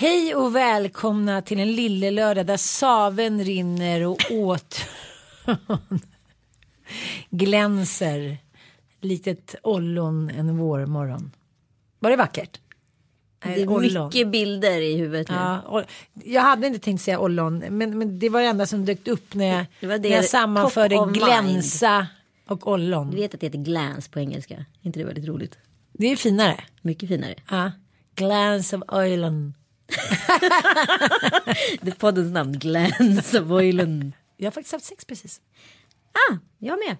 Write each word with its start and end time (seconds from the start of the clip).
Hej 0.00 0.34
och 0.34 0.56
välkomna 0.56 1.42
till 1.42 1.60
en 1.60 1.72
lille 1.72 2.10
lördag 2.10 2.46
där 2.46 2.56
saven 2.56 3.44
rinner 3.44 4.06
och 4.06 4.18
åt 4.30 4.80
glänser 7.30 8.38
litet 9.00 9.54
ollon 9.62 10.30
en 10.30 10.58
vårmorgon. 10.58 11.30
Var 11.98 12.10
det 12.10 12.16
vackert? 12.16 12.60
Det 13.42 13.62
är 13.62 14.04
mycket 14.06 14.28
bilder 14.28 14.80
i 14.80 14.96
huvudet 14.96 15.28
nu. 15.28 15.34
Ja, 15.34 15.84
jag 16.24 16.42
hade 16.42 16.66
inte 16.66 16.78
tänkt 16.78 17.02
säga 17.02 17.18
ollon, 17.18 17.58
men, 17.58 17.98
men 17.98 18.18
det 18.18 18.28
var 18.28 18.40
det 18.40 18.46
enda 18.46 18.66
som 18.66 18.84
dök 18.84 19.08
upp 19.08 19.34
när 19.34 19.46
jag, 19.46 19.66
Det 19.80 19.86
det- 19.86 20.08
när 20.08 20.16
jag 20.16 20.24
sammanförde 20.24 20.96
of 20.96 21.10
mind. 21.10 21.24
glänsa 21.24 22.06
och 22.46 22.68
ollon. 22.68 23.10
Du 23.10 23.16
vet 23.16 23.34
att 23.34 23.40
det 23.40 23.46
heter 23.46 23.58
glans 23.58 24.08
på 24.08 24.20
engelska? 24.20 24.54
Är 24.54 24.64
inte 24.82 24.98
det 24.98 25.04
väldigt 25.04 25.28
roligt? 25.28 25.58
Det 25.92 26.06
är 26.06 26.16
finare. 26.16 26.64
Mycket 26.82 27.08
finare. 27.08 27.34
Ja. 27.50 27.72
Glance 28.14 28.76
of 28.76 28.82
ollon. 28.88 29.54
Det 31.80 31.90
är 31.90 31.98
poddens 31.98 32.32
namn, 32.32 32.58
Glans 32.58 33.34
of 33.34 33.50
Oilen. 33.50 34.12
Jag 34.36 34.46
har 34.46 34.50
faktiskt 34.50 34.72
haft 34.72 34.84
sex 34.84 35.04
precis. 35.04 35.40
Ah, 36.12 36.36
jag 36.58 36.78
med. 36.78 36.96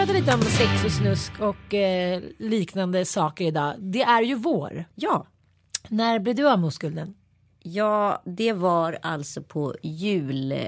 Prata 0.00 0.12
lite 0.12 0.34
om 0.34 0.42
sex 0.42 0.84
och 0.84 0.90
snusk 0.92 1.32
och 1.40 1.74
eh, 1.74 2.22
liknande 2.38 3.04
saker 3.04 3.44
idag. 3.44 3.74
Det 3.78 4.02
är 4.02 4.22
ju 4.22 4.34
vår. 4.34 4.84
Ja. 4.94 5.26
När 5.88 6.18
blev 6.18 6.34
du 6.34 6.48
av 6.48 6.58
med 6.58 6.68
oskulden? 6.68 7.14
Ja, 7.62 8.22
det 8.24 8.52
var 8.52 8.98
alltså 9.02 9.42
på 9.42 9.74
jul... 9.82 10.52
eh? 10.52 10.58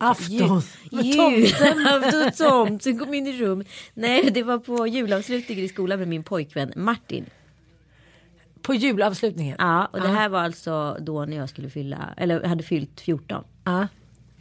Afton. 0.00 0.62
Med 0.92 1.04
Jul, 1.04 1.50
tomten. 1.50 2.32
tomten 2.32 2.98
kom 2.98 3.14
in 3.14 3.26
i 3.26 3.32
rum. 3.32 3.64
Nej, 3.94 4.30
det 4.30 4.42
var 4.42 4.58
på 4.58 4.86
julavslutningen 4.86 5.64
i 5.64 5.68
skolan 5.68 5.98
med 5.98 6.08
min 6.08 6.24
pojkvän 6.24 6.72
Martin. 6.76 7.26
På 8.62 8.74
julavslutningen? 8.74 9.56
Ja, 9.58 9.86
och 9.86 10.00
det 10.00 10.08
här 10.08 10.28
var 10.28 10.40
alltså 10.40 10.96
då 11.00 11.24
när 11.24 11.36
jag 11.36 11.48
skulle 11.48 11.70
fylla, 11.70 12.14
eller 12.16 12.44
hade 12.44 12.62
fyllt 12.62 13.00
14. 13.00 13.44
Ja. 13.64 13.86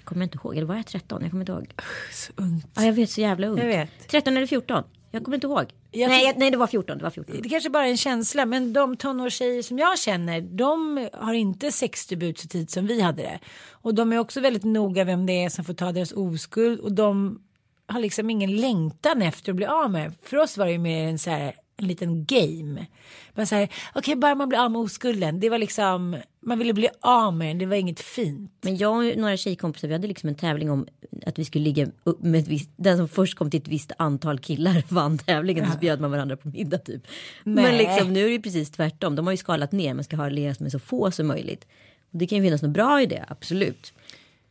Jag 0.05 0.09
kommer 0.09 0.23
inte 0.23 0.37
ihåg, 0.37 0.57
eller 0.57 0.67
var 0.67 0.75
jag 0.75 0.85
13? 0.85 1.21
Jag 1.21 1.31
kommer 1.31 1.41
inte 1.41 1.51
ihåg. 1.51 1.73
Så 2.11 2.31
ungt. 2.35 2.67
Ja, 2.75 2.83
jag 2.83 2.93
vet 2.93 3.09
så 3.09 3.21
jävla 3.21 3.47
ung. 3.47 3.57
Jag 3.57 3.65
vet. 3.65 4.07
13 4.07 4.37
eller 4.37 4.47
14? 4.47 4.83
Jag 5.11 5.23
kommer 5.23 5.37
inte 5.37 5.47
ihåg. 5.47 5.73
Jag 5.91 6.09
nej, 6.09 6.25
jag, 6.25 6.37
nej, 6.37 6.51
det 6.51 6.57
var 6.57 6.67
14. 6.67 6.97
Det 6.97 7.03
var 7.03 7.11
14. 7.11 7.35
Det 7.43 7.49
kanske 7.49 7.69
bara 7.69 7.85
är 7.85 7.89
en 7.89 7.97
känsla, 7.97 8.45
men 8.45 8.73
de 8.73 8.97
tonårstjejer 8.97 9.61
som 9.61 9.79
jag 9.79 9.99
känner, 9.99 10.41
de 10.41 11.09
har 11.13 11.33
inte 11.33 11.71
sexdebut 11.71 12.39
så 12.39 12.47
tid 12.47 12.69
som 12.69 12.87
vi 12.87 13.01
hade 13.01 13.23
det. 13.23 13.39
Och 13.71 13.95
de 13.95 14.13
är 14.13 14.17
också 14.17 14.41
väldigt 14.41 14.63
noga 14.63 15.03
vem 15.03 15.25
det 15.25 15.43
är 15.43 15.49
som 15.49 15.65
får 15.65 15.73
ta 15.73 15.91
deras 15.91 16.11
oskuld 16.11 16.79
och 16.79 16.91
de 16.91 17.41
har 17.87 17.99
liksom 17.99 18.29
ingen 18.29 18.55
längtan 18.55 19.21
efter 19.21 19.51
att 19.51 19.55
bli 19.55 19.65
av 19.65 19.91
med. 19.91 20.13
För 20.23 20.37
oss 20.37 20.57
var 20.57 20.65
det 20.65 20.71
ju 20.71 20.79
mer 20.79 21.07
en 21.07 21.19
så 21.19 21.29
här 21.29 21.53
en 21.77 21.87
liten 21.87 22.25
game. 22.25 22.85
Man 23.33 23.47
säger, 23.47 23.69
okej 23.95 24.15
bara 24.15 24.35
man 24.35 24.49
blir 24.49 24.59
av 24.59 24.71
med 24.71 24.81
oskulden. 24.81 25.39
Det 25.39 25.49
var 25.49 25.57
liksom, 25.57 26.17
man 26.39 26.59
ville 26.59 26.73
bli 26.73 26.89
av 27.01 27.33
med 27.33 27.47
den, 27.47 27.57
det 27.57 27.65
var 27.65 27.75
inget 27.75 27.99
fint. 27.99 28.51
Men 28.61 28.77
jag 28.77 28.95
och 28.97 29.17
några 29.17 29.37
tjejkompisar, 29.37 29.87
vi 29.87 29.93
hade 29.93 30.07
liksom 30.07 30.29
en 30.29 30.35
tävling 30.35 30.71
om 30.71 30.87
att 31.25 31.39
vi 31.39 31.45
skulle 31.45 31.63
ligga 31.63 31.87
upp 32.03 32.23
med 32.23 32.41
ett 32.41 32.47
visst, 32.47 32.69
den 32.75 32.97
som 32.97 33.07
först 33.07 33.37
kom 33.37 33.51
till 33.51 33.61
ett 33.61 33.67
visst 33.67 33.91
antal 33.97 34.39
killar 34.39 34.83
vann 34.93 35.17
tävlingen. 35.17 35.71
Så 35.71 35.77
bjöd 35.77 36.01
man 36.01 36.11
varandra 36.11 36.37
på 36.37 36.47
middag 36.47 36.77
typ. 36.77 37.07
Men 37.43 37.63
Nej. 37.63 37.77
liksom 37.77 38.13
nu 38.13 38.25
är 38.25 38.29
det 38.29 38.39
precis 38.39 38.71
tvärtom. 38.71 39.15
De 39.15 39.27
har 39.27 39.33
ju 39.33 39.37
skalat 39.37 39.71
ner, 39.71 39.93
man 39.93 40.03
ska 40.03 40.15
ha 40.15 40.29
legat 40.29 40.59
med 40.59 40.71
så 40.71 40.79
få 40.79 41.11
som 41.11 41.27
möjligt. 41.27 41.67
Och 42.11 42.17
det 42.17 42.27
kan 42.27 42.37
ju 42.37 42.43
finnas 42.43 42.61
något 42.61 42.71
bra 42.71 43.01
i 43.01 43.05
det, 43.05 43.25
absolut. 43.27 43.93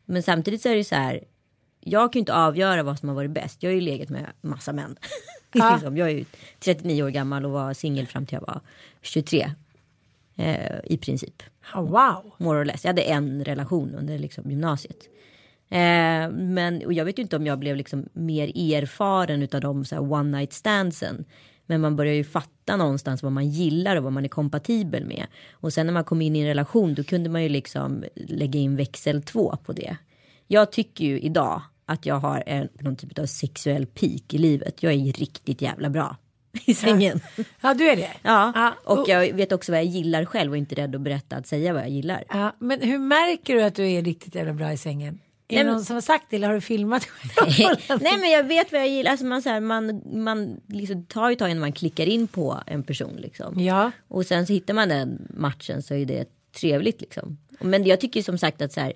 Men 0.05 0.23
samtidigt 0.23 0.63
så 0.63 0.69
är 0.69 0.77
det 0.77 0.84
så 0.84 0.95
här. 0.95 1.25
Jag 1.87 2.13
kan 2.13 2.19
ju 2.19 2.21
inte 2.21 2.34
avgöra 2.34 2.83
vad 2.83 2.99
som 2.99 3.09
har 3.09 3.17
varit 3.17 3.31
bäst. 3.31 3.63
Jag 3.63 3.71
har 3.71 3.75
ju 3.75 3.81
legat 3.81 4.09
med 4.09 4.27
massa 4.41 4.73
män. 4.73 4.97
liksom, 5.72 5.97
jag 5.97 6.10
är 6.10 6.15
ju 6.15 6.25
39 6.60 7.03
år 7.03 7.10
gammal 7.10 7.44
och 7.44 7.50
var 7.50 7.75
singel 7.75 8.06
fram 8.06 8.26
till 8.26 8.38
jag 8.41 8.47
var 8.47 8.60
23. 9.03 9.50
Eh, 10.37 10.78
I 10.84 10.97
princip. 10.97 11.42
Oh, 11.75 11.82
wow. 11.82 12.32
More 12.38 12.60
or 12.60 12.65
less. 12.65 12.84
Jag 12.84 12.88
hade 12.88 13.03
en 13.03 13.44
relation 13.44 13.94
under 13.94 14.19
liksom 14.19 14.50
gymnasiet. 14.50 15.09
Eh, 15.69 16.31
men 16.31 16.82
och 16.87 16.92
jag 16.92 17.04
vet 17.04 17.19
ju 17.19 17.22
inte 17.22 17.37
om 17.37 17.47
jag 17.47 17.59
blev 17.59 17.76
liksom 17.76 18.09
mer 18.12 18.75
erfaren 18.75 19.42
utav 19.42 19.60
de 19.60 19.84
så 19.84 19.98
one 19.98 20.38
night 20.38 20.53
standsen. 20.53 21.25
Men 21.66 21.81
man 21.81 21.97
börjar 21.97 22.15
ju 22.15 22.25
fatta 22.25 22.76
någonstans 22.76 23.22
vad 23.22 23.32
man 23.32 23.48
gillar 23.48 23.97
och 23.97 24.03
vad 24.03 24.12
man 24.12 24.25
är 24.25 24.28
kompatibel 24.28 25.04
med. 25.04 25.26
Och 25.53 25.72
sen 25.72 25.86
när 25.86 25.92
man 25.92 26.04
kom 26.04 26.22
in 26.22 26.36
i 26.36 26.41
en 26.41 26.47
relation 26.47 26.94
då 26.94 27.04
kunde 27.04 27.31
man 27.31 27.42
ju 27.42 27.48
liksom 27.48 28.04
lägga 28.15 28.60
in 28.60 28.76
växel 28.76 29.22
två 29.22 29.56
på 29.65 29.72
det. 29.72 29.97
Jag 30.47 30.72
tycker 30.72 31.04
ju 31.04 31.21
idag 31.21 31.62
att 31.87 32.06
jag 32.06 32.15
har 32.15 32.43
en, 32.47 32.69
någon 32.81 32.97
typ 32.97 33.19
av 33.19 33.27
sexuell 33.27 33.87
peak 33.87 34.34
i 34.34 34.39
livet. 34.39 34.83
Jag 34.83 34.93
är 34.93 35.12
riktigt 35.12 35.62
jävla 35.62 35.91
bra 35.91 36.17
i 36.65 36.75
sängen. 36.75 37.21
Ja, 37.61 37.75
du 37.75 37.89
är 37.89 37.97
det? 37.97 38.11
Ja, 38.22 38.53
Ja, 38.55 38.75
och 38.84 39.09
jag 39.09 39.33
vet 39.33 39.53
också 39.53 39.72
vad 39.72 39.78
jag 39.78 39.87
gillar 39.87 40.25
själv 40.25 40.50
och 40.50 40.56
inte 40.56 40.75
rädd 40.75 40.95
att 40.95 41.00
berätta 41.00 41.37
att 41.37 41.47
säga 41.47 41.72
vad 41.72 41.83
jag 41.83 41.91
gillar. 41.91 42.25
Ja, 42.28 42.56
men 42.59 42.81
hur 42.81 42.99
märker 42.99 43.55
du 43.55 43.62
att 43.62 43.75
du 43.75 43.91
är 43.91 44.03
riktigt 44.03 44.34
jävla 44.34 44.53
bra 44.53 44.72
i 44.72 44.77
sängen? 44.77 45.21
Är 45.49 45.55
Nej, 45.56 45.65
det 45.65 45.71
någon 45.71 45.84
som 45.84 45.95
har 45.95 46.00
sagt 46.00 46.27
det 46.31 46.37
eller 46.37 46.47
har 46.47 46.55
du 46.55 46.61
filmat? 46.61 47.09
Nej 48.01 48.19
men 48.21 48.31
jag 48.31 48.45
vet 48.45 48.72
vad 48.72 48.81
jag 48.81 48.89
gillar. 48.89 49.11
Alltså 49.11 49.27
man, 49.27 49.43
så 49.43 49.49
här, 49.49 49.61
man, 49.61 50.03
man 50.22 50.61
liksom 50.69 51.05
tar 51.05 51.31
ju 51.31 51.37
tag 51.37 51.51
innan 51.51 51.61
man 51.61 51.72
klickar 51.72 52.06
in 52.06 52.28
på 52.28 52.61
en 52.66 52.83
person. 52.83 53.16
Liksom. 53.16 53.61
Ja. 53.61 53.91
Och 54.09 54.27
sen 54.27 54.47
så 54.47 54.53
hittar 54.53 54.75
man 54.75 54.89
den 54.89 55.28
matchen 55.31 55.83
så 55.83 55.95
är 55.95 56.07
det 56.07 56.28
trevligt. 56.60 57.01
Liksom. 57.01 57.39
Men 57.60 57.84
jag 57.84 58.01
tycker 58.01 58.22
som 58.22 58.39
sagt 58.39 58.63
att 58.63 58.72
så 58.72 58.81
här, 58.81 58.92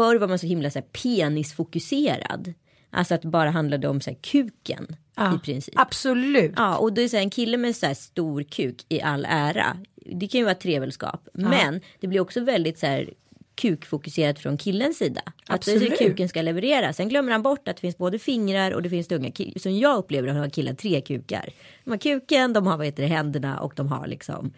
förr 0.00 0.16
var 0.16 0.28
man 0.28 0.38
så 0.38 0.46
himla 0.46 0.70
så 0.70 0.78
här, 0.78 0.86
penisfokuserad. 0.86 2.54
Alltså 2.90 3.14
att 3.14 3.22
det 3.22 3.28
bara 3.28 3.50
handlade 3.50 3.88
om 3.88 4.00
så 4.00 4.10
här, 4.10 4.18
kuken 4.22 4.96
Ja, 5.16 5.36
i 5.36 5.38
princip. 5.38 5.74
Absolut. 5.76 6.52
Ja, 6.56 6.76
och 6.76 6.92
då 6.92 7.02
är 7.02 7.08
så 7.08 7.16
här, 7.16 7.24
en 7.24 7.30
kille 7.30 7.56
med 7.56 7.76
så 7.76 7.86
här 7.86 7.94
stor 7.94 8.42
kuk 8.42 8.84
i 8.88 9.00
all 9.00 9.26
ära. 9.28 9.76
Det 9.94 10.28
kan 10.28 10.38
ju 10.38 10.44
vara 10.44 10.54
trevelskap. 10.54 11.28
Men 11.32 11.80
det 12.00 12.06
blir 12.06 12.20
också 12.20 12.40
väldigt 12.40 12.78
så 12.78 12.86
här 12.86 13.10
kukfokuserat 13.54 14.38
från 14.38 14.58
killens 14.58 14.98
sida. 14.98 15.22
Att 15.46 15.62
det 15.62 15.72
är 15.72 15.78
så 15.78 15.84
Absolut. 15.84 15.98
kuken 15.98 16.28
ska 16.28 16.42
leverera. 16.42 16.92
Sen 16.92 17.08
glömmer 17.08 17.32
han 17.32 17.42
bort 17.42 17.68
att 17.68 17.76
det 17.76 17.80
finns 17.80 17.98
både 17.98 18.18
fingrar 18.18 18.70
och 18.70 18.82
det 18.82 18.90
finns 18.90 19.08
tunga. 19.08 19.32
Som 19.56 19.78
jag 19.78 19.98
upplever 19.98 20.28
har 20.28 20.48
killar 20.48 20.74
tre 20.74 21.00
kukar. 21.00 21.48
De 21.84 21.90
har 21.90 21.98
kuken, 21.98 22.52
de 22.52 22.66
har 22.66 22.76
vad 22.76 22.86
heter 22.86 23.02
det, 23.02 23.08
händerna 23.08 23.60
och 23.60 23.72
de 23.76 23.88
har 23.88 24.06
liksom 24.06 24.52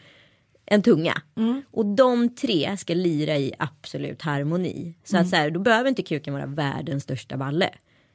en 0.66 0.82
tunga. 0.82 1.22
Och 1.70 1.86
de 1.86 2.34
tre 2.34 2.76
ska 2.76 2.94
lira 2.94 3.36
i 3.36 3.52
absolut 3.58 4.22
harmoni. 4.22 4.94
Så 5.04 5.16
att 5.16 5.28
så 5.28 5.36
här, 5.36 5.50
då 5.50 5.60
behöver 5.60 5.88
inte 5.88 6.02
kuken 6.02 6.34
vara 6.34 6.46
världens 6.46 7.02
största 7.02 7.36
balle. 7.36 7.70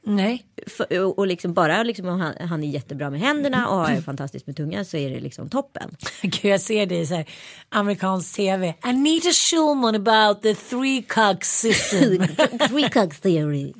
Nej. 0.07 0.45
För, 0.67 0.99
och, 0.99 1.19
och 1.19 1.27
liksom 1.27 1.53
bara 1.53 1.83
liksom, 1.83 2.07
om 2.07 2.19
han, 2.19 2.33
han 2.47 2.63
är 2.63 2.67
jättebra 2.67 3.09
med 3.09 3.19
händerna 3.19 3.67
och 3.69 3.89
är 3.89 4.01
fantastisk 4.01 4.47
med 4.47 4.55
tungan 4.55 4.85
så 4.85 4.97
är 4.97 5.09
det 5.09 5.19
liksom 5.19 5.49
toppen. 5.49 5.95
Gud, 6.21 6.51
jag 6.51 6.61
ser 6.61 6.85
det 6.85 6.97
i 6.97 7.05
så 7.05 7.15
här, 7.15 7.25
amerikansk 7.69 8.35
tv. 8.35 8.73
Anita 8.81 9.31
Schulman 9.31 9.95
about 9.95 10.41
the 10.41 10.55
three 10.55 11.01
cock 11.01 11.43
system. 11.43 12.27
Three 12.69 12.89
cock 12.89 13.15
theory. 13.15 13.73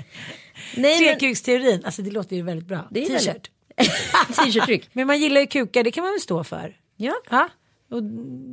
Nej, 0.76 1.02
men, 1.02 1.20
Trekuksteorin, 1.20 1.86
alltså 1.86 2.02
det 2.02 2.12
låter 2.12 2.36
ju 2.36 2.42
väldigt 2.42 2.68
bra. 2.68 2.90
T-shirt. 2.94 3.50
T-shirt-tryck. 4.28 4.90
Men 4.94 5.08
man 5.08 5.20
gillar 5.20 5.42
ju 5.42 5.48
kukar, 5.48 5.84
det 5.84 5.92
kan 5.92 6.04
man 6.04 6.14
väl 6.14 6.22
stå 6.22 6.44
för. 6.44 6.76
Ja. 6.98 7.14
Ja. 7.30 7.50
Och 7.90 8.04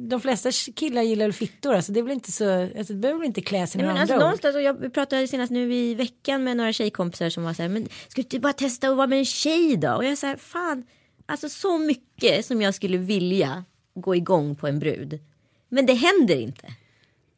de 0.09 0.21
flesta 0.21 0.51
killar 0.75 1.03
gillar 1.03 1.31
fittor, 1.31 1.75
alltså 1.75 1.93
det 1.93 2.01
är 2.01 2.05
väl 2.05 2.13
inte 2.13 2.33
så, 2.33 2.63
alltså 2.63 2.93
det 2.93 2.99
behöver 2.99 3.21
väl 3.21 3.27
inte 3.27 3.41
klä 3.41 3.67
sig 3.67 3.79
Nej, 3.79 3.87
med 3.87 3.95
men 3.95 4.03
andra 4.03 4.15
alltså, 4.15 4.15
ord. 4.15 4.21
någonstans, 4.21 4.83
jag 4.83 4.95
pratade 4.95 5.29
senast 5.29 5.53
nu 5.53 5.75
i 5.75 5.95
veckan 5.95 6.45
med 6.45 6.57
några 6.57 6.73
tjejkompisar 6.73 7.31
som 7.31 7.45
var 7.45 7.53
så 7.53 7.63
här, 7.63 7.69
men 7.69 7.85
ska 7.85 8.15
du 8.15 8.23
inte 8.23 8.41
bara 8.41 8.53
testa 8.53 8.89
att 8.89 8.97
vara 8.97 9.07
med 9.07 9.19
en 9.19 9.25
tjej 9.25 9.77
då? 9.77 9.93
Och 9.93 10.05
jag 10.05 10.19
sa 10.19 10.37
fan, 10.37 10.85
alltså 11.27 11.49
så 11.49 11.79
mycket 11.79 12.47
som 12.47 12.63
jag 12.63 12.75
skulle 12.75 12.99
vilja 12.99 13.65
gå 13.95 14.17
igång 14.17 14.57
på 14.57 14.67
en 14.67 14.79
brud. 14.79 15.21
Men 15.69 15.87
det 15.87 15.95
händer 15.95 16.37
inte. 16.37 16.67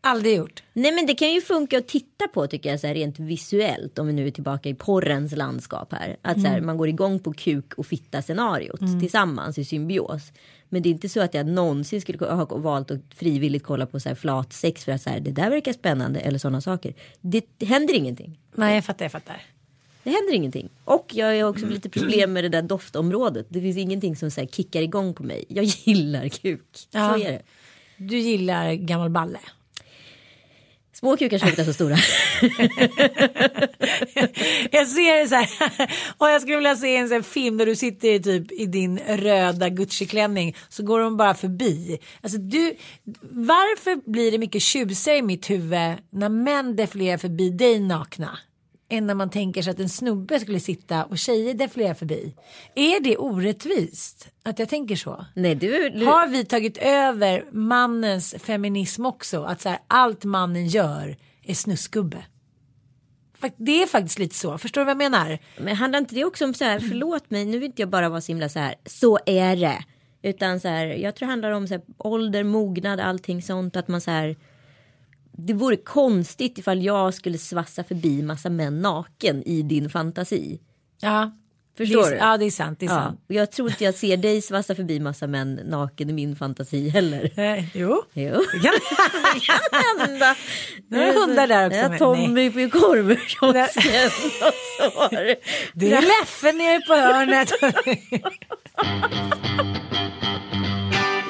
Aldrig 0.06 0.36
gjort. 0.36 0.62
Nej 0.72 0.92
men 0.92 1.06
det 1.06 1.14
kan 1.14 1.32
ju 1.32 1.40
funka 1.40 1.78
att 1.78 1.88
titta 1.88 2.28
på 2.28 2.46
tycker 2.46 2.70
jag 2.70 2.80
så 2.80 2.86
här, 2.86 2.94
rent 2.94 3.18
visuellt 3.18 3.98
om 3.98 4.06
vi 4.06 4.12
nu 4.12 4.26
är 4.26 4.30
tillbaka 4.30 4.68
i 4.68 4.74
porrens 4.74 5.36
landskap 5.36 5.92
här. 5.92 6.16
Att 6.22 6.40
så 6.40 6.46
här, 6.46 6.60
man 6.60 6.76
går 6.76 6.88
igång 6.88 7.18
på 7.18 7.32
kuk 7.32 7.74
och 7.74 7.86
fitta 7.86 8.22
scenariot 8.22 8.80
tillsammans 9.00 9.58
i 9.58 9.64
symbios. 9.64 10.32
Men 10.68 10.82
det 10.82 10.88
är 10.88 10.90
inte 10.90 11.08
så 11.08 11.20
att 11.20 11.34
jag 11.34 11.46
någonsin 11.46 12.00
skulle 12.00 12.26
ha 12.26 12.44
valt 12.44 12.90
att 12.90 13.00
frivilligt 13.14 13.64
kolla 13.64 13.86
på 13.86 14.00
så 14.00 14.08
här 14.08 14.16
flat 14.16 14.52
sex 14.52 14.84
för 14.84 14.92
att 14.92 15.02
så 15.02 15.10
här, 15.10 15.20
det 15.20 15.30
där 15.30 15.50
verkar 15.50 15.72
spännande 15.72 16.20
eller 16.20 16.38
sådana 16.38 16.60
saker. 16.60 16.94
Det, 17.20 17.46
det 17.58 17.66
händer 17.66 17.94
ingenting. 17.94 18.38
Nej 18.54 18.74
jag 18.74 18.84
fattar, 18.84 19.04
jag 19.04 19.12
fattar. 19.12 19.42
Det 20.02 20.10
händer 20.10 20.34
ingenting. 20.34 20.68
Och 20.84 21.10
jag 21.14 21.42
har 21.42 21.50
också 21.50 21.66
lite 21.66 21.88
problem 21.88 22.32
med 22.32 22.44
det 22.44 22.48
där 22.48 22.62
doftområdet. 22.62 23.46
Det 23.48 23.60
finns 23.60 23.76
ingenting 23.76 24.16
som 24.16 24.30
så 24.30 24.40
här 24.40 24.48
kickar 24.48 24.82
igång 24.82 25.14
på 25.14 25.22
mig. 25.22 25.44
Jag 25.48 25.64
gillar 25.64 26.28
kuk. 26.28 26.66
Ja. 26.90 27.14
Så 27.14 27.24
är 27.24 27.32
det. 27.32 27.42
Du 27.96 28.18
gillar 28.18 28.72
gammal 28.72 29.10
balle. 29.10 29.38
Små 30.98 31.16
kukar 31.16 31.38
som 31.38 31.48
luktar 31.48 31.64
så 31.64 31.72
stora. 31.72 31.96
Jag 34.70 34.88
ser 34.88 35.22
det 35.22 35.28
så 35.28 35.34
här. 35.34 35.90
Och 36.18 36.28
jag 36.28 36.42
skulle 36.42 36.56
vilja 36.56 36.76
se 36.76 36.96
en 36.96 37.08
sån 37.08 37.22
film 37.22 37.56
där 37.56 37.66
du 37.66 37.76
sitter 37.76 38.08
i 38.08 38.22
typ 38.22 38.52
i 38.52 38.66
din 38.66 38.98
röda 38.98 39.68
Gucci-klänning. 39.68 40.56
Så 40.68 40.82
går 40.82 41.00
de 41.00 41.16
bara 41.16 41.34
förbi. 41.34 41.98
Alltså 42.20 42.38
du, 42.38 42.76
varför 43.30 44.10
blir 44.10 44.32
det 44.32 44.38
mycket 44.38 44.62
tjusigare 44.62 45.18
i 45.18 45.22
mitt 45.22 45.50
huvud 45.50 45.96
när 46.10 46.28
män 46.28 46.76
defilerar 46.76 47.18
förbi 47.18 47.50
dig 47.50 47.80
nakna? 47.80 48.38
Än 48.88 49.06
när 49.06 49.14
man 49.14 49.30
tänker 49.30 49.62
sig 49.62 49.70
att 49.70 49.80
en 49.80 49.88
snubbe 49.88 50.40
skulle 50.40 50.60
sitta 50.60 51.04
och 51.04 51.18
tjejer 51.18 51.54
defilerar 51.54 51.94
förbi. 51.94 52.34
Är 52.74 53.00
det 53.00 53.16
orättvist 53.16 54.28
att 54.42 54.58
jag 54.58 54.68
tänker 54.68 54.96
så? 54.96 55.24
Nej 55.34 55.54
du, 55.54 56.04
Har 56.06 56.26
vi 56.28 56.44
tagit 56.44 56.78
över 56.78 57.44
mannens 57.52 58.34
feminism 58.38 59.06
också? 59.06 59.42
Att 59.42 59.60
så 59.60 59.68
här, 59.68 59.78
allt 59.88 60.24
mannen 60.24 60.66
gör 60.66 61.16
är 61.42 61.54
snuskgubbe. 61.54 62.24
Fakt- 63.40 63.54
Det 63.58 63.82
är 63.82 63.86
faktiskt 63.86 64.18
lite 64.18 64.34
så. 64.34 64.58
Förstår 64.58 64.80
du 64.80 64.84
vad 64.84 64.90
jag 64.90 64.98
menar? 65.12 65.38
Men 65.60 65.76
handlar 65.76 65.98
inte 65.98 66.14
det 66.14 66.24
också 66.24 66.44
om 66.44 66.54
så 66.54 66.64
här, 66.64 66.80
förlåt 66.80 67.30
mig, 67.30 67.44
nu 67.44 67.58
vill 67.58 67.66
inte 67.70 67.82
jag 67.82 67.88
bara 67.88 68.08
vara 68.08 68.20
så 68.20 68.32
himla 68.32 68.48
så 68.48 68.58
här, 68.58 68.74
så 68.86 69.18
är 69.26 69.56
det. 69.56 69.84
Utan 70.22 70.60
så 70.60 70.68
här, 70.68 70.86
jag 70.86 71.16
tror 71.16 71.26
det 71.26 71.30
handlar 71.32 71.50
om 71.50 71.68
så 71.68 71.74
här, 71.74 71.82
ålder, 71.98 72.44
mognad, 72.44 73.00
allting 73.00 73.42
sånt. 73.42 73.76
Att 73.76 73.88
man 73.88 74.00
så 74.00 74.10
här, 74.10 74.36
det 75.38 75.52
vore 75.52 75.76
konstigt 75.76 76.58
ifall 76.58 76.82
jag 76.84 77.14
skulle 77.14 77.38
svassa 77.38 77.84
förbi 77.84 78.22
massa 78.22 78.50
män 78.50 78.82
naken 78.82 79.42
i 79.42 79.62
din 79.62 79.90
fantasi. 79.90 80.60
Ja. 81.00 81.30
Förstår 81.78 82.02
det 82.02 82.06
är, 82.06 82.10
du? 82.10 82.16
Ja, 82.16 82.36
det 82.36 82.44
är 82.44 82.50
sant. 82.50 82.80
Det 82.80 82.86
är 82.86 82.90
Ja, 82.90 82.94
sant. 82.96 83.20
och 83.28 83.34
jag 83.34 83.52
tror 83.52 83.70
inte 83.70 83.84
jag 83.84 83.94
ser 83.94 84.16
dig 84.16 84.42
svassa 84.42 84.74
förbi 84.74 85.00
massa 85.00 85.26
män 85.26 85.54
naken 85.64 86.10
i 86.10 86.12
min 86.12 86.36
fantasi 86.36 86.88
heller. 86.88 87.32
Eh, 87.40 87.76
jo. 87.76 88.02
Jo. 88.12 88.32
Det 88.52 88.60
kan- 88.60 88.72
Det 89.34 89.40
kan 89.40 89.58
hända. 90.08 90.36
Nu 90.88 91.02
är 91.02 91.26
hundar 91.26 91.46
där 91.46 91.66
också, 91.66 91.78
Ja, 91.78 91.98
Tommy 91.98 92.50
på 92.50 92.78
korvkiosken. 92.78 94.10
Det 95.74 95.92
är 95.92 96.02
Leffe 96.02 96.52
nere 96.52 96.80
på 96.86 96.94
hörnet. 96.94 97.50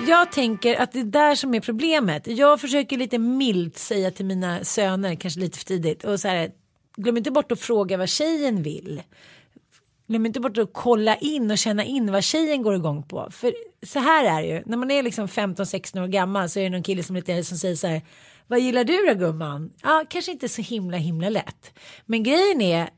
Jag 0.06 0.32
tänker 0.32 0.76
att 0.80 0.92
det 0.92 1.00
är 1.00 1.04
där 1.04 1.34
som 1.34 1.54
är 1.54 1.60
problemet. 1.60 2.26
Jag 2.26 2.60
försöker 2.60 2.96
lite 2.96 3.18
milt 3.18 3.78
säga 3.78 4.10
till 4.10 4.24
mina 4.26 4.64
söner, 4.64 5.14
kanske 5.14 5.40
lite 5.40 5.58
för 5.58 5.64
tidigt, 5.64 6.04
och 6.04 6.20
så 6.20 6.28
här, 6.28 6.50
glöm 6.96 7.16
inte 7.16 7.30
bort 7.30 7.52
att 7.52 7.60
fråga 7.60 7.96
vad 7.96 8.08
tjejen 8.08 8.62
vill. 8.62 9.02
Glöm 10.08 10.26
inte 10.26 10.40
bort 10.40 10.58
att 10.58 10.70
kolla 10.72 11.16
in 11.16 11.50
och 11.50 11.58
känna 11.58 11.84
in 11.84 12.12
vad 12.12 12.24
tjejen 12.24 12.62
går 12.62 12.74
igång 12.74 13.02
på. 13.02 13.28
För 13.30 13.54
så 13.86 13.98
här 13.98 14.24
är 14.24 14.42
det 14.42 14.48
ju, 14.48 14.62
när 14.66 14.76
man 14.76 14.90
är 14.90 15.02
liksom 15.02 15.26
15-16 15.26 16.02
år 16.02 16.06
gammal 16.06 16.48
så 16.48 16.58
är 16.58 16.64
det 16.64 16.70
någon 16.70 16.82
kille 16.82 17.02
som, 17.02 17.16
lite, 17.16 17.44
som 17.44 17.58
säger 17.58 17.76
så 17.76 17.86
här, 17.86 18.02
vad 18.46 18.60
gillar 18.60 18.84
du 18.84 19.06
då 19.06 19.14
gumman? 19.14 19.72
Ja, 19.82 20.04
kanske 20.10 20.32
inte 20.32 20.48
så 20.48 20.62
himla 20.62 20.96
himla 20.96 21.28
lätt. 21.28 21.72
Men 22.06 22.22
grejen 22.22 22.60
är 22.60 22.88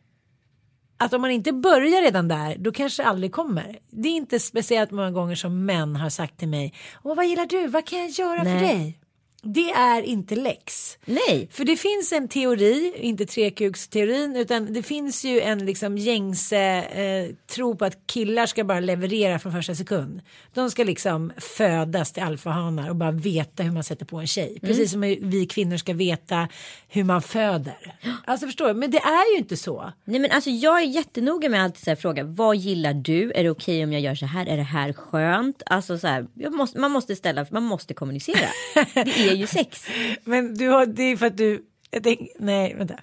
att 0.98 1.12
om 1.12 1.20
man 1.20 1.30
inte 1.30 1.52
börjar 1.52 2.02
redan 2.02 2.28
där, 2.28 2.56
då 2.58 2.72
kanske 2.72 3.02
det 3.02 3.08
aldrig 3.08 3.32
kommer. 3.32 3.78
Det 3.90 4.08
är 4.08 4.12
inte 4.12 4.40
speciellt 4.40 4.90
många 4.90 5.10
gånger 5.10 5.34
som 5.34 5.64
män 5.66 5.96
har 5.96 6.10
sagt 6.10 6.38
till 6.38 6.48
mig, 6.48 6.74
Åh, 7.02 7.16
vad 7.16 7.26
gillar 7.26 7.46
du, 7.46 7.66
vad 7.66 7.86
kan 7.86 7.98
jag 7.98 8.10
göra 8.10 8.38
för 8.38 8.44
Nej. 8.44 8.60
dig? 8.76 8.98
Det 9.42 9.70
är 9.70 10.02
inte 10.02 10.36
läx. 10.36 10.98
Nej. 11.04 11.48
För 11.52 11.64
det 11.64 11.76
finns 11.76 12.12
en 12.12 12.28
teori, 12.28 12.94
inte 12.96 13.26
trekuksteorin, 13.26 14.36
utan 14.36 14.72
det 14.72 14.82
finns 14.82 15.24
ju 15.24 15.40
en 15.40 15.66
liksom 15.66 15.98
gängse 15.98 16.82
eh, 16.82 17.34
tro 17.46 17.76
på 17.76 17.84
att 17.84 18.06
killar 18.06 18.46
ska 18.46 18.64
bara 18.64 18.80
leverera 18.80 19.38
från 19.38 19.52
första 19.52 19.74
sekund. 19.74 20.20
De 20.54 20.70
ska 20.70 20.84
liksom 20.84 21.32
födas 21.36 22.12
till 22.12 22.22
alfahanar 22.22 22.90
och 22.90 22.96
bara 22.96 23.10
veta 23.10 23.62
hur 23.62 23.72
man 23.72 23.84
sätter 23.84 24.04
på 24.04 24.18
en 24.18 24.26
tjej. 24.26 24.58
Precis 24.60 24.90
som 24.90 25.00
vi 25.00 25.46
kvinnor 25.50 25.76
ska 25.76 25.92
veta 25.94 26.48
hur 26.88 27.04
man 27.04 27.22
föder. 27.22 27.94
Alltså 28.24 28.46
förstår 28.46 28.68
du? 28.68 28.74
Men 28.74 28.90
det 28.90 28.98
är 28.98 29.32
ju 29.32 29.38
inte 29.38 29.56
så. 29.56 29.92
Nej 30.04 30.20
men 30.20 30.30
alltså 30.30 30.50
jag 30.50 30.82
är 30.82 30.86
jättenoga 30.86 31.48
med 31.48 31.66
att 31.66 31.78
så 31.78 31.90
här 31.90 31.96
fråga 31.96 32.24
vad 32.24 32.56
gillar 32.56 32.94
du? 32.94 33.32
Är 33.32 33.42
det 33.44 33.50
okej 33.50 33.84
om 33.84 33.92
jag 33.92 34.02
gör 34.02 34.14
så 34.14 34.26
här? 34.26 34.46
Är 34.46 34.56
det 34.56 34.62
här 34.62 34.92
skönt? 34.92 35.62
Alltså 35.66 35.98
så 35.98 36.06
här, 36.06 36.50
måste, 36.50 36.78
man 36.78 36.90
måste 36.90 37.16
ställa, 37.16 37.46
man 37.50 37.62
måste 37.62 37.94
kommunicera. 37.94 38.48
Är 39.30 39.34
ju 39.36 39.46
sex. 39.46 39.86
Men 40.24 40.54
du 40.54 40.68
har, 40.68 40.86
det 40.86 41.02
är 41.02 41.16
för 41.16 41.26
att 41.26 41.36
du, 41.36 41.64
jag 41.90 42.02
tänk, 42.02 42.30
nej 42.38 42.74
vänta. 42.74 42.94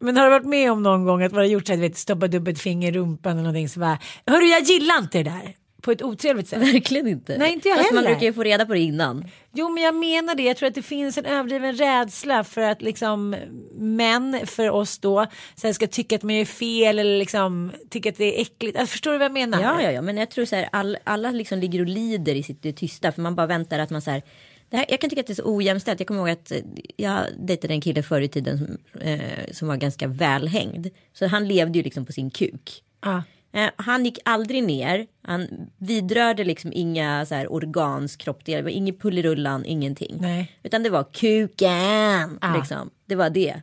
Men 0.00 0.16
har 0.16 0.24
du 0.24 0.30
varit 0.30 0.46
med 0.46 0.72
om 0.72 0.82
någon 0.82 1.04
gång 1.04 1.22
att 1.22 1.32
man 1.32 1.38
har 1.38 1.46
gjort 1.46 1.66
så 1.66 1.72
här, 1.72 1.80
du 1.80 1.88
vet, 1.88 1.96
stoppat 1.96 2.34
upp 2.34 2.48
ett 2.48 2.60
finger 2.60 2.88
i 2.88 2.92
rumpan 2.92 3.32
eller 3.32 3.42
någonting 3.42 3.68
så 3.68 3.80
bara, 3.80 3.98
hörru 4.26 4.46
jag 4.46 4.62
gillar 4.62 4.98
inte 4.98 5.18
det 5.18 5.24
där. 5.24 5.54
På 5.82 5.90
ett 5.90 6.02
otrevligt 6.02 6.48
sätt. 6.48 6.62
Verkligen 6.62 7.06
inte. 7.08 7.38
Nej, 7.38 7.52
inte 7.52 7.68
jag 7.68 7.78
Fast 7.78 7.92
man 7.92 7.98
heller. 7.98 8.10
brukar 8.10 8.26
ju 8.26 8.32
få 8.32 8.42
reda 8.42 8.66
på 8.66 8.72
det 8.72 8.78
innan. 8.80 9.24
Jo 9.52 9.68
men 9.68 9.82
jag 9.82 9.94
menar 9.94 10.34
det, 10.34 10.42
jag 10.42 10.56
tror 10.56 10.68
att 10.68 10.74
det 10.74 10.82
finns 10.82 11.18
en 11.18 11.24
överdriven 11.24 11.74
rädsla 11.74 12.44
för 12.44 12.60
att 12.60 12.82
liksom 12.82 13.36
män 13.74 14.40
för 14.44 14.70
oss 14.70 14.98
då 14.98 15.26
så 15.54 15.66
här, 15.66 15.74
ska 15.74 15.86
tycka 15.86 16.16
att 16.16 16.22
man 16.22 16.34
gör 16.34 16.44
fel 16.44 16.98
eller 16.98 17.18
liksom 17.18 17.72
tycka 17.90 18.08
att 18.08 18.16
det 18.16 18.38
är 18.38 18.42
äckligt. 18.42 18.78
Alltså, 18.78 18.92
förstår 18.92 19.12
du 19.12 19.18
vad 19.18 19.24
jag 19.24 19.32
menar? 19.32 19.62
Ja, 19.62 19.82
ja, 19.82 19.90
ja, 19.90 20.02
men 20.02 20.16
jag 20.16 20.30
tror 20.30 20.44
så 20.44 20.56
här, 20.56 20.68
all, 20.72 20.98
alla 21.04 21.30
liksom 21.30 21.58
ligger 21.58 21.80
och 21.80 21.86
lider 21.86 22.34
i 22.34 22.42
sitt 22.42 22.76
tysta 22.76 23.12
för 23.12 23.22
man 23.22 23.34
bara 23.34 23.46
väntar 23.46 23.78
att 23.78 23.90
man 23.90 24.02
så 24.02 24.10
här. 24.10 24.22
Det 24.68 24.76
här, 24.76 24.86
jag 24.88 25.00
kan 25.00 25.10
tycka 25.10 25.20
att 25.20 25.26
det 25.26 25.32
är 25.32 25.34
så 25.34 25.56
ojämställt. 25.56 26.00
Jag 26.00 26.06
kommer 26.06 26.20
ihåg 26.20 26.30
att 26.30 26.50
eh, 26.50 26.58
jag 26.96 27.26
dejtade 27.38 27.74
en 27.74 27.80
kille 27.80 28.02
förr 28.02 28.20
i 28.20 28.28
tiden 28.28 28.58
som, 28.58 29.00
eh, 29.00 29.52
som 29.52 29.68
var 29.68 29.76
ganska 29.76 30.06
välhängd. 30.06 30.86
Så 31.12 31.26
han 31.26 31.48
levde 31.48 31.78
ju 31.78 31.82
liksom 31.82 32.06
på 32.06 32.12
sin 32.12 32.30
kuk. 32.30 32.82
Ja. 33.02 33.22
Eh, 33.52 33.70
han 33.76 34.04
gick 34.04 34.18
aldrig 34.24 34.64
ner. 34.64 35.06
Han 35.22 35.48
vidrörde 35.78 36.44
liksom 36.44 36.72
inga 36.74 37.26
så 37.26 37.34
här 37.34 37.52
organs 37.52 38.16
kroppsdelar. 38.16 38.68
Ingen 38.68 38.94
pullerullan, 38.94 39.64
ingenting. 39.64 40.16
Nej. 40.20 40.52
Utan 40.62 40.82
det 40.82 40.90
var 40.90 41.04
kuken. 41.12 42.38
Ah. 42.40 42.56
Liksom. 42.56 42.90
Det 43.06 43.14
var 43.14 43.30
det. 43.30 43.62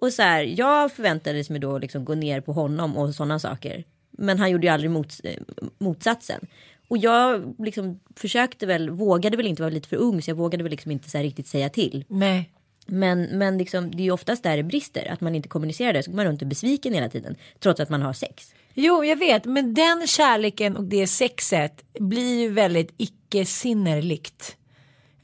Och 0.00 0.12
så 0.12 0.22
här, 0.22 0.42
jag 0.42 0.92
förväntades 0.92 1.50
mig 1.50 1.60
då 1.60 1.78
liksom 1.78 2.04
gå 2.04 2.14
ner 2.14 2.40
på 2.40 2.52
honom 2.52 2.96
och 2.96 3.14
sådana 3.14 3.38
saker. 3.38 3.84
Men 4.18 4.38
han 4.38 4.50
gjorde 4.50 4.66
ju 4.66 4.72
aldrig 4.72 4.90
mots 4.90 5.20
eh, 5.20 5.42
motsatsen. 5.78 6.46
Och 6.88 6.98
jag 6.98 7.54
liksom 7.58 8.00
försökte 8.16 8.66
väl, 8.66 8.90
vågade 8.90 9.36
väl 9.36 9.46
inte 9.46 9.62
vara 9.62 9.72
lite 9.72 9.88
för 9.88 9.96
ung 9.96 10.22
så 10.22 10.30
jag 10.30 10.36
vågade 10.36 10.62
väl 10.62 10.70
liksom 10.70 10.90
inte 10.90 11.10
så 11.10 11.18
riktigt 11.18 11.46
säga 11.46 11.68
till. 11.68 12.04
Nej. 12.08 12.50
Men, 12.86 13.22
men 13.22 13.58
liksom, 13.58 13.90
det 13.90 14.02
är 14.02 14.04
ju 14.04 14.10
oftast 14.10 14.42
där 14.42 14.56
det 14.56 14.62
brister, 14.62 15.12
att 15.12 15.20
man 15.20 15.34
inte 15.34 15.48
kommunicerar 15.48 15.92
det. 15.92 16.02
Så 16.02 16.10
går 16.10 16.16
man 16.16 16.26
runt 16.26 16.42
och 16.42 16.46
är 16.46 16.50
besviken 16.50 16.94
hela 16.94 17.08
tiden, 17.08 17.36
trots 17.60 17.80
att 17.80 17.88
man 17.88 18.02
har 18.02 18.12
sex. 18.12 18.54
Jo, 18.74 19.04
jag 19.04 19.16
vet, 19.16 19.44
men 19.44 19.74
den 19.74 20.06
kärleken 20.06 20.76
och 20.76 20.84
det 20.84 21.06
sexet 21.06 21.84
blir 22.00 22.40
ju 22.40 22.48
väldigt 22.48 22.94
icke-sinnerligt. 22.96 24.56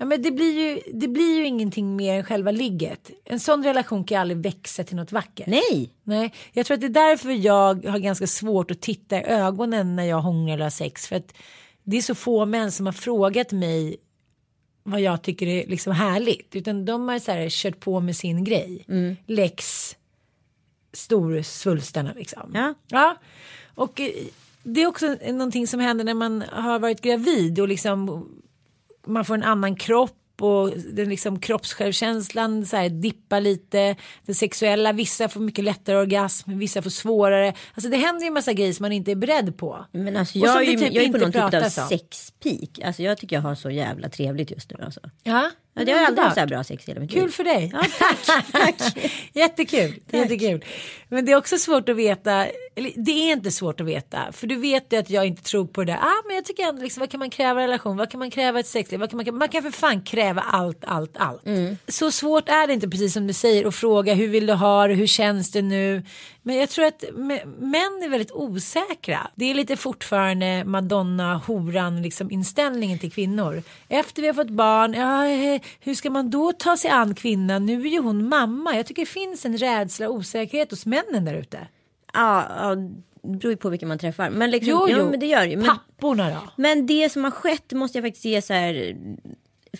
Ja, 0.03 0.07
men 0.07 0.23
det 0.23 0.31
blir, 0.31 0.61
ju, 0.61 0.81
det 0.93 1.09
blir 1.09 1.37
ju 1.37 1.47
ingenting 1.47 1.97
mer 1.97 2.15
än 2.15 2.25
själva 2.25 2.51
ligget. 2.51 3.11
En 3.25 3.41
sån 3.41 3.65
relation 3.65 4.05
kan 4.05 4.17
ju 4.17 4.21
aldrig 4.21 4.39
växa 4.39 4.85
till 4.85 4.97
något 4.97 5.13
vackert. 5.13 5.47
Nej, 5.47 5.91
Nej, 6.03 6.33
jag 6.53 6.67
tror 6.67 6.75
att 6.75 6.81
det 6.81 6.87
är 6.87 7.09
därför 7.09 7.31
jag 7.31 7.87
har 7.87 7.99
ganska 7.99 8.27
svårt 8.27 8.71
att 8.71 8.81
titta 8.81 9.17
i 9.17 9.25
ögonen 9.25 9.97
när 9.97 10.05
jag 10.05 10.21
hånglar 10.21 10.55
eller 10.55 10.65
har 10.65 10.71
sex. 10.71 11.07
För 11.07 11.17
att 11.17 11.35
det 11.83 11.97
är 11.97 12.03
så 12.03 12.15
få 12.15 12.47
män 12.47 12.73
som 12.73 12.87
har 12.87 12.93
frågat 12.93 13.53
mig 13.53 13.97
vad 14.83 15.01
jag 15.01 15.23
tycker 15.23 15.47
är 15.47 15.67
liksom 15.67 15.93
härligt. 15.93 16.57
Utan 16.57 16.85
de 16.85 17.09
har 17.09 17.19
så 17.19 17.33
här 17.33 17.49
kört 17.51 17.81
på 17.81 18.01
med 18.01 18.17
sin 18.17 18.45
grej. 18.45 18.85
Lex 19.27 19.97
storsvulstarna 20.93 22.13
liksom. 22.17 22.51
Ja. 22.55 22.75
ja. 22.89 23.17
Och 23.75 24.01
eh, 24.01 24.13
det 24.63 24.83
är 24.83 24.87
också 24.87 25.17
någonting 25.27 25.67
som 25.67 25.81
händer 25.81 26.05
när 26.05 26.15
man 26.15 26.45
har 26.53 26.79
varit 26.79 27.01
gravid 27.01 27.61
och 27.61 27.69
liksom 27.69 28.29
man 29.07 29.25
får 29.25 29.35
en 29.35 29.43
annan 29.43 29.77
kropp 29.77 30.19
och 30.43 30.71
den 30.71 31.09
liksom 31.09 31.39
kroppssjälvkänslan 31.39 32.67
så 32.67 32.77
här 32.77 32.89
dippar 32.89 33.41
lite. 33.41 33.97
Det 34.27 34.35
sexuella, 34.35 34.93
vissa 34.93 35.29
får 35.29 35.41
mycket 35.41 35.65
lättare 35.65 35.97
orgasm, 35.97 36.59
vissa 36.59 36.83
får 36.83 36.91
svårare. 36.91 37.55
Alltså 37.75 37.91
det 37.91 37.97
händer 37.97 38.23
ju 38.23 38.27
en 38.27 38.35
massa 38.35 38.53
grejer 38.53 38.73
som 38.73 38.85
man 38.85 38.93
inte 38.93 39.11
är 39.11 39.17
beredd 39.17 39.57
på. 39.57 39.87
Men 39.93 40.17
alltså 40.17 40.39
jag, 40.39 40.63
är 40.63 40.67
typ 40.67 40.81
jag 40.81 41.05
är 41.05 41.13
på 41.13 41.25
inte 41.25 41.39
någon 41.41 41.51
typ 41.51 41.63
av 41.63 41.89
sexpeak. 41.89 42.79
Alltså 42.85 43.03
jag 43.03 43.19
tycker 43.19 43.37
jag 43.37 43.43
har 43.43 43.55
så 43.55 43.71
jävla 43.71 44.09
trevligt 44.09 44.51
just 44.51 44.71
nu 44.71 44.85
alltså. 44.85 45.01
Ja, 45.23 45.51
Ja, 45.75 45.85
det 45.85 45.93
har 45.93 46.07
aldrig 46.07 46.25
haft 46.25 46.35
så 46.35 46.41
här 46.41 46.47
bra 46.47 46.65
sex 46.65 46.89
i. 46.89 47.09
Kul 47.11 47.31
för 47.31 47.45
dig. 47.45 47.71
Ja, 47.73 47.85
tack, 47.99 48.47
tack. 48.53 48.97
Jättekul. 49.33 49.95
Jättekul. 50.11 50.65
Men 51.09 51.25
det 51.25 51.33
är 51.33 51.37
också 51.37 51.59
svårt 51.59 51.89
att 51.89 51.97
veta. 51.97 52.47
Eller 52.75 52.91
det 52.97 53.11
är 53.11 53.33
inte 53.33 53.51
svårt 53.51 53.81
att 53.81 53.87
veta. 53.87 54.33
För 54.33 54.47
du 54.47 54.57
vet 54.57 54.93
ju 54.93 54.97
att 54.99 55.11
jag 55.11 55.27
inte 55.27 55.43
tror 55.43 55.67
på 55.67 55.85
det 55.85 55.93
där. 55.93 55.99
Ah, 55.99 56.23
men 56.27 56.37
jag 56.37 56.45
tycker 56.45 56.63
ändå 56.63 56.83
liksom, 56.83 57.01
vad 57.01 57.11
kan 57.11 57.19
man 57.19 57.31
kräva 57.31 57.61
i 57.61 57.65
relation? 57.65 57.97
Vad 57.97 58.11
kan 58.11 58.19
man 58.19 58.31
kräva 58.31 58.59
i 58.59 58.61
ett 58.61 58.67
sexliv? 58.67 59.01
Vad 59.01 59.11
kan 59.11 59.17
man, 59.17 59.39
man 59.39 59.49
kan 59.49 59.63
för 59.63 59.71
fan 59.71 60.03
kräva 60.03 60.41
allt, 60.41 60.85
allt, 60.85 61.17
allt. 61.17 61.43
Så 61.89 62.11
svårt 62.11 62.49
är 62.49 62.67
det 62.67 62.73
inte 62.73 62.89
precis 62.89 63.13
som 63.13 63.27
du 63.27 63.33
säger 63.33 63.67
att 63.67 63.75
fråga 63.75 64.15
hur 64.15 64.29
vill 64.29 64.47
du 64.47 64.53
ha 64.53 64.87
det? 64.87 64.95
Hur 64.95 65.07
känns 65.07 65.51
det 65.51 65.63
nu? 65.63 66.03
Men 66.43 66.57
jag 66.57 66.69
tror 66.69 66.85
att 66.85 67.05
män 67.13 68.03
är 68.05 68.09
väldigt 68.09 68.33
osäkra. 68.33 69.27
Det 69.35 69.51
är 69.51 69.55
lite 69.55 69.77
fortfarande 69.77 70.65
Madonna, 70.65 71.37
horan, 71.47 72.03
liksom 72.03 72.31
inställningen 72.31 72.99
till 72.99 73.13
kvinnor. 73.13 73.63
Efter 73.89 74.23
vi 74.23 74.29
har 74.29 74.35
fått 74.35 74.51
barn, 74.51 74.95
ja, 74.95 75.27
hur 75.81 75.95
ska 75.95 76.11
man 76.11 76.31
då 76.31 76.53
ta 76.53 76.77
sig 76.77 76.91
an 76.91 77.15
kvinnan? 77.15 77.67
Nu 77.67 77.81
är 77.87 77.91
ju 77.91 77.99
hon 78.01 78.29
mamma. 78.29 78.77
Jag 78.77 78.87
tycker 78.87 79.03
det 79.03 79.07
finns 79.07 79.45
en 79.45 79.59
rädsla 79.59 80.09
och 80.09 80.15
osäkerhet 80.15 80.71
hos 80.71 80.87
männen 80.87 81.25
där 81.25 81.35
ute. 81.35 81.59
Ja, 82.15 82.47
ja, 82.57 82.75
det 83.23 83.39
beror 83.39 83.51
ju 83.53 83.57
på 83.57 83.69
vilka 83.71 83.87
man 83.87 83.99
träffar. 83.99 84.31
Men 84.31 84.51
liksom, 84.51 84.71
Jo, 84.71 84.89
ja, 84.89 84.97
jo. 84.99 85.11
men 85.11 85.21
det 85.21 85.27
gör 85.27 85.45
ju. 85.45 85.57
Men, 85.57 85.67
Papporna 85.67 86.31
då? 86.31 86.37
men 86.57 86.87
det 86.87 87.13
som 87.13 87.25
har 87.25 87.31
skett 87.31 87.73
måste 87.73 87.99
jag 87.99 88.05
faktiskt 88.05 88.25
ge 88.25 88.43
så 88.43 88.53
här 88.53 88.97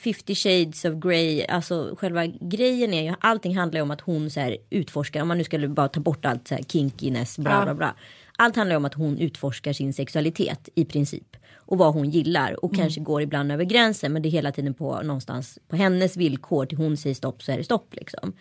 50 0.05 0.35
shades 0.35 0.85
of 0.85 0.95
grey. 1.03 1.45
Alltså 1.49 1.95
själva 1.99 2.27
grejen 2.27 2.95
är 2.95 3.03
ju, 3.11 3.15
allting 3.21 3.57
handlar 3.57 3.79
ju 3.79 3.83
om 3.83 3.91
att 3.91 4.01
hon 4.01 4.31
så 4.31 4.41
här 4.41 4.57
utforskar, 4.71 5.23
om 5.23 5.29
man 5.29 5.39
nu 5.39 5.45
skulle 5.45 5.69
bara 5.69 5.89
ta 5.89 6.01
bort 6.01 6.25
allt 6.25 6.49
så 6.49 6.55
här 6.55 6.63
kinkiness, 6.63 7.39
bla 7.39 7.51
Ja. 7.53 7.65
bla 7.65 7.75
bla. 7.75 7.95
Allt 8.37 8.57
handlar 8.57 8.75
ju 8.75 8.77
om 8.77 8.85
att 8.85 8.95
hon 8.95 9.19
utforskar 9.19 9.73
sin 9.73 9.93
sexualitet 9.93 10.69
i 10.75 10.85
princip. 10.85 11.32
Och 11.67 11.79
vad 11.79 11.95
hon 11.95 12.11
gillar 12.11 12.65
och 12.65 12.75
kanske 12.75 13.01
går 13.01 13.23
ibland 13.23 13.53
över 13.53 13.65
gränsen 13.65 14.13
men 14.13 14.23
det 14.23 14.29
är 14.29 14.31
hela 14.31 14.53
tiden 14.53 14.75
på 14.75 15.03
någonstans 15.03 15.59
på 15.69 15.77
hennes 15.77 16.17
villkor 16.17 16.67
till 16.67 16.79
hon 16.79 16.97
säger 16.97 17.15
stopp 17.15 17.43
så 17.43 17.53
är 17.53 17.57
det 17.57 17.65
stopp 17.65 17.95
liksom. 17.95 18.33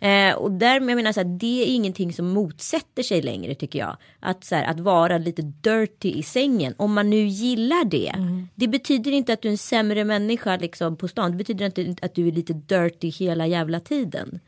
Eh, 0.00 0.34
och 0.34 0.52
där, 0.52 0.74
jag 0.74 0.96
menar 0.96 1.12
så 1.12 1.20
här, 1.20 1.38
det 1.38 1.62
är 1.62 1.66
ingenting 1.66 2.12
som 2.12 2.28
motsätter 2.28 3.02
sig 3.02 3.22
längre 3.22 3.54
tycker 3.54 3.78
jag. 3.78 3.96
Att, 4.20 4.44
så 4.44 4.54
här, 4.54 4.64
att 4.64 4.80
vara 4.80 5.18
lite 5.18 5.42
dirty 5.42 6.10
i 6.10 6.22
sängen, 6.22 6.74
om 6.76 6.92
man 6.94 7.10
nu 7.10 7.26
gillar 7.26 7.84
det. 7.84 8.12
Det 8.54 8.68
betyder 8.68 9.12
inte 9.12 9.32
att 9.32 9.42
du 9.42 9.48
är 9.48 9.52
en 9.52 9.58
sämre 9.58 10.04
människa 10.04 10.56
liksom, 10.56 10.96
på 10.96 11.08
stan. 11.08 11.30
Det 11.30 11.36
betyder 11.36 11.80
inte 11.80 12.06
att 12.06 12.14
du 12.14 12.28
är 12.28 12.32
lite 12.32 12.52
dirty 12.52 13.10
hela 13.10 13.46
jävla 13.46 13.80
tiden. 13.80 14.40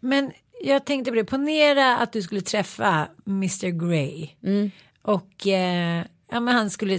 Men 0.00 0.30
jag 0.64 0.84
tänkte 0.84 1.10
på 1.10 1.14
det, 1.14 1.24
ponera 1.24 1.96
att 1.96 2.12
du 2.12 2.22
skulle 2.22 2.40
träffa 2.40 3.08
Mr 3.26 3.88
Grey. 3.88 4.28
Och 5.02 5.46
eh, 5.46 6.04
ja, 6.30 6.40
men 6.40 6.54
han 6.54 6.70
skulle 6.70 6.98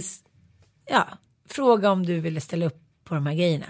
ja, 0.86 1.08
fråga 1.48 1.90
om 1.90 2.06
du 2.06 2.20
ville 2.20 2.40
ställa 2.40 2.66
upp 2.66 2.80
på 3.04 3.14
de 3.14 3.26
här 3.26 3.34
grejerna. 3.34 3.66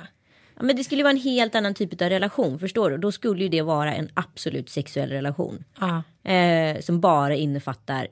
Ja, 0.57 0.63
men 0.63 0.77
det 0.77 0.85
skulle 0.85 1.03
vara 1.03 1.11
en 1.11 1.21
helt 1.21 1.55
annan 1.55 1.75
typ 1.75 2.03
av 2.03 2.09
relation, 2.09 2.59
förstår 2.59 2.91
du? 2.91 2.97
Då 2.97 3.13
skulle 3.13 3.43
ju 3.43 3.49
det 3.49 3.63
vara 3.63 3.95
en 3.95 4.09
absolut 4.15 4.71
sexuell 4.71 5.09
relation. 5.11 5.65
Ja. 5.81 6.03
Eh, 6.33 6.81
som 6.81 7.01
bara 7.01 7.35
innefattar, 7.35 8.09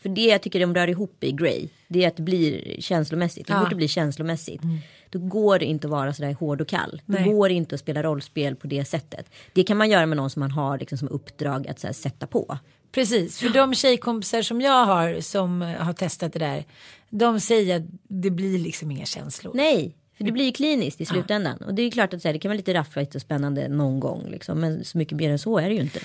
för 0.00 0.08
det 0.08 0.24
jag 0.26 0.42
tycker 0.42 0.60
de 0.60 0.74
rör 0.74 0.88
ihop 0.88 1.24
i 1.24 1.32
Grey, 1.32 1.68
det 1.88 2.04
är 2.04 2.08
att 2.08 2.16
det 2.16 2.22
blir 2.22 2.80
känslomässigt. 2.80 3.46
Så 3.46 3.52
Ja. 3.52 3.60
fort 3.60 3.70
det 3.70 3.76
blir 3.76 3.88
känslomässigt, 3.88 4.62
då 5.10 5.18
går 5.18 5.58
det 5.58 5.64
inte 5.64 5.86
att 5.86 5.90
vara 5.90 6.12
sådär 6.12 6.32
hård 6.34 6.60
och 6.60 6.68
kall. 6.68 7.02
Nej. 7.04 7.24
Går 7.24 7.50
inte 7.50 7.74
att 7.74 7.80
spela 7.80 8.02
rollspel 8.02 8.56
på 8.56 8.66
det 8.66 8.84
sättet. 8.84 9.30
Det 9.52 9.62
kan 9.62 9.76
man 9.76 9.90
göra 9.90 10.06
med 10.06 10.16
någon 10.16 10.30
som 10.30 10.40
man 10.40 10.50
har 10.50 10.78
liksom 10.78 10.98
som 10.98 11.08
uppdrag 11.08 11.68
att 11.68 11.82
här, 11.82 11.92
sätta 11.92 12.26
på. 12.26 12.58
Precis, 12.92 13.38
för 13.38 13.48
de 13.48 13.74
tjejkompisar 13.74 14.42
som 14.42 14.60
jag 14.60 14.84
har 14.84 15.20
som 15.20 15.62
eh, 15.62 15.68
har 15.68 15.92
testat 15.92 16.32
det 16.32 16.38
där. 16.38 16.64
De 17.10 17.40
säger 17.40 17.76
att 17.76 17.82
det 18.08 18.30
blir 18.30 18.58
liksom 18.58 18.90
inga 18.90 19.06
känslor. 19.06 19.52
Nej, 19.54 19.96
för 20.16 20.24
det 20.24 20.32
blir 20.32 20.44
ju 20.44 20.52
kliniskt 20.52 21.00
i 21.00 21.06
slutändan. 21.06 21.58
Och 21.58 21.74
det 21.74 21.82
är 21.82 21.84
ju 21.84 21.90
klart 21.90 22.14
att 22.14 22.22
så 22.22 22.28
här, 22.28 22.32
det 22.32 22.38
kan 22.38 22.48
vara 22.48 22.56
lite 22.56 22.74
raffligt 22.74 23.14
och 23.14 23.20
spännande 23.20 23.68
någon 23.68 24.00
gång. 24.00 24.30
Liksom, 24.30 24.60
men 24.60 24.84
så 24.84 24.98
mycket 24.98 25.16
mer 25.18 25.30
än 25.30 25.38
så 25.38 25.58
är 25.58 25.68
det 25.68 25.74
ju 25.74 25.80
inte. 25.80 26.00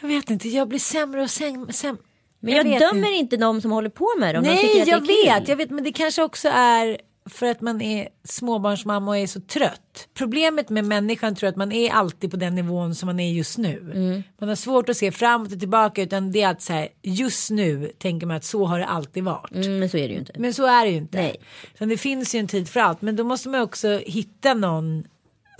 Jag 0.00 0.08
vet 0.08 0.30
inte, 0.30 0.48
jag 0.48 0.68
blir 0.68 0.78
sämre 0.78 1.22
och 1.22 1.30
sämre. 1.30 1.72
sämre. 1.72 2.02
Men 2.40 2.54
jag, 2.54 2.64
vet 2.64 2.80
dömer 2.80 3.18
inte 3.18 3.36
de 3.36 3.60
som 3.60 3.70
håller 3.70 3.90
på 3.90 4.08
med 4.18 4.34
det. 4.34 4.40
de 4.40 4.48
Nej, 4.48 4.82
att 4.82 4.88
jag 4.88 5.06
vet, 5.06 5.48
jag 5.48 5.56
vet, 5.56 5.70
men 5.70 5.84
det 5.84 5.92
kanske 5.92 6.22
också 6.22 6.48
är 6.48 6.98
för 7.28 7.46
att 7.46 7.60
man 7.60 7.80
är 7.82 8.08
småbarnsmamma 8.24 9.10
och 9.10 9.16
är 9.18 9.26
så 9.26 9.40
trött. 9.40 10.08
Problemet 10.14 10.68
med 10.70 10.84
människan 10.84 11.34
tror 11.34 11.46
jag 11.46 11.50
att 11.52 11.56
man 11.56 11.72
är 11.72 11.90
alltid 11.90 12.30
på 12.30 12.36
den 12.36 12.54
nivån 12.54 12.94
som 12.94 13.06
man 13.06 13.20
är 13.20 13.32
just 13.32 13.58
nu. 13.58 13.92
Mm. 13.94 14.22
Man 14.40 14.48
har 14.48 14.56
svårt 14.56 14.88
att 14.88 14.96
se 14.96 15.12
framåt 15.12 15.52
och 15.52 15.60
tillbaka 15.60 16.02
utan 16.02 16.32
det 16.32 16.42
är 16.42 16.48
att 16.50 16.62
så 16.62 16.72
här, 16.72 16.88
just 17.02 17.50
nu 17.50 17.92
tänker 17.98 18.26
man 18.26 18.36
att 18.36 18.44
så 18.44 18.64
har 18.64 18.78
det 18.78 18.86
alltid 18.86 19.24
varit. 19.24 19.54
Mm, 19.54 19.78
men 19.78 19.88
så 19.88 19.96
är 19.96 20.08
det 20.08 20.14
ju 20.14 20.18
inte. 20.20 20.32
Men 20.38 20.54
så 20.54 20.66
är 20.66 20.84
det 20.84 20.90
ju 20.90 20.96
inte. 20.96 21.18
Nej. 21.18 21.36
Utan 21.74 21.88
det 21.88 21.96
finns 21.96 22.34
ju 22.34 22.38
en 22.38 22.48
tid 22.48 22.68
för 22.68 22.80
allt 22.80 23.02
men 23.02 23.16
då 23.16 23.24
måste 23.24 23.48
man 23.48 23.60
också 23.60 24.00
hitta 24.06 24.54
någon 24.54 25.04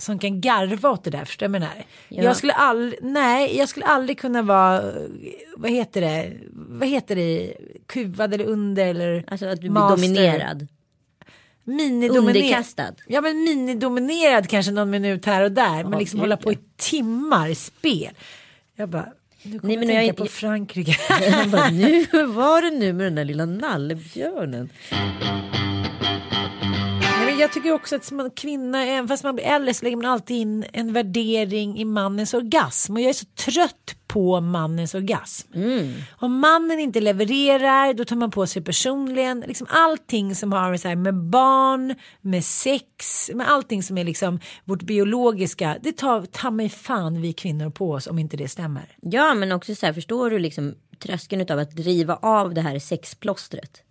som 0.01 0.19
kan 0.19 0.41
garva 0.41 0.89
åt 0.89 1.03
det 1.03 1.09
där, 1.09 1.25
förstår 1.25 1.47
du 1.47 1.51
vad 1.51 1.61
jag 1.61 1.69
menar? 1.69 1.85
Ja. 2.09 2.23
Jag 2.23 2.37
skulle 2.37 2.53
aldrig, 2.53 2.99
nej, 3.03 3.57
jag 3.57 3.69
skulle 3.69 3.85
aldrig 3.85 4.19
kunna 4.19 4.41
vara, 4.41 4.83
vad 5.57 5.71
heter 5.71 6.01
det, 6.01 6.33
vad 6.51 6.87
heter 6.87 7.15
det, 7.15 7.53
kuvad 7.85 8.33
eller 8.33 8.45
under 8.45 8.87
eller 8.87 9.23
Alltså 9.27 9.45
att 9.45 9.55
du 9.55 9.59
blir 9.61 9.69
master. 9.71 9.95
dominerad. 10.07 10.67
Underkastad. 11.69 12.93
Ja 13.07 13.21
men 13.21 13.43
minidominerad 13.43 14.49
kanske 14.49 14.71
någon 14.71 14.89
minut 14.89 15.25
här 15.25 15.43
och 15.43 15.51
där, 15.51 15.83
men 15.83 15.99
liksom 15.99 16.19
hålla 16.19 16.37
på 16.37 16.51
i 16.51 16.57
timmar 16.77 17.53
spel. 17.53 18.13
Jag 18.75 18.89
bara, 18.89 19.07
nu 19.43 19.59
kommer 19.59 19.67
Nej, 19.75 19.77
men 19.87 19.95
jag 19.95 20.03
jag 20.03 20.07
tänka 20.15 20.21
är- 20.23 20.25
på 20.25 20.31
Frankrike. 20.31 20.95
Han 21.31 21.51
bara, 21.51 21.69
nu 21.69 22.05
var 22.27 22.61
det 22.61 22.69
nu 22.79 22.93
med 22.93 23.05
den 23.05 23.15
där 23.15 23.25
lilla 23.25 23.45
nallebjörnen. 23.45 24.69
Nej, 27.01 27.25
men 27.25 27.37
jag 27.39 27.51
tycker 27.53 27.71
också 27.71 27.95
att 27.95 28.05
som 28.05 28.29
kvinna, 28.35 28.85
även 28.85 29.07
fast 29.07 29.23
man 29.23 29.35
blir 29.35 29.45
äldre 29.45 29.73
så 29.73 29.83
lägger 29.85 29.97
man 29.97 30.05
alltid 30.05 30.37
in 30.37 30.65
en 30.73 30.93
värdering 30.93 31.77
i 31.79 31.85
mannens 31.85 32.33
orgasm. 32.33 32.93
Och 32.93 33.01
jag 33.01 33.09
är 33.09 33.13
så 33.13 33.25
trött 33.25 33.95
på 34.09 34.41
mannens 34.41 34.95
orgasm. 34.95 35.47
Om 36.11 36.39
mannen 36.39 36.79
inte 36.79 37.01
levererar 37.01 37.93
då 37.93 38.05
tar 38.05 38.15
man 38.15 38.31
på 38.31 38.47
sig 38.47 38.61
personligen. 38.61 39.43
Liksom 39.47 39.67
allting 39.69 40.35
som 40.35 40.51
har 40.51 40.77
så 40.77 40.87
här, 40.87 40.95
med 40.95 41.15
barn, 41.15 41.95
med 42.21 42.45
sex, 42.45 43.29
med 43.33 43.49
allting 43.49 43.83
som 43.83 43.97
är 43.97 44.03
liksom 44.03 44.39
vårt 44.65 44.83
biologiska. 44.83 45.77
Det 45.81 45.91
tar 45.91 46.25
ta 46.25 46.51
mig 46.51 46.69
fan 46.69 47.21
vi 47.21 47.33
kvinnor 47.33 47.69
på 47.69 47.91
oss 47.91 48.07
om 48.07 48.19
inte 48.19 48.37
det 48.37 48.47
stämmer. 48.47 48.95
Ja 49.01 49.33
men 49.33 49.51
också 49.51 49.75
så 49.75 49.85
här 49.85 49.93
förstår 49.93 50.29
du 50.29 50.39
liksom 50.39 50.75
tröskeln 50.99 51.45
av 51.51 51.59
att 51.59 51.71
driva 51.71 52.15
av 52.15 52.53
det 52.53 52.61
här 52.61 52.79
sexplåstret. 52.79 53.83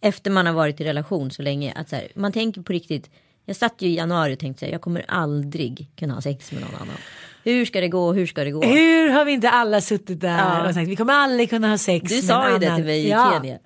Efter 0.00 0.30
man 0.30 0.46
har 0.46 0.52
varit 0.52 0.80
i 0.80 0.84
relation 0.84 1.30
så 1.30 1.42
länge. 1.42 1.72
Att 1.76 1.88
så 1.88 1.96
här, 1.96 2.08
man 2.14 2.32
tänker 2.32 2.62
på 2.62 2.72
riktigt. 2.72 3.10
Jag 3.48 3.56
satt 3.56 3.82
ju 3.82 3.88
i 3.88 3.94
januari 3.96 4.34
och 4.34 4.38
tänkte 4.38 4.64
här, 4.64 4.72
jag 4.72 4.80
kommer 4.80 5.04
aldrig 5.08 5.88
kunna 5.96 6.14
ha 6.14 6.20
sex 6.20 6.52
med 6.52 6.60
någon 6.60 6.74
annan. 6.74 6.96
Hur 7.44 7.64
ska 7.64 7.80
det 7.80 7.88
gå? 7.88 8.12
Hur 8.12 8.26
ska 8.26 8.44
det 8.44 8.50
gå? 8.50 8.62
Hur 8.62 9.08
har 9.10 9.24
vi 9.24 9.32
inte 9.32 9.50
alla 9.50 9.80
suttit 9.80 10.20
där 10.20 10.38
Ja. 10.38 10.68
och 10.68 10.74
sagt 10.74 10.88
vi 10.88 10.96
kommer 10.96 11.12
aldrig 11.12 11.50
kunna 11.50 11.68
ha 11.68 11.78
sex 11.78 12.08
Du 12.08 12.14
med 12.14 12.24
sa 12.24 12.46
en 12.46 12.52
ju 12.52 12.58
det 12.58 12.66
annan. 12.66 12.76
till 12.78 12.84
mig 12.86 13.00
i 13.06 13.10
Ja. 13.10 13.32
Kenya. 13.42 13.58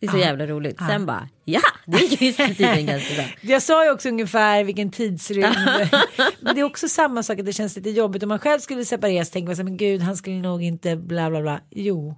Det 0.00 0.06
är 0.06 0.10
så 0.10 0.18
jävla 0.18 0.46
roligt. 0.46 0.78
Sen 0.88 1.06
bara, 1.06 1.28
ja 1.44 1.60
det 1.86 1.98
gick 1.98 2.20
visst 2.22 2.38
tiden 2.56 2.86
ganska 2.86 3.14
bra. 3.14 3.24
Jag 3.40 3.62
sa 3.62 3.84
ju 3.84 3.90
också 3.90 4.08
ungefär 4.08 4.64
vilken 4.64 4.90
tidsrymd. 4.90 5.56
men 6.40 6.54
det 6.54 6.60
är 6.60 6.64
också 6.64 6.88
samma 6.88 7.22
sak 7.22 7.38
att 7.38 7.46
det 7.46 7.52
känns 7.52 7.76
lite 7.76 7.90
jobbigt. 7.90 8.22
Om 8.22 8.28
man 8.28 8.38
själv 8.38 8.60
skulle 8.60 8.84
separeras 8.84 9.30
tänker 9.30 9.46
man 9.46 9.56
så 9.56 9.62
här, 9.62 9.64
men 9.64 9.76
gud 9.76 10.00
han 10.00 10.16
skulle 10.16 10.36
nog 10.36 10.62
inte 10.62 10.96
bla 10.96 11.30
bla 11.30 11.40
bla. 11.42 11.60
Jo. 11.70 12.14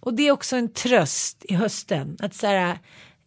Och 0.00 0.14
det 0.14 0.28
är 0.28 0.32
också 0.32 0.56
en 0.56 0.72
tröst 0.72 1.44
i 1.48 1.54
hösten. 1.54 2.16
Att 2.20 2.34
så 2.34 2.46
här, 2.46 2.78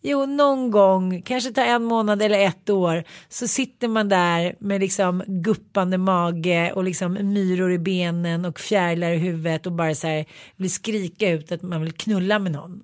jo 0.01 0.25
någon 0.25 0.71
gång, 0.71 1.21
kanske 1.21 1.51
ta 1.51 1.61
en 1.61 1.83
månad 1.83 2.21
eller 2.21 2.39
ett 2.39 2.69
år. 2.69 3.03
Så 3.29 3.47
sitter 3.47 3.87
man 3.87 4.09
där 4.09 4.55
med 4.59 4.81
liksom 4.81 5.23
guppande 5.27 5.97
mage 5.97 6.71
och 6.75 6.83
liksom 6.83 7.13
myror 7.13 7.71
i 7.71 7.79
benen 7.79 8.45
och 8.45 8.59
fjärilar 8.59 9.11
i 9.11 9.17
huvudet 9.17 9.65
och 9.65 9.71
bara 9.71 9.95
så 9.95 10.07
här 10.07 10.25
vill 10.55 10.71
skrika 10.71 11.29
ut 11.29 11.51
att 11.51 11.61
man 11.61 11.81
vill 11.81 11.91
knulla 11.91 12.39
med 12.39 12.51
någon. 12.51 12.83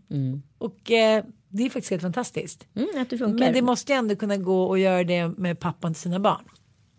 Och 0.58 0.92
eh, 0.92 1.24
det 1.50 1.64
är 1.64 1.70
faktiskt 1.70 1.92
helt 1.92 2.02
fantastiskt. 2.02 2.68
Mm, 2.76 2.90
att 3.02 3.10
det 3.10 3.18
funkar. 3.18 3.46
Men 3.46 3.54
det 3.54 3.62
måste 3.62 3.92
ju 3.92 3.98
ändå 3.98 4.16
kunna 4.16 4.38
gå 4.38 4.64
och 4.64 4.80
göra 4.80 5.04
det 5.04 5.28
med 5.28 5.60
pappan 5.60 5.94
till 5.94 6.02
sina 6.02 6.20
barn. 6.20 6.44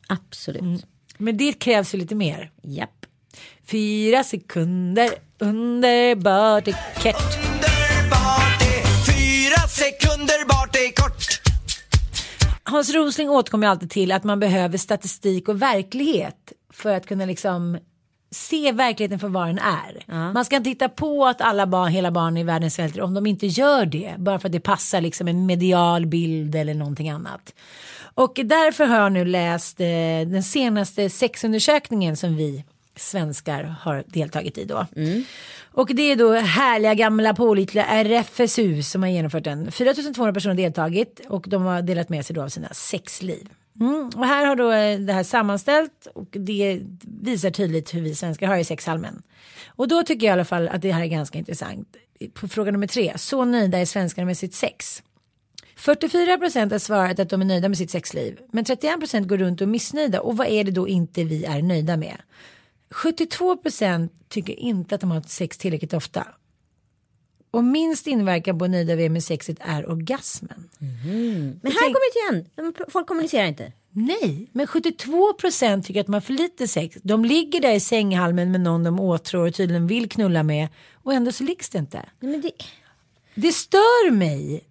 Absolut. 0.09 0.87
Men 1.19 1.37
det 1.37 1.53
krävs 1.53 1.95
ju 1.95 1.99
lite 1.99 2.15
mer. 2.15 2.51
Japp. 2.63 3.07
Fyra 3.65 4.25
sekunder, 4.25 5.11
underbart 5.39 6.65
kort. 6.65 7.05
Underbart 7.05 7.48
Hans 12.71 12.95
Rosling 12.95 13.31
återkommer 13.31 13.67
alltid 13.67 13.91
till 13.91 14.13
att 14.13 14.25
man 14.25 14.41
behöver 14.41 14.79
statistik 14.79 15.49
och 15.49 15.63
verklighet 15.63 16.53
för 16.73 16.95
att 16.95 17.07
kunna 17.07 17.27
liksom 17.27 17.79
se 18.31 18.73
verkligheten 18.73 19.19
för 19.19 19.29
vad 19.29 19.47
den 19.47 19.59
är. 19.59 20.05
Man 20.33 20.45
ska 20.45 20.57
inte 20.57 20.71
titta 20.71 20.89
på 20.89 21.27
att 21.27 21.41
alla 21.41 21.67
barn, 21.67 21.89
hela 21.89 22.11
barn 22.11 22.37
i 22.37 22.45
världen 22.45 22.71
svälter 22.71 23.01
om 23.01 23.15
de 23.15 23.27
inte 23.27 23.47
gör 23.47 23.87
det. 23.87 24.15
Bara 24.19 24.39
för 24.39 24.49
att 24.49 24.53
det 24.53 24.61
passar 24.61 25.01
liksom 25.01 25.29
en 25.29 25.47
medial 25.47 26.07
bild 26.07 26.55
eller 26.55 26.75
någonting 26.75 27.11
annat. 27.11 27.55
Och 28.15 28.41
därför 28.45 28.87
har 28.87 29.01
jag 29.01 29.13
nu 29.13 29.25
läst 29.25 29.81
eh, 29.81 29.87
den 30.27 30.43
senaste 30.43 31.11
sexundersökningen 31.11 32.17
som 32.17 32.37
vi 32.37 32.65
svenskar 32.99 33.63
har 33.63 34.05
deltagit 34.07 34.59
i 34.59 34.65
då. 34.65 34.87
Och 35.73 35.91
det 35.95 36.03
är 36.03 36.17
då 36.17 36.33
härliga 36.33 36.95
gamla 36.95 37.35
pålitliga 37.35 37.85
RFSU 37.85 38.83
som 38.83 39.03
har 39.03 39.11
genomfört 39.11 39.45
den. 39.45 39.73
4200 39.73 40.33
personer 40.33 40.55
har 40.55 40.63
deltagit 40.63 41.21
och 41.29 41.45
de 41.49 41.63
har 41.63 41.83
delat 41.83 42.09
med 42.09 42.27
sig 42.27 42.35
då 42.35 42.43
av 42.43 42.49
sina 42.49 42.69
sexliv. 42.69 43.49
Mm. 43.81 44.11
Och 44.17 44.27
här 44.27 44.47
har 44.47 44.57
då 44.57 44.73
eh, 44.73 44.99
det 44.99 45.13
här 45.13 45.23
sammanställt 45.23 46.07
och 46.15 46.29
det 46.31 46.81
visar 47.23 47.51
tydligt 47.51 47.95
hur 47.95 48.01
vi 48.01 48.15
svenskar 48.15 48.47
har 48.47 48.57
i 48.57 48.65
sexhalmen. 48.65 49.23
Och 49.67 49.89
då 49.89 50.03
tycker 50.03 50.27
jag 50.27 50.33
i 50.33 50.35
alla 50.35 50.45
fall 50.45 50.69
att 50.69 50.83
det 50.83 50.93
här 50.93 51.03
är 51.03 51.07
ganska 51.07 51.39
intressant. 51.39 51.97
På 52.35 52.49
fråga 52.49 52.71
nummer 52.71 52.87
tre, 52.87 53.13
så 53.17 53.45
nöjda 53.45 53.79
är 53.79 53.85
svenskarna 53.85 54.27
med 54.27 54.39
sitt 54.39 54.55
sex? 54.55 55.03
44 55.77 56.39
procent 56.39 56.73
har 56.73 56.79
svarat 56.79 57.19
att 57.19 57.31
de 57.31 57.41
är 57.41 57.45
nöjda 57.45 57.69
med 57.69 57.79
sitt 57.79 57.91
sexliv. 57.91 58.39
Men 58.53 58.65
31 58.65 58.99
procent 58.99 59.29
går 59.29 59.39
runt 59.39 59.61
och 59.61 59.67
är 59.67 59.71
missnöjda. 59.71 60.21
Och 60.21 60.37
vad 60.37 60.47
är 60.47 60.65
det 60.65 60.71
då 60.71 60.89
inte 60.89 61.25
vi 61.25 61.45
är 61.45 61.63
nöjda 61.63 61.97
med? 61.97 62.17
72 62.91 63.57
procent 63.57 64.13
tycker 64.29 64.53
inte 64.53 64.95
att 64.95 65.01
de 65.01 65.11
har 65.11 65.21
sex 65.21 65.59
tillräckligt 65.59 65.95
ofta. 65.95 66.27
Och 67.51 67.65
minst 67.65 68.07
inverkan 68.07 68.59
på 68.59 68.67
nöjda 68.67 68.95
vi 68.97 69.05
är 69.05 69.11
med 69.11 69.25
sexet 69.25 69.57
är 69.61 69.91
orgasmen. 69.91 70.69
Men 71.63 71.73
här 71.73 71.87
kommer 71.87 72.31
det 72.31 72.37
igen. 72.37 72.75
Folk 72.89 73.07
kommunicerar 73.07 73.47
inte. 73.47 73.73
Nej, 73.91 74.47
men 74.53 74.67
72 74.67 75.33
procent 75.33 75.87
tycker 75.87 76.01
att 76.01 76.07
de 76.07 76.13
har 76.13 76.21
för 76.21 76.33
lite 76.33 76.69
sex. 76.69 76.97
De 77.03 77.25
ligger 77.25 77.61
där 77.61 77.73
i 77.73 77.81
sänghalmen 77.81 78.53
med 78.53 78.61
någon 78.61 78.85
de 78.85 79.01
åtrår 79.01 79.47
och 79.47 79.55
tydligen 79.55 79.87
vill 79.87 80.09
knulla 80.09 80.43
med. 80.43 80.69
Och 80.95 81.13
ändå 81.13 81.33
så 81.33 81.45
liggs 81.45 81.71
det 81.71 81.79
inte. 81.79 82.05
Nej, 82.21 82.41
det... 82.41 82.53
Det 83.35 83.53
stör 83.53 84.11
mig. 84.11 84.65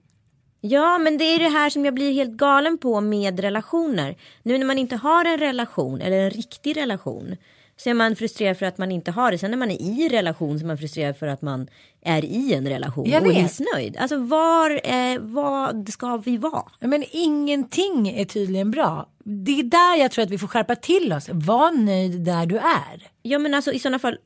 Ja, 0.62 0.98
men 0.98 1.18
det 1.18 1.24
är 1.24 1.40
det 1.40 1.50
här 1.50 1.70
som 1.70 1.86
jag 1.86 1.94
blir 1.94 2.14
helt 2.14 2.32
galen 2.32 2.78
på 2.78 3.02
med 3.02 3.40
relationer. 3.40 4.18
Nu 4.44 4.58
när 4.58 4.66
man 4.66 4.78
inte 4.78 4.96
har 4.96 5.26
en 5.26 5.38
relation 5.40 6.02
eller 6.02 6.18
en 6.18 6.30
riktig 6.30 6.78
relation 6.78 7.38
så 7.78 7.90
är 7.90 7.94
man 7.94 8.16
frustrerad 8.16 8.58
för 8.58 8.66
att 8.66 8.78
man 8.78 8.92
inte 8.92 9.12
har 9.12 9.32
det. 9.32 9.38
Sen 9.38 9.52
när 9.52 9.58
man 9.58 9.72
är 9.72 9.82
i 9.82 10.10
relation 10.10 10.60
så 10.60 10.66
är 10.66 10.68
man 10.68 10.78
frustrerad 10.78 11.18
för 11.18 11.28
att 11.28 11.42
man 11.42 11.68
är 12.02 12.26
i 12.26 12.54
en 12.54 12.68
relation 12.68 13.02
och 13.04 13.08
är 13.08 13.22
missnöjd. 13.44 13.98
Alltså 13.98 14.18
var, 14.18 14.82
eh, 14.84 15.20
vad 15.20 15.90
ska 15.90 16.18
vi 16.18 16.38
vara? 16.38 16.64
Men 16.80 17.04
ingenting 17.12 18.10
är 18.10 18.26
tydligen 18.26 18.72
bra. 18.72 19.10
Det 19.24 19.60
är 19.60 19.64
där 19.64 19.96
jag 20.02 20.12
tror 20.12 20.24
att 20.24 20.30
vi 20.30 20.38
får 20.38 20.48
skärpa 20.48 20.76
till 20.76 21.14
oss. 21.14 21.30
Var 21.32 21.72
nöjd 21.72 22.22
där 22.26 22.46
du 22.46 22.58
är. 22.58 23.08
Ja 23.22 23.40
men 23.40 23.54
alltså 23.54 23.72
i 23.72 23.80
sådana 23.80 24.00
fall. 24.00 24.18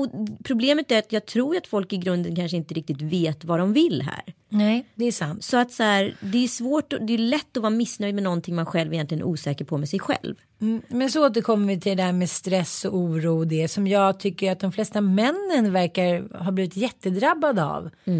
Och 0.00 0.08
problemet 0.44 0.92
är 0.92 0.98
att 0.98 1.12
jag 1.12 1.26
tror 1.26 1.56
att 1.56 1.66
folk 1.66 1.92
i 1.92 1.96
grunden 1.96 2.36
kanske 2.36 2.56
inte 2.56 2.74
riktigt 2.74 3.02
vet 3.02 3.44
vad 3.44 3.58
de 3.58 3.72
vill 3.72 4.02
här. 4.02 4.34
Nej, 4.48 4.84
det 4.94 5.04
är 5.04 5.12
sant. 5.12 5.44
Så 5.44 5.56
att 5.56 5.72
så 5.72 5.82
här, 5.82 6.16
det 6.20 6.44
är 6.44 6.48
svårt, 6.48 6.92
och- 6.92 7.02
det 7.02 7.14
är 7.14 7.18
lätt 7.18 7.56
att 7.56 7.62
vara 7.62 7.70
missnöjd 7.70 8.14
med 8.14 8.24
någonting 8.24 8.54
man 8.54 8.66
själv 8.66 8.94
egentligen 8.94 9.22
är 9.22 9.26
osäker 9.26 9.64
på 9.64 9.78
med 9.78 9.88
sig 9.88 9.98
själv. 9.98 10.34
Mm, 10.60 10.82
Men 10.88 11.10
så 11.10 11.26
återkommer 11.26 11.66
vi 11.74 11.80
till 11.80 11.96
det 11.96 12.02
där 12.02 12.12
med 12.12 12.30
stress 12.30 12.84
och 12.84 12.96
oro 12.96 13.38
och 13.38 13.46
det 13.46 13.68
som 13.68 13.86
jag 13.86 14.20
tycker 14.20 14.52
att 14.52 14.60
de 14.60 14.72
flesta 14.72 15.00
männen 15.00 15.72
verkar 15.72 16.38
ha 16.44 16.50
blivit 16.52 16.76
jättedrabbade 16.76 17.64
av. 17.64 17.86
Eh, 17.86 18.12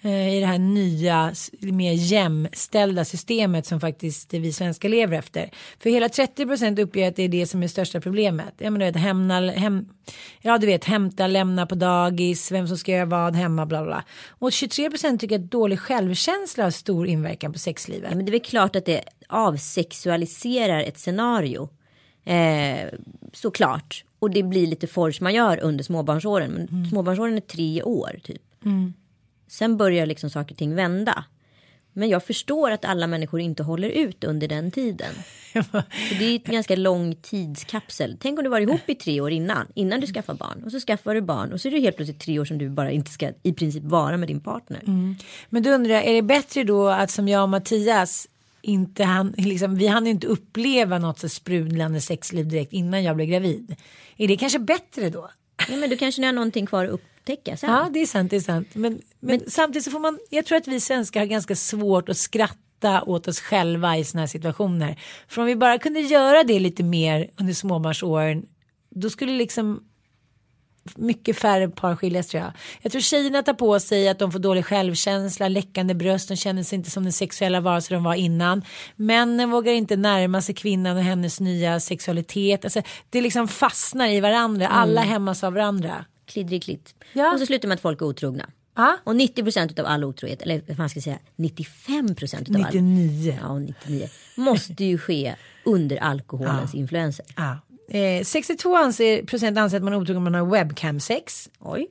I 0.00 0.40
det 0.40 0.46
här 0.46 0.58
nya, 0.58 1.32
mer 1.60 1.92
jämställda 1.92 3.04
systemet 3.04 3.66
som 3.66 3.80
faktiskt 3.80 4.34
vi 4.34 4.52
svenskar 4.52 4.88
lever 4.88 5.18
efter. 5.18 5.50
För 5.78 5.90
hela 5.90 6.08
30% 6.08 6.80
uppger 6.80 7.08
att 7.08 7.16
det 7.16 7.22
är 7.22 7.28
det 7.28 7.46
som 7.46 7.62
är 7.62 7.68
största 7.68 8.00
problemet. 8.00 8.54
Jag 8.58 8.72
menar, 8.72 8.86
du 8.86 8.92
vet, 8.92 9.02
hämna, 9.02 9.50
hem, 9.50 9.88
ja, 10.40 10.58
du 10.58 10.66
vet, 10.66 10.84
hämta, 10.84 11.26
lämna 11.26 11.66
på 11.66 11.74
dagis, 11.74 12.52
vem 12.52 12.68
som 12.68 12.78
ska 12.78 12.92
göra 12.92 13.04
vad 13.04 13.36
hemma, 13.36 13.66
bla 13.66 13.82
bla. 13.82 13.86
bla. 13.86 14.04
Och 14.28 14.50
23% 14.50 15.18
tycker 15.18 15.36
att 15.36 15.50
dålig 15.50 15.80
självkänsla 15.80 16.64
har 16.64 16.70
stor 16.70 17.06
inverkan 17.06 17.52
på 17.52 17.58
sexlivet. 17.58 18.08
Ja, 18.10 18.16
men 18.16 18.24
det 18.26 18.30
är 18.30 18.32
väl 18.32 18.40
klart 18.40 18.76
att 18.76 18.84
det 18.84 19.04
avsexualiserar 19.28 20.82
ett 20.82 20.98
scenario. 20.98 21.68
Eh, 22.24 22.88
såklart. 23.32 24.04
Och 24.18 24.30
det 24.30 24.42
blir 24.42 24.66
lite 24.66 24.86
force 24.86 25.22
man 25.22 25.34
gör 25.34 25.60
under 25.60 25.84
småbarnsåren. 25.84 26.52
Men 26.52 26.86
småbarnsåren 26.90 27.36
är 27.36 27.40
tre 27.40 27.82
år 27.82 28.20
typ. 28.24 28.42
Sen 29.48 29.76
börjar 29.76 30.06
liksom 30.06 30.30
saker 30.30 30.54
och 30.54 30.58
ting 30.58 30.74
vända. 30.74 31.24
Men 31.92 32.08
jag 32.08 32.24
förstår 32.24 32.70
att 32.70 32.84
alla 32.84 33.06
människor 33.06 33.40
inte 33.40 33.62
håller 33.62 33.88
ut 33.88 34.24
under 34.24 34.48
den 34.48 34.70
tiden. 34.70 35.14
För 35.52 36.18
det 36.18 36.24
är 36.24 36.36
ett 36.36 36.44
ganska 36.44 36.76
lång 36.76 37.14
tidskapsel. 37.14 38.16
Tänk 38.20 38.38
om 38.38 38.44
du 38.44 38.50
var 38.50 38.60
ihop 38.60 38.80
i 38.86 38.94
tre 38.94 39.20
år 39.20 39.30
innan. 39.30 39.66
Innan 39.74 40.00
du 40.00 40.06
skaffar 40.06 40.34
barn. 40.34 40.62
Och 40.64 40.72
så 40.72 40.80
skaffar 40.80 41.14
du 41.14 41.20
barn. 41.20 41.52
Och 41.52 41.60
så 41.60 41.68
är 41.68 41.72
det 41.72 41.80
helt 41.80 41.96
plötsligt 41.96 42.20
tre 42.20 42.38
år 42.38 42.44
som 42.44 42.58
du 42.58 42.68
bara 42.68 42.90
inte 42.90 43.10
ska 43.10 43.30
i 43.42 43.52
princip 43.52 43.82
vara 43.82 44.16
med 44.16 44.28
din 44.28 44.40
partner. 44.40 44.82
Men 45.48 45.62
då 45.62 45.70
undrar 45.70 45.94
jag, 45.94 46.06
är 46.06 46.14
det 46.14 46.22
bättre 46.22 46.64
då 46.64 46.88
att 46.88 47.10
som 47.10 47.28
jag 47.28 47.42
och 47.42 47.48
Mattias 47.48 48.28
inte 48.62 49.04
han, 49.04 49.34
liksom, 49.36 49.76
vi 49.76 49.86
hann 49.86 50.06
inte 50.06 50.26
uppleva 50.26 50.98
något 50.98 51.18
så 51.18 51.28
sprudlande 51.28 52.00
sexliv 52.00 52.48
direkt 52.48 52.72
innan 52.72 53.04
jag 53.04 53.16
blev 53.16 53.28
gravid. 53.28 53.76
Är 54.16 54.28
det 54.28 54.36
kanske 54.36 54.58
bättre 54.58 55.10
då? 55.10 55.30
Ja, 55.68 55.76
men 55.76 55.90
du 55.90 55.96
kanske 55.96 56.24
har 56.24 56.32
någonting 56.32 56.66
kvar 56.66 56.84
att 56.84 57.00
upptäcka 57.26 57.56
sen. 57.56 57.70
Ja, 57.70 57.88
det 57.92 58.02
är 58.02 58.06
sant, 58.06 58.30
det 58.30 58.36
är 58.36 58.40
sant. 58.40 58.68
Men, 58.74 59.00
men, 59.20 59.40
samtidigt 59.48 59.84
så 59.84 59.90
får 59.90 60.00
man, 60.00 60.18
jag 60.30 60.46
tror 60.46 60.58
att 60.58 60.68
vi 60.68 60.80
svenskar 60.80 61.20
har 61.20 61.26
ganska 61.26 61.56
svårt 61.56 62.08
att 62.08 62.16
skratta 62.16 63.02
åt 63.02 63.28
oss 63.28 63.40
själva 63.40 63.96
i 63.96 64.04
sådana 64.04 64.22
här 64.22 64.26
situationer. 64.26 65.00
För 65.28 65.42
om 65.42 65.46
vi 65.46 65.56
bara 65.56 65.78
kunde 65.78 66.00
göra 66.00 66.44
det 66.44 66.60
lite 66.60 66.82
mer 66.82 67.30
under 67.40 67.54
småbarnsåren, 67.54 68.46
då 68.90 69.10
skulle 69.10 69.32
liksom 69.32 69.80
mycket 70.94 71.38
färre 71.38 71.68
par 71.68 71.96
skiljas 71.96 72.26
tror 72.26 72.42
jag. 72.42 72.52
Jag 72.82 72.92
tror 72.92 73.02
tjejerna 73.02 73.42
tar 73.42 73.54
på 73.54 73.80
sig 73.80 74.08
att 74.08 74.18
de 74.18 74.32
får 74.32 74.38
dålig 74.38 74.66
självkänsla, 74.66 75.48
läckande 75.48 75.94
bröst, 75.94 76.28
de 76.28 76.36
känner 76.36 76.62
sig 76.62 76.76
inte 76.76 76.90
som 76.90 77.02
den 77.02 77.12
sexuella 77.12 77.60
varelse 77.60 77.94
de 77.94 78.04
var 78.04 78.14
innan. 78.14 78.62
Männen 78.96 79.50
vågar 79.50 79.72
inte 79.72 79.96
närma 79.96 80.42
sig 80.42 80.54
kvinnan 80.54 80.96
och 80.96 81.02
hennes 81.02 81.40
nya 81.40 81.80
sexualitet. 81.80 82.64
Alltså, 82.64 82.82
det 83.10 83.20
liksom 83.20 83.48
fastnar 83.48 84.08
i 84.08 84.20
varandra, 84.20 84.68
alla 84.68 85.00
hämmas 85.00 85.44
av 85.44 85.52
varandra. 85.52 86.04
Kliddrig 86.26 86.62
klitt. 86.62 86.94
Ja. 87.12 87.32
Och 87.32 87.38
så 87.40 87.46
slutar 87.46 87.68
med 87.68 87.74
att 87.74 87.80
folk 87.80 88.00
är 88.00 88.06
otrogna. 88.06 88.50
Ja. 88.76 88.96
Och 89.04 89.14
90% 89.14 89.80
av 89.80 89.86
all 89.86 90.04
otrohet, 90.04 90.42
eller 90.42 90.62
vad 90.68 90.78
man 90.78 90.88
ska 90.88 91.00
säga 91.00 91.18
95% 91.36 92.56
av 92.56 92.66
all 92.66 92.74
99. 92.74 93.38
ja, 93.42 93.58
99, 93.58 94.08
måste 94.36 94.84
ju 94.84 94.98
ske 94.98 95.34
under 95.64 95.96
alkoholens 95.96 96.74
influenser. 96.74 97.26
Ja. 97.36 97.58
Eh, 97.98 98.24
62 98.24 98.76
anser, 98.76 99.22
procent 99.22 99.58
anser 99.58 99.76
att 99.76 99.82
man 99.82 99.92
är 99.92 99.96
otrogen 99.96 100.16
om 100.16 100.24
man 100.24 100.34
har 100.34 100.46
webcam-sex. 100.46 101.48
Oj. 101.58 101.86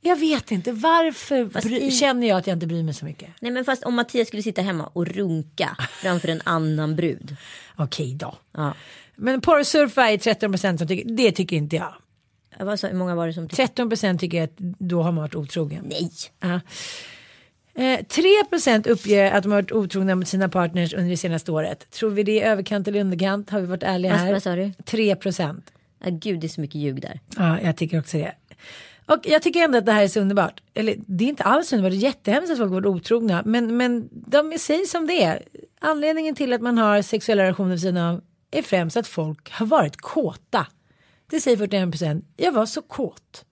Jag 0.00 0.16
vet 0.16 0.50
inte 0.50 0.72
varför 0.72 1.44
bry, 1.44 1.78
i- 1.80 1.90
känner 1.90 2.26
jag 2.28 2.38
att 2.38 2.46
jag 2.46 2.56
inte 2.56 2.66
bryr 2.66 2.82
mig 2.82 2.94
så 2.94 3.04
mycket. 3.04 3.28
Nej 3.40 3.50
men 3.52 3.64
fast 3.64 3.84
om 3.84 3.94
Mattias 3.94 4.28
skulle 4.28 4.42
sitta 4.42 4.62
hemma 4.62 4.86
och 4.92 5.06
runka 5.06 5.76
framför 6.02 6.28
en 6.28 6.40
annan 6.44 6.96
brud. 6.96 7.36
Okej 7.76 8.14
då. 8.14 8.34
Ja. 8.52 8.74
Men 9.16 9.40
porrsurfa 9.40 10.10
är 10.10 10.18
13 10.18 10.52
procent 10.52 10.78
som 10.78 10.88
tycker, 10.88 11.10
det 11.16 11.32
tycker 11.32 11.56
inte 11.56 11.76
jag. 11.76 11.94
Sa, 12.76 12.86
hur 12.86 12.94
många 12.94 13.14
var 13.14 13.26
det 13.26 13.32
som 13.32 13.48
tyckte? 13.48 13.66
13 13.66 13.88
procent 13.88 14.20
tycker 14.20 14.44
att 14.44 14.56
då 14.58 15.02
har 15.02 15.12
man 15.12 15.22
varit 15.22 15.34
otrogen. 15.34 15.84
Nej. 15.88 16.10
Ja. 16.40 16.60
Eh, 17.74 18.04
3 18.04 18.44
procent 18.50 18.86
uppger 18.86 19.32
att 19.32 19.42
de 19.42 19.52
har 19.52 19.62
varit 19.62 19.72
otrogna 19.72 20.14
mot 20.14 20.28
sina 20.28 20.48
partners 20.48 20.94
under 20.94 21.10
det 21.10 21.16
senaste 21.16 21.52
året. 21.52 21.90
Tror 21.90 22.10
vi 22.10 22.22
det 22.22 22.42
är 22.42 22.50
överkant 22.50 22.88
eller 22.88 23.00
underkant? 23.00 23.50
Har 23.50 23.60
vi 23.60 23.66
varit 23.66 23.82
ärliga 23.82 24.14
här? 24.14 24.32
vad 24.32 24.42
sa 24.42 24.56
du? 24.56 24.72
3 24.84 25.16
procent. 25.16 25.72
Ah, 26.04 26.10
gud 26.10 26.40
det 26.40 26.46
är 26.46 26.48
så 26.48 26.60
mycket 26.60 26.80
ljug 26.80 27.02
där. 27.02 27.20
Ja, 27.36 27.60
jag 27.60 27.76
tycker 27.76 27.98
också 27.98 28.16
det. 28.16 28.34
Och 29.06 29.18
jag 29.22 29.42
tycker 29.42 29.60
ändå 29.60 29.78
att 29.78 29.86
det 29.86 29.92
här 29.92 30.02
är 30.02 30.08
så 30.08 30.20
underbart. 30.20 30.62
Eller 30.74 30.96
det 31.06 31.24
är 31.24 31.28
inte 31.28 31.42
alls 31.42 31.72
underbart, 31.72 31.92
det 31.92 31.96
är 31.96 32.08
jättehemskt 32.08 32.52
att 32.52 32.58
folk 32.58 32.72
varit 32.72 32.86
otrogna. 32.86 33.42
Men, 33.44 33.76
men 33.76 34.08
de 34.12 34.58
säger 34.58 34.84
som 34.84 35.06
det 35.06 35.22
är. 35.22 35.42
Anledningen 35.80 36.34
till 36.34 36.52
att 36.52 36.60
man 36.60 36.78
har 36.78 37.02
sexuella 37.02 37.42
relationer 37.42 37.70
vid 37.70 37.80
sidan 37.80 37.96
av 37.96 38.20
är 38.50 38.62
främst 38.62 38.96
att 38.96 39.06
folk 39.06 39.52
har 39.52 39.66
varit 39.66 39.96
kåta. 39.96 40.66
Det 41.32 41.40
säger 41.40 41.56
41 41.56 41.90
procent. 41.90 42.24
Jag 42.36 42.52
var 42.52 42.66
så 42.66 42.82
kåt. 42.82 43.44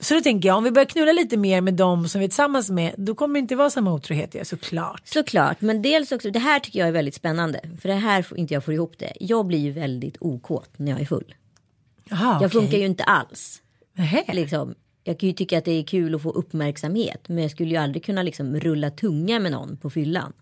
Så 0.00 0.14
då 0.14 0.20
tänker 0.20 0.48
jag, 0.48 0.58
om 0.58 0.64
vi 0.64 0.70
börjar 0.70 0.86
knulla 0.86 1.12
lite 1.12 1.36
mer 1.36 1.60
med 1.60 1.74
dem 1.74 2.08
som 2.08 2.18
vi 2.18 2.24
är 2.24 2.28
tillsammans 2.28 2.70
med, 2.70 2.94
då 2.98 3.14
kommer 3.14 3.34
det 3.34 3.38
inte 3.38 3.56
vara 3.56 3.70
samma 3.70 3.92
otrohet, 3.92 4.34
ja, 4.34 4.44
såklart. 4.44 5.02
Såklart, 5.04 5.60
men 5.60 5.82
dels 5.82 6.12
också, 6.12 6.30
det 6.30 6.38
här 6.38 6.60
tycker 6.60 6.78
jag 6.78 6.88
är 6.88 6.92
väldigt 6.92 7.14
spännande. 7.14 7.60
För 7.80 7.88
det 7.88 7.94
här 7.94 8.22
får 8.22 8.38
inte 8.38 8.54
jag 8.54 8.64
får 8.64 8.74
ihop 8.74 8.98
det. 8.98 9.12
Jag 9.20 9.46
blir 9.46 9.58
ju 9.58 9.72
väldigt 9.72 10.16
okåt 10.20 10.70
när 10.76 10.92
jag 10.92 11.00
är 11.00 11.04
full. 11.04 11.34
Jaha, 12.08 12.24
Jag 12.24 12.36
okej. 12.36 12.60
funkar 12.60 12.78
ju 12.78 12.86
inte 12.86 13.04
alls. 13.04 13.62
Liksom, 14.32 14.74
jag 15.04 15.18
kan 15.20 15.26
ju 15.28 15.32
tycka 15.32 15.58
att 15.58 15.64
det 15.64 15.72
är 15.72 15.82
kul 15.82 16.14
att 16.14 16.22
få 16.22 16.30
uppmärksamhet. 16.30 17.28
Men 17.28 17.38
jag 17.38 17.50
skulle 17.50 17.70
ju 17.70 17.76
aldrig 17.76 18.04
kunna 18.04 18.22
liksom 18.22 18.60
rulla 18.60 18.90
tunga 18.90 19.38
med 19.38 19.52
någon 19.52 19.76
på 19.76 19.90
fyllan. 19.90 20.32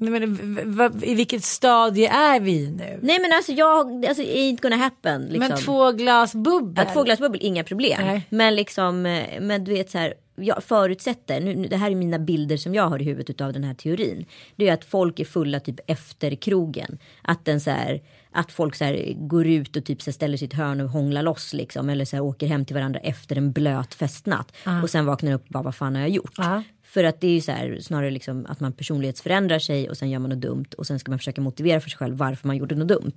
Nej, 0.00 0.20
men, 0.20 1.04
I 1.04 1.14
vilket 1.14 1.44
stadie 1.44 2.08
är 2.08 2.40
vi 2.40 2.70
nu? 2.70 2.98
Nej 3.02 3.18
men 3.20 3.32
alltså 3.32 3.52
jag, 3.52 4.06
alltså 4.06 4.22
ain't 4.22 4.62
gonna 4.62 4.76
happen. 4.76 5.22
Liksom. 5.22 5.48
Men 5.48 5.58
två 5.58 5.92
glas 5.92 6.34
bubbel? 6.34 6.86
Att 6.86 6.94
två 6.94 7.02
glas 7.02 7.18
bubbel, 7.18 7.40
inga 7.42 7.64
problem. 7.64 7.98
Nej. 8.00 8.26
Men 8.30 8.54
liksom, 8.54 9.06
eh, 9.06 9.40
men 9.40 9.64
du 9.64 9.72
vet 9.72 9.90
så 9.90 9.98
här. 9.98 10.14
Jag 10.42 10.64
förutsätter, 10.64 11.40
nu, 11.40 11.68
det 11.68 11.76
här 11.76 11.90
är 11.90 11.94
mina 11.94 12.18
bilder 12.18 12.56
som 12.56 12.74
jag 12.74 12.88
har 12.88 13.02
i 13.02 13.04
huvudet 13.04 13.40
av 13.40 13.52
den 13.52 13.64
här 13.64 13.74
teorin. 13.74 14.26
Det 14.56 14.68
är 14.68 14.74
att 14.74 14.84
folk 14.84 15.20
är 15.20 15.24
fulla 15.24 15.60
typ 15.60 15.80
efter 15.86 16.34
krogen. 16.34 16.98
Att 17.22 17.44
den 17.44 17.60
så 17.60 17.70
här, 17.70 18.02
att 18.32 18.52
folk 18.52 18.74
så 18.74 18.84
här, 18.84 19.12
går 19.16 19.46
ut 19.46 19.76
och 19.76 19.84
typ 19.84 20.02
så 20.02 20.12
ställer 20.12 20.36
sitt 20.36 20.52
hörn 20.52 20.80
och 20.80 20.88
hånglar 20.88 21.22
loss 21.22 21.52
liksom. 21.52 21.90
Eller 21.90 22.04
så 22.04 22.16
här, 22.16 22.22
åker 22.22 22.46
hem 22.46 22.64
till 22.64 22.76
varandra 22.76 23.00
efter 23.00 23.36
en 23.36 23.52
blöt 23.52 23.94
festnatt. 23.94 24.52
Och 24.82 24.90
sen 24.90 25.06
vaknar 25.06 25.32
upp 25.32 25.42
och 25.46 25.52
bara 25.52 25.62
vad 25.62 25.74
fan 25.74 25.94
har 25.94 26.02
jag 26.02 26.10
gjort? 26.10 26.34
Ja. 26.36 26.62
För 26.90 27.04
att 27.04 27.20
det 27.20 27.26
är 27.26 27.32
ju 27.32 27.40
så 27.40 27.52
här 27.52 27.78
snarare 27.80 28.10
liksom 28.10 28.46
att 28.48 28.60
man 28.60 28.72
personlighetsförändrar 28.72 29.58
sig 29.58 29.90
och 29.90 29.96
sen 29.96 30.10
gör 30.10 30.18
man 30.18 30.30
något 30.30 30.40
dumt 30.40 30.66
och 30.78 30.86
sen 30.86 30.98
ska 30.98 31.10
man 31.10 31.18
försöka 31.18 31.40
motivera 31.40 31.80
för 31.80 31.90
sig 31.90 31.98
själv 31.98 32.16
varför 32.16 32.46
man 32.46 32.56
gjorde 32.56 32.74
något 32.74 32.88
dumt. 32.88 33.12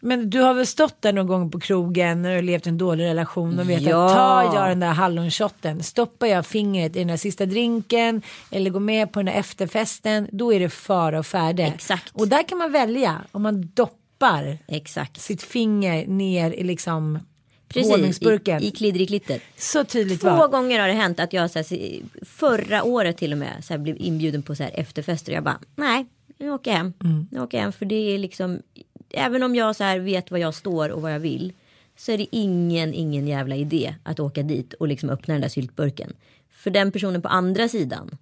Men 0.00 0.30
du 0.30 0.40
har 0.40 0.54
väl 0.54 0.66
stått 0.66 1.02
där 1.02 1.12
någon 1.12 1.26
gång 1.26 1.50
på 1.50 1.60
krogen 1.60 2.24
har 2.24 2.42
levt 2.42 2.66
en 2.66 2.78
dålig 2.78 3.04
relation 3.04 3.58
och 3.58 3.70
vet 3.70 3.82
Ja. 3.82 4.06
att 4.06 4.12
tar 4.14 4.58
jag 4.58 4.68
den 4.68 4.80
där 4.80 4.92
hallonshotten, 4.92 5.82
stoppar 5.82 6.26
jag 6.26 6.46
fingret 6.46 6.96
i 6.96 6.98
den 6.98 7.08
där 7.08 7.16
sista 7.16 7.46
drinken 7.46 8.22
eller 8.50 8.70
går 8.70 8.80
med 8.80 9.12
på 9.12 9.18
den 9.18 9.26
där 9.26 9.32
efterfesten, 9.32 10.28
då 10.32 10.52
är 10.52 10.60
det 10.60 10.70
fara 10.70 11.18
och 11.18 11.26
färde. 11.26 11.62
Exakt. 11.62 12.10
Och 12.12 12.28
där 12.28 12.48
kan 12.48 12.58
man 12.58 12.72
välja 12.72 13.20
om 13.32 13.42
man 13.42 13.70
doppar 13.74 14.58
Exakt. 14.66 15.20
sitt 15.20 15.42
finger 15.42 16.06
ner 16.06 16.50
i 16.50 16.62
liksom 16.64 17.18
Precis, 17.74 17.92
honungsburken. 17.92 18.62
i, 18.62 18.66
i 18.66 18.70
klidderiklittet. 18.70 19.42
Så 19.56 19.84
tydligt 19.84 20.20
Två 20.20 20.30
var. 20.30 20.48
gånger 20.48 20.80
har 20.80 20.88
det 20.88 20.94
hänt 20.94 21.20
att 21.20 21.32
jag 21.32 21.50
så 21.50 21.58
här, 21.58 22.00
förra 22.24 22.84
året 22.84 23.16
till 23.16 23.32
och 23.32 23.38
med 23.38 23.64
så 23.64 23.72
här, 23.72 23.78
blev 23.78 23.96
inbjuden 23.98 24.42
på 24.42 24.54
så 24.54 24.62
här, 24.62 24.70
efterfester 24.74 25.32
och 25.32 25.36
jag 25.36 25.44
bara 25.44 25.60
nej 25.76 26.06
nu 26.38 26.50
åker 26.50 26.70
jag 26.70 26.78
hem. 26.78 26.92
Mm. 27.04 27.26
Nu 27.30 27.40
åker 27.40 27.58
jag 27.58 27.62
hem 27.62 27.72
för 27.72 27.86
det 27.86 28.14
är 28.14 28.18
liksom 28.18 28.62
även 29.10 29.42
om 29.42 29.54
jag 29.54 29.76
så 29.76 29.84
här 29.84 29.98
vet 29.98 30.30
vad 30.30 30.40
jag 30.40 30.54
står 30.54 30.88
och 30.88 31.02
vad 31.02 31.14
jag 31.14 31.20
vill 31.20 31.52
så 31.96 32.12
är 32.12 32.18
det 32.18 32.36
ingen 32.36 32.94
ingen 32.94 33.28
jävla 33.28 33.56
idé 33.56 33.94
att 34.02 34.20
åka 34.20 34.42
dit 34.42 34.72
och 34.72 34.88
liksom 34.88 35.10
öppna 35.10 35.34
den 35.34 35.40
där 35.40 35.48
syltburken. 35.48 36.12
För 36.50 36.70
den 36.70 36.92
personen 36.92 37.22
på 37.22 37.28
andra 37.28 37.68
sidan 37.68 38.18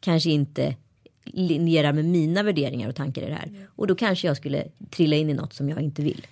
kanske 0.00 0.30
inte 0.30 0.76
linjerar 1.24 1.92
med 1.92 2.04
mina 2.04 2.42
värderingar 2.42 2.88
och 2.88 2.96
tankar 2.96 3.22
i 3.22 3.26
det 3.26 3.34
här. 3.34 3.66
Och 3.76 3.86
då 3.86 3.94
kanske 3.94 4.26
jag 4.26 4.36
skulle 4.36 4.68
trilla 4.90 5.16
in 5.16 5.30
i 5.30 5.34
något 5.34 5.52
som 5.54 5.68
jag 5.68 5.80
inte 5.80 6.02
vill. 6.02 6.26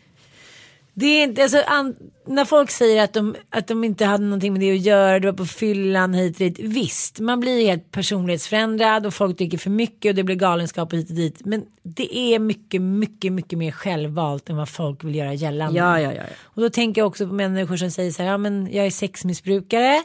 Det 0.99 1.07
är 1.07 1.25
inte, 1.25 1.43
alltså, 1.43 1.63
an, 1.67 1.97
när 2.27 2.45
folk 2.45 2.71
säger 2.71 3.05
att 3.05 3.13
de, 3.13 3.37
att 3.51 3.67
de 3.67 3.85
inte 3.85 4.05
hade 4.05 4.25
någonting 4.25 4.53
med 4.53 4.63
det 4.63 4.73
att 4.73 4.81
göra, 4.81 5.19
det 5.21 5.27
var 5.27 5.37
på 5.37 5.47
fyllan 5.47 6.15
hit 6.15 6.35
och 6.35 6.39
dit. 6.39 6.59
Visst, 6.59 7.21
man 7.21 7.41
blir 7.41 7.67
helt 7.67 7.91
personlighetsförändrad 7.91 9.07
och 9.07 9.15
folk 9.15 9.39
dricker 9.39 9.59
för 9.59 9.71
mycket 9.71 10.11
och 10.11 10.15
det 10.15 10.23
blir 10.23 10.37
galenskap 10.37 10.93
och 10.93 10.99
hit 10.99 11.11
och 11.11 11.17
dit. 11.17 11.41
Men 11.45 11.65
det 11.83 12.17
är 12.17 12.39
mycket, 12.39 12.83
mycket, 12.83 13.33
mycket 13.33 13.59
mer 13.59 13.71
självvalt 13.71 14.51
än 14.51 14.57
vad 14.57 14.69
folk 14.69 15.05
vill 15.05 15.15
göra 15.15 15.35
gällande. 15.35 15.79
Ja, 15.79 16.01
ja, 16.01 16.13
ja. 16.13 16.17
ja. 16.17 16.35
Och 16.43 16.63
då 16.63 16.71
tänker 16.71 17.01
jag 17.01 17.09
också 17.09 17.27
på 17.27 17.35
människor 17.35 17.77
som 17.77 17.91
säger 17.91 18.11
så 18.11 18.23
här, 18.23 18.31
ja 18.31 18.39
men 18.39 18.69
jag 18.73 18.87
är 18.87 18.91
sexmissbrukare. 18.91 20.03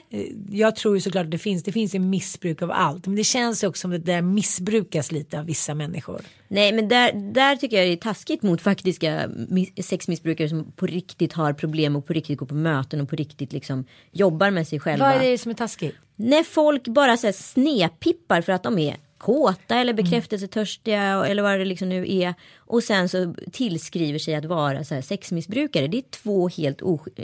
Jag 0.49 0.75
tror 0.75 0.95
ju 0.95 1.01
såklart 1.01 1.25
att 1.25 1.31
det 1.31 1.37
finns, 1.37 1.63
det 1.63 1.71
finns 1.71 1.95
ju 1.95 1.99
missbruk 1.99 2.61
av 2.61 2.71
allt. 2.71 3.07
Men 3.07 3.15
det 3.15 3.23
känns 3.23 3.63
ju 3.63 3.67
också 3.67 3.81
som 3.81 3.93
att 3.93 4.05
det 4.05 4.13
där 4.13 4.21
missbrukas 4.21 5.11
lite 5.11 5.39
av 5.39 5.45
vissa 5.45 5.75
människor. 5.75 6.21
Nej 6.47 6.73
men 6.73 6.87
där, 6.87 7.33
där 7.33 7.55
tycker 7.55 7.77
jag 7.77 7.87
det 7.87 7.93
är 7.93 7.97
taskigt 7.97 8.43
mot 8.43 8.61
faktiska 8.61 9.27
mis- 9.27 9.81
sexmissbrukare 9.81 10.49
som 10.49 10.71
på 10.81 10.87
riktigt 10.87 11.33
har 11.33 11.53
problem 11.53 11.95
och 11.95 12.05
på 12.07 12.13
riktigt 12.13 12.39
går 12.39 12.45
på 12.45 12.55
möten 12.55 13.01
och 13.01 13.09
på 13.09 13.15
riktigt 13.15 13.53
liksom 13.53 13.85
jobbar 14.11 14.51
med 14.51 14.67
sig 14.67 14.79
själva. 14.79 15.05
Vad 15.13 15.25
är 15.25 15.31
det 15.31 15.37
som 15.37 15.49
är 15.51 15.55
taskigt? 15.55 15.95
När 16.15 16.43
folk 16.43 16.87
bara 16.87 17.17
så 17.17 17.27
här 17.27 17.31
snepippar 17.33 18.41
för 18.41 18.53
att 18.53 18.63
de 18.63 18.77
är 18.79 18.95
kåta 19.17 19.75
eller 19.75 19.93
bekräftelsetörstiga 19.93 21.17
och- 21.19 21.27
eller 21.27 21.43
vad 21.43 21.59
det 21.59 21.65
liksom 21.65 21.89
nu 21.89 22.05
är. 22.13 22.33
Och 22.71 22.83
sen 22.83 23.09
så 23.09 23.33
tillskriver 23.51 24.19
sig 24.19 24.35
att 24.35 24.45
vara 24.45 24.83
så 24.83 24.95
här 24.95 25.01
sexmissbrukare. 25.01 25.87
Det 25.87 25.97
är 25.97 26.01
två 26.01 26.49
helt 26.49 26.81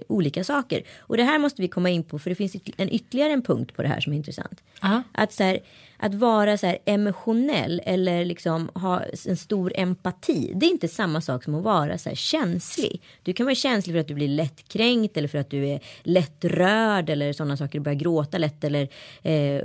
olika 0.07 0.43
saker. 0.43 0.83
Och 0.99 1.17
det 1.17 1.23
här 1.23 1.39
måste 1.39 1.61
vi 1.61 1.67
komma 1.67 1.89
in 1.89 2.03
på 2.03 2.19
för 2.19 2.29
det 2.29 2.35
finns 2.35 2.55
en 2.77 2.93
ytterligare 2.93 3.33
en 3.33 3.41
punkt 3.41 3.75
på 3.75 3.81
det 3.81 3.87
här 3.87 3.99
som 3.99 4.13
är 4.13 4.17
intressant. 4.17 4.63
Att, 5.11 5.33
så 5.33 5.43
här, 5.43 5.59
att 5.97 6.13
vara 6.13 6.57
så 6.57 6.65
här 6.65 6.77
emotionell 6.85 7.81
eller 7.85 8.25
liksom 8.25 8.69
ha 8.73 9.03
en 9.25 9.37
stor 9.37 9.73
empati. 9.75 10.51
Det 10.55 10.65
är 10.65 10.69
inte 10.69 10.87
samma 10.87 11.21
sak 11.21 11.43
som 11.43 11.55
att 11.55 11.63
vara 11.63 11.97
så 11.97 12.09
här 12.09 12.15
känslig. 12.15 13.01
Du 13.23 13.33
kan 13.33 13.45
vara 13.45 13.55
känslig 13.55 13.93
för 13.93 13.99
att 13.99 14.07
du 14.07 14.13
blir 14.13 14.27
lättkränkt 14.27 15.17
eller 15.17 15.27
för 15.27 15.37
att 15.37 15.49
du 15.49 15.67
är 15.67 15.79
lättrörd 16.03 17.09
eller 17.09 17.33
sådana 17.33 17.57
saker. 17.57 17.79
Du 17.79 17.83
börjar 17.83 17.99
gråta 17.99 18.37
lätt 18.37 18.63
eller 18.63 18.87
eh, 19.23 19.61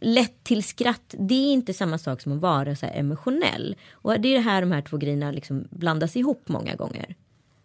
lätt 0.00 0.44
till 0.44 0.62
skratt. 0.62 1.14
Det 1.18 1.34
är 1.34 1.52
inte 1.52 1.74
samma 1.74 1.98
sak 1.98 2.20
som 2.20 2.32
att 2.32 2.40
vara 2.40 2.76
så 2.76 2.86
här 2.86 2.94
emotionell. 2.94 3.76
Och 3.92 4.20
det 4.20 4.28
är 4.28 4.34
det 4.34 4.40
här 4.40 4.60
de 4.60 4.72
här 4.72 4.82
två 4.82 4.96
grejerna 4.96 5.09
liksom 5.32 5.64
blandas 5.70 6.16
ihop 6.16 6.42
många 6.46 6.74
gånger. 6.74 7.14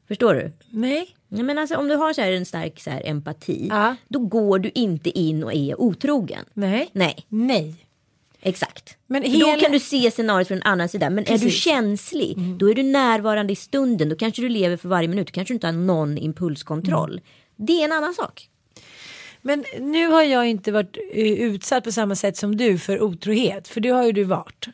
Förstår 0.08 0.34
du? 0.34 0.52
Nej. 0.70 1.08
Nej, 1.28 1.44
men 1.44 1.58
alltså, 1.58 1.76
om 1.78 1.88
du 1.88 1.96
har 1.96 2.14
så 2.14 2.22
här 2.22 2.32
en 2.32 2.46
stark 2.46 2.80
så 2.80 2.90
här 2.90 3.02
empati. 3.06 3.68
Ja. 3.70 3.96
Då 4.08 4.20
går 4.20 4.60
du 4.60 4.72
inte 4.76 5.20
in 5.20 5.44
och 5.44 5.54
är 5.54 5.82
otrogen. 5.82 6.46
Nej. 6.54 6.90
Nej. 6.94 7.26
Nej. 7.30 7.76
Exakt. 8.42 8.98
Men 9.08 9.24
hela- 9.24 9.56
Då 9.56 9.60
kan 9.62 9.72
du 9.72 9.80
se 9.80 10.12
scenariot 10.12 10.48
från 10.48 10.58
en 10.58 10.64
annan 10.64 10.90
sida. 10.90 11.10
Men 11.10 11.24
är 11.24 11.28
du 11.38 11.40
Precis. 11.40 11.64
känslig, 11.64 12.38
då 12.58 12.70
är 12.70 12.74
du 12.76 12.84
närvarande 12.84 13.54
i 13.54 13.56
stunden. 13.56 14.10
Då 14.10 14.16
kanske 14.16 14.42
du 14.42 14.50
lever 14.50 14.78
för 14.78 14.90
varje 14.90 15.08
minut. 15.08 15.28
Då 15.28 15.32
kanske 15.32 15.52
du 15.52 15.56
inte 15.56 15.68
har 15.68 15.72
någon 15.72 16.18
impulskontroll. 16.18 17.22
Det 17.56 17.82
är 17.82 17.86
en 17.86 17.92
annan 17.92 18.14
sak. 18.14 18.50
Men 19.42 19.64
nu 19.80 20.08
har 20.08 20.24
jag 20.24 20.48
inte 20.48 20.72
varit 20.72 20.98
eh, 21.14 21.24
utsatt 21.34 21.84
på 21.84 21.92
samma 21.92 22.16
sätt 22.16 22.38
som 22.38 22.58
du 22.58 22.78
för 22.78 23.02
otrohet. 23.02 23.68
För 23.68 23.82
det 23.82 23.90
har 23.90 24.04
ju 24.06 24.12
du 24.12 24.24
varit. 24.24 24.68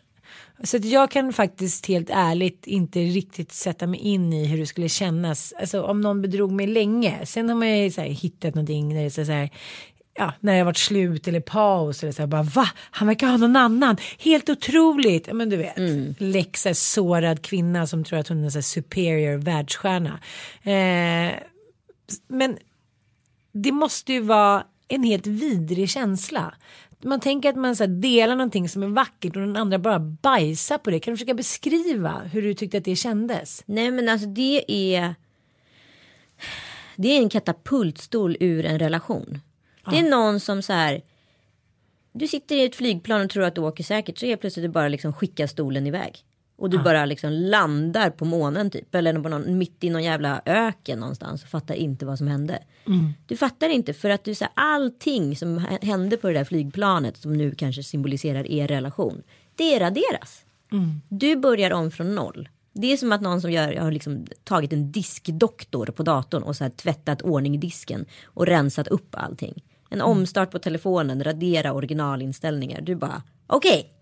Så 0.64 0.78
att 0.78 0.86
jag 0.86 1.12
kan 1.12 1.34
faktiskt 1.34 1.86
helt 1.86 2.10
ärligt 2.10 2.68
inte 2.68 3.00
riktigt 3.00 3.52
sätta 3.52 3.88
mig 3.88 4.00
in 4.00 4.34
i 4.34 4.46
hur 4.46 4.58
det 4.58 4.66
skulle 4.66 4.90
kännas. 4.90 5.54
Alltså 5.60 5.84
om 5.84 6.02
någon 6.02 6.22
bedrog 6.22 6.52
mig 6.52 6.68
länge. 6.68 7.26
Sen 7.26 7.50
har 7.50 7.56
man 7.56 7.80
ju 7.80 7.92
så 7.92 8.02
här, 8.02 8.08
hittat 8.08 8.56
någonting 8.56 8.90
där 8.90 9.02
det 9.02 9.18
är 9.18 9.26
så 9.26 9.32
här. 9.32 9.50
Ja, 10.14 10.34
när 10.40 10.58
det 10.58 10.64
varit 10.64 10.78
slut 10.78 11.28
eller 11.28 11.40
paus 11.40 12.04
eller 12.04 12.14
så 12.14 12.22
här, 12.22 12.28
bara 12.28 12.44
va? 12.44 12.68
Han 12.92 13.08
verkar 13.08 13.28
ha 13.28 13.38
någon 13.38 13.56
annan. 13.56 13.98
Helt 14.20 14.50
otroligt. 14.50 15.28
Ja, 15.28 15.34
Men 15.34 15.50
du 15.50 15.58
vet, 15.58 15.78
mm. 15.78 16.16
Lexa 16.18 16.74
sårad 16.74 17.42
kvinna 17.42 17.88
som 17.88 18.04
tror 18.04 18.20
att 18.20 18.28
hon 18.28 18.44
är 18.44 18.50
så 18.50 18.58
här 18.58 18.62
superior 18.62 19.38
världsstjärna. 19.38 20.20
Eh, 20.64 21.34
men 22.28 22.58
det 23.52 23.72
måste 23.72 24.14
ju 24.14 24.20
vara 24.20 24.64
en 24.88 25.04
helt 25.04 25.28
vidrig 25.28 25.90
känsla. 25.90 26.54
Man 27.04 27.20
tänker 27.20 27.50
att 27.50 27.56
man 27.56 27.76
så 27.76 27.86
delar 27.86 28.36
någonting 28.36 28.70
som 28.70 28.84
är 28.84 28.88
vackert 28.88 29.36
och 29.36 29.42
den 29.42 29.58
andra 29.58 29.80
bara 29.80 30.00
bajsar 30.00 30.78
på 30.78 30.90
det. 30.90 31.00
Kan 31.00 31.14
du 31.14 31.18
försöka 31.18 31.34
beskriva 31.34 32.22
hur 32.32 32.42
du 32.42 32.54
tyckte 32.54 32.78
att 32.78 32.86
det 32.86 32.96
kändes? 32.96 33.64
Nej 33.66 33.92
men 33.92 34.10
alltså 34.10 34.28
det 34.28 34.66
är. 34.68 35.16
Det 36.96 37.08
är 37.08 37.18
en 37.18 37.30
katapultstol 37.30 38.38
ur 38.40 38.66
en 38.66 38.80
relation. 38.80 39.40
Det 39.90 39.98
är 39.98 40.10
någon 40.10 40.40
som 40.40 40.62
så 40.62 40.74
här. 40.74 41.02
Du 42.14 42.28
sitter 42.28 42.56
i 42.56 42.66
ett 42.66 42.76
flygplan 42.76 43.22
och 43.22 43.30
tror 43.30 43.44
att 43.44 43.56
du 43.56 43.62
åker 43.62 43.84
säkert 43.84 44.18
så 44.18 44.26
helt 44.26 44.42
plötsligt 44.42 44.72
bara 44.72 44.88
liksom 44.88 45.14
skickar 45.14 45.48
stolen 45.48 45.88
iväg. 45.88 46.26
Och 46.62 46.70
du 46.70 46.78
bara 46.78 47.06
liksom 47.06 47.32
landar 47.32 48.10
på 48.10 48.26
månen 48.26 48.70
typ. 48.70 48.96
Eller 48.96 49.20
på 49.20 49.30
någon, 49.30 49.58
mitt 49.58 49.84
i 49.84 49.90
någon 49.90 50.04
jävla 50.04 50.42
öken 50.46 51.00
någonstans 51.00 51.44
och 51.44 51.50
fattar 51.50 51.76
inte 51.76 52.06
vad 52.06 52.18
som 52.18 52.28
hände. 52.28 52.60
Du 53.26 53.38
fattar 53.38 53.70
inte 53.70 53.94
för 53.94 54.10
att 54.10 54.24
du 54.24 54.36
så 54.36 54.44
här, 54.44 54.54
allting 54.56 55.36
som 55.36 55.66
hände 55.82 56.18
på 56.18 56.28
det 56.28 56.34
där 56.34 56.44
flygplanet 56.44 57.18
som 57.18 57.34
nu 57.34 57.56
kanske 57.56 57.84
symboliserar 57.84 58.52
er 58.52 58.68
relation. 58.68 59.24
Det 59.56 59.80
raderas. 59.80 60.46
Du 61.10 61.36
börjar 61.36 61.72
om 61.72 61.92
från 61.92 62.16
noll. 62.16 62.50
Det 62.74 62.94
är 62.94 62.98
som 62.98 63.12
att 63.12 63.22
någon 63.22 63.42
som 63.42 63.52
gör, 63.52 63.76
har 63.76 63.92
liksom 63.92 64.26
tagit 64.44 64.74
en 64.74 64.92
diskdoktor 64.92 65.86
på 65.86 66.04
datorn 66.04 66.44
och 66.44 66.56
så 66.56 66.64
här 66.64 66.72
tvättat 66.72 67.22
ordning 67.22 67.56
i 67.56 67.58
disken 67.58 68.06
och 68.26 68.46
rensat 68.46 68.88
upp 68.88 69.16
allting. 69.16 69.64
En 69.90 70.02
omstart 70.02 70.52
på 70.52 70.60
telefonen, 70.60 71.24
radera 71.24 71.74
originalinställningar. 71.74 72.82
Du 72.82 72.96
bara, 72.96 73.24
okej. 73.48 73.94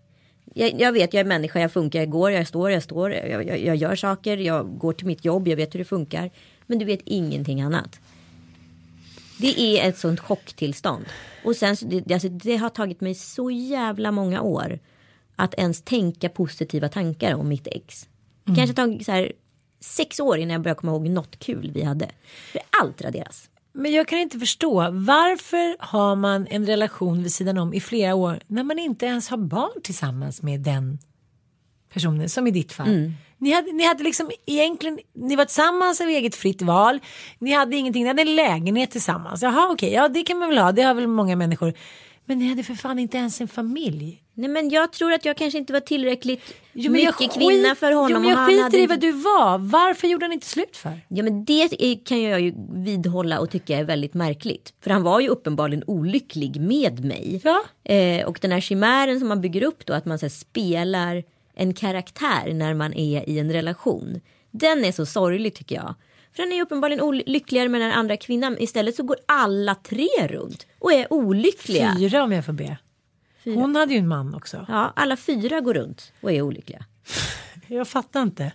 Jag, 0.54 0.80
jag 0.80 0.92
vet, 0.92 1.14
jag 1.14 1.20
är 1.20 1.24
människa, 1.24 1.60
jag 1.60 1.72
funkar, 1.72 1.98
jag 1.98 2.10
går, 2.10 2.30
jag 2.30 2.46
står, 2.46 2.70
jag 2.70 2.82
står, 2.82 3.12
jag, 3.12 3.46
jag, 3.46 3.60
jag 3.60 3.76
gör 3.76 3.96
saker, 3.96 4.36
jag 4.36 4.78
går 4.78 4.92
till 4.92 5.06
mitt 5.06 5.24
jobb, 5.24 5.48
jag 5.48 5.56
vet 5.56 5.74
hur 5.74 5.78
det 5.78 5.84
funkar. 5.84 6.30
Men 6.66 6.78
du 6.78 6.84
vet 6.84 7.00
ingenting 7.04 7.60
annat. 7.62 8.00
Det 9.38 9.60
är 9.60 9.88
ett 9.88 9.98
sånt 9.98 10.20
chocktillstånd. 10.20 11.04
Och 11.44 11.56
sen 11.56 11.76
det, 11.82 12.12
alltså, 12.12 12.28
det 12.28 12.56
har 12.56 12.68
tagit 12.68 13.00
mig 13.00 13.14
så 13.14 13.50
jävla 13.50 14.12
många 14.12 14.42
år 14.42 14.78
att 15.36 15.54
ens 15.54 15.82
tänka 15.82 16.28
positiva 16.28 16.88
tankar 16.88 17.34
om 17.34 17.48
mitt 17.48 17.66
ex. 17.66 18.08
Det 18.44 18.54
kanske 18.54 18.74
tagit 18.74 19.06
så 19.06 19.12
här 19.12 19.32
sex 19.80 20.20
år 20.20 20.38
innan 20.38 20.52
jag 20.52 20.62
började 20.62 20.80
komma 20.80 20.92
ihåg 20.92 21.08
något 21.08 21.38
kul 21.38 21.70
vi 21.74 21.82
hade. 21.82 22.10
För 22.52 22.60
allt 22.82 23.02
raderas. 23.02 23.50
Men 23.72 23.92
jag 23.92 24.08
kan 24.08 24.18
inte 24.18 24.38
förstå 24.38 24.74
varför 24.90 25.76
har 25.78 26.16
man 26.16 26.46
en 26.50 26.66
relation 26.66 27.22
vid 27.22 27.32
sidan 27.32 27.58
om 27.58 27.74
i 27.74 27.80
flera 27.80 28.14
år 28.14 28.40
när 28.46 28.64
man 28.64 28.78
inte 28.78 29.06
ens 29.06 29.28
har 29.28 29.36
barn 29.36 29.82
tillsammans 29.82 30.42
med 30.42 30.60
den 30.60 30.98
personen 31.92 32.28
som 32.28 32.46
i 32.46 32.50
ditt 32.50 32.72
fall. 32.72 32.88
Ni, 33.38 33.52
hade, 33.52 33.72
ni 33.72 33.86
hade 33.86 34.04
liksom 34.04 34.30
egentligen, 34.46 34.98
ni 35.14 35.36
var 35.36 35.44
tillsammans 35.44 36.00
av 36.00 36.08
eget 36.08 36.34
fritt 36.34 36.62
val. 36.62 37.00
Ni 37.38 37.52
hade 37.52 37.76
ingenting, 37.76 38.02
ni 38.02 38.08
hade 38.08 38.22
en 38.22 38.36
lägenhet 38.36 38.90
tillsammans. 38.90 39.42
Jaha 39.42 39.68
okej, 39.72 39.92
ja 39.92 40.08
det 40.08 40.22
kan 40.22 40.38
man 40.38 40.48
väl 40.48 40.58
ha, 40.58 40.72
det 40.72 40.82
har 40.82 40.94
väl 40.94 41.06
många 41.06 41.36
människor. 41.36 41.72
Men 42.24 42.38
ni 42.38 42.48
hade 42.48 42.62
för 42.62 42.74
fan 42.74 42.98
inte 42.98 43.16
ens 43.16 43.40
en 43.40 43.48
familj. 43.48 44.22
Nej 44.40 44.48
men 44.50 44.68
jag 44.70 44.92
tror 44.92 45.12
att 45.12 45.24
jag 45.24 45.36
kanske 45.36 45.58
inte 45.58 45.72
var 45.72 45.80
tillräckligt 45.80 46.42
Jo, 46.72 46.82
jag 46.82 46.92
mycket 46.92 47.14
skit- 47.14 47.32
kvinna 47.32 47.74
för 47.74 47.92
honom. 47.92 48.10
Jo, 48.12 48.18
men 48.20 48.28
jag 48.28 48.36
han 48.36 48.46
skiter 48.48 48.62
hade 48.62 48.78
i 48.78 48.86
vad 48.86 49.00
du 49.00 49.12
var. 49.12 49.58
Varför 49.58 50.08
gjorde 50.08 50.24
han 50.24 50.32
inte 50.32 50.46
slut 50.46 50.76
för? 50.76 51.00
Ja 51.08 51.22
men 51.22 51.44
det 51.44 51.68
kan 52.04 52.22
jag 52.22 52.40
ju 52.40 52.54
vidhålla 52.74 53.38
och 53.40 53.50
tycka 53.50 53.78
är 53.78 53.84
väldigt 53.84 54.14
märkligt. 54.14 54.74
För 54.80 54.90
han 54.90 55.02
var 55.02 55.20
ju 55.20 55.28
uppenbarligen 55.28 55.84
olycklig 55.86 56.60
med 56.60 57.04
mig. 57.04 57.40
Ja. 57.44 57.64
Eh, 57.94 58.26
och 58.26 58.38
den 58.42 58.52
här 58.52 58.60
chimären 58.60 59.18
som 59.18 59.28
man 59.28 59.40
bygger 59.40 59.62
upp 59.62 59.86
då 59.86 59.92
att 59.92 60.06
man 60.06 60.18
så 60.18 60.26
här, 60.26 60.30
spelar 60.30 61.24
en 61.54 61.74
karaktär 61.74 62.52
när 62.54 62.74
man 62.74 62.94
är 62.94 63.28
i 63.28 63.38
en 63.38 63.52
relation. 63.52 64.20
Den 64.50 64.84
är 64.84 64.92
så 64.92 65.06
sorglig 65.06 65.54
tycker 65.54 65.74
jag. 65.76 65.94
För 66.36 66.42
den 66.42 66.52
är 66.52 66.62
uppenbarligen 66.62 67.00
oly- 67.04 67.22
lyckligare 67.26 67.68
med 67.68 67.80
den 67.80 67.92
andra 67.92 68.16
kvinnan. 68.16 68.56
Istället 68.60 68.96
så 68.96 69.02
går 69.02 69.16
alla 69.26 69.74
tre 69.74 70.08
runt 70.28 70.66
och 70.78 70.92
är 70.92 71.12
olyckliga. 71.12 71.94
Fyra 71.98 72.22
om 72.24 72.32
jag 72.32 72.44
får 72.46 72.52
be. 72.52 72.76
Hon 73.44 73.76
hade 73.76 73.92
ju 73.92 73.98
en 73.98 74.08
man 74.08 74.34
också. 74.34 74.66
Ja, 74.68 74.92
alla 74.96 75.16
fyra 75.16 75.60
går 75.60 75.74
runt 75.74 76.12
och 76.20 76.32
är 76.32 76.42
olyckliga. 76.42 76.84
Jag 77.66 77.88
fattar 77.88 78.22
inte. 78.22 78.52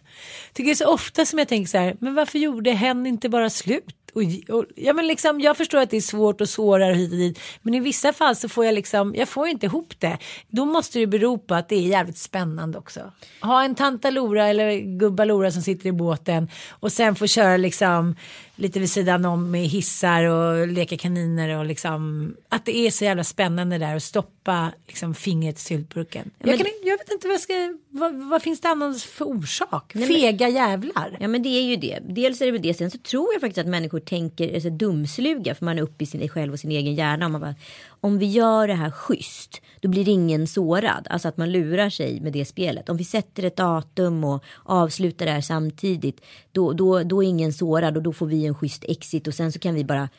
Tycker 0.54 0.66
det 0.66 0.74
är 0.74 0.76
så 0.76 0.94
ofta 0.94 1.26
som 1.26 1.40
jag 1.40 1.48
tänker 1.48 1.70
så 1.70 1.78
här, 1.78 1.96
men 2.00 2.16
varför 2.16 2.40
gjorde 2.40 2.72
hen 2.72 3.06
inte 3.06 3.30
bara 3.30 3.50
slut? 3.50 3.96
Och, 4.14 4.56
och, 4.56 4.66
ja, 4.76 4.94
men 4.94 5.08
liksom, 5.08 5.42
jag 5.42 5.58
förstår 5.58 5.80
att 5.80 5.90
det 5.90 5.98
är 5.98 6.02
svårt 6.02 6.42
och 6.42 6.50
svårare 6.50 6.94
hit 6.94 7.12
och 7.12 7.18
dit. 7.18 7.40
Men 7.62 7.74
i 7.74 7.80
vissa 7.80 8.14
fall 8.14 8.36
så 8.36 8.50
får 8.50 8.66
jag 8.66 8.74
liksom, 8.74 9.16
jag 9.16 9.30
får 9.30 9.48
inte 9.48 9.66
ihop 9.66 9.94
det. 10.00 10.18
Då 10.48 10.66
måste 10.66 11.00
det 11.00 11.08
bero 11.08 11.38
på 11.38 11.56
att 11.56 11.70
det 11.70 11.76
är 11.76 11.82
jävligt 11.82 12.18
spännande 12.18 12.78
också. 12.78 13.12
Ha 13.42 13.64
en 13.64 13.76
tantalora 13.76 14.48
eller 14.48 14.98
gubbalora 14.98 15.52
som 15.52 15.62
sitter 15.62 15.90
i 15.90 15.92
båten 15.92 16.50
och 16.70 16.92
sen 16.92 17.16
få 17.16 17.28
köra 17.28 17.58
liksom 17.58 18.16
lite 18.56 18.80
vid 18.80 18.92
sidan 18.92 19.26
om 19.26 19.52
med 19.52 19.62
hissar 19.68 20.24
och 20.24 20.68
leka 20.68 20.98
kaniner 20.98 21.58
och 21.60 21.66
liksom 21.66 22.34
att 22.50 22.66
det 22.66 22.78
är 22.78 22.92
så 22.92 23.04
jävla 23.04 23.24
spännande 23.24 23.78
där 23.78 23.96
och 23.96 24.04
stoppa 24.04 24.72
liksom 24.88 25.16
fingret 25.16 25.58
i 25.58 25.62
syltburken. 25.62 26.32
men- 26.40 26.50
jag, 26.50 26.60
kan, 26.60 26.68
jag 26.84 26.98
vet 26.98 27.12
inte 27.12 27.28
vad, 27.28 27.40
ska, 27.40 27.54
vad, 27.90 28.16
vad 28.30 28.42
finns 28.42 28.62
det 28.62 28.68
annars 28.70 29.04
för 29.04 29.26
orsak? 29.26 29.92
Nej, 29.96 30.08
men- 30.10 30.18
Fega 30.18 30.50
jävlar. 30.50 31.18
Ja 31.20 31.28
men 31.28 31.44
det 31.44 31.50
är 31.50 31.62
ju 31.64 31.76
det. 31.76 32.00
Dels 32.10 32.42
är 32.42 32.46
det 32.46 32.52
väl 32.52 32.62
det. 32.62 32.74
Sen 32.74 32.92
så 32.92 32.98
tror 32.98 33.34
jag 33.34 33.42
faktiskt 33.42 33.58
att 33.58 33.68
människor 33.72 34.00
tänker 34.00 34.48
är 34.48 34.60
så 34.60 34.70
dumsluga. 34.70 35.56
För 35.56 35.66
man 35.66 35.78
är 35.78 35.82
uppe 35.82 36.04
i 36.04 36.08
sin 36.08 36.30
själv 36.30 36.54
och 36.54 36.60
sin 36.60 36.72
egen 36.72 36.96
hjärna. 36.96 37.26
Och 37.26 37.32
man 37.32 37.42
bara, 37.42 37.56
om 38.02 38.18
vi 38.18 38.26
gör 38.26 38.68
det 38.68 38.74
här 38.74 38.92
schysst. 38.92 39.62
Då 39.82 39.88
blir 39.90 40.10
ingen 40.10 40.48
sårad. 40.48 41.08
Alltså 41.10 41.28
att 41.28 41.38
man 41.38 41.52
lurar 41.52 41.90
sig 41.90 42.20
med 42.22 42.34
det 42.34 42.46
spelet. 42.46 42.90
Om 42.90 42.98
vi 42.98 43.04
sätter 43.04 43.44
ett 43.44 43.56
datum 43.56 44.24
och 44.24 44.44
avslutar 44.64 45.26
det 45.26 45.32
här 45.32 45.42
samtidigt. 45.42 46.22
Då, 46.52 46.74
då, 46.74 47.04
då 47.04 47.24
är 47.24 47.28
ingen 47.28 47.54
sårad 47.54 47.98
och 47.98 48.04
då 48.04 48.14
får 48.14 48.26
vi 48.28 48.46
en 48.46 48.56
schysst 48.56 48.84
exit. 48.88 49.28
Och 49.28 49.34
sen 49.34 49.52
så 49.52 49.60
kan 49.60 49.76
vi 49.76 49.84
bara 49.84 50.10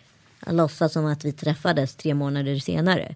låtsas 0.47 0.93
som 0.93 1.07
att 1.07 1.25
vi 1.25 1.33
träffades 1.33 1.97
tre 1.97 2.15
månader 2.15 2.59
senare. 2.59 3.15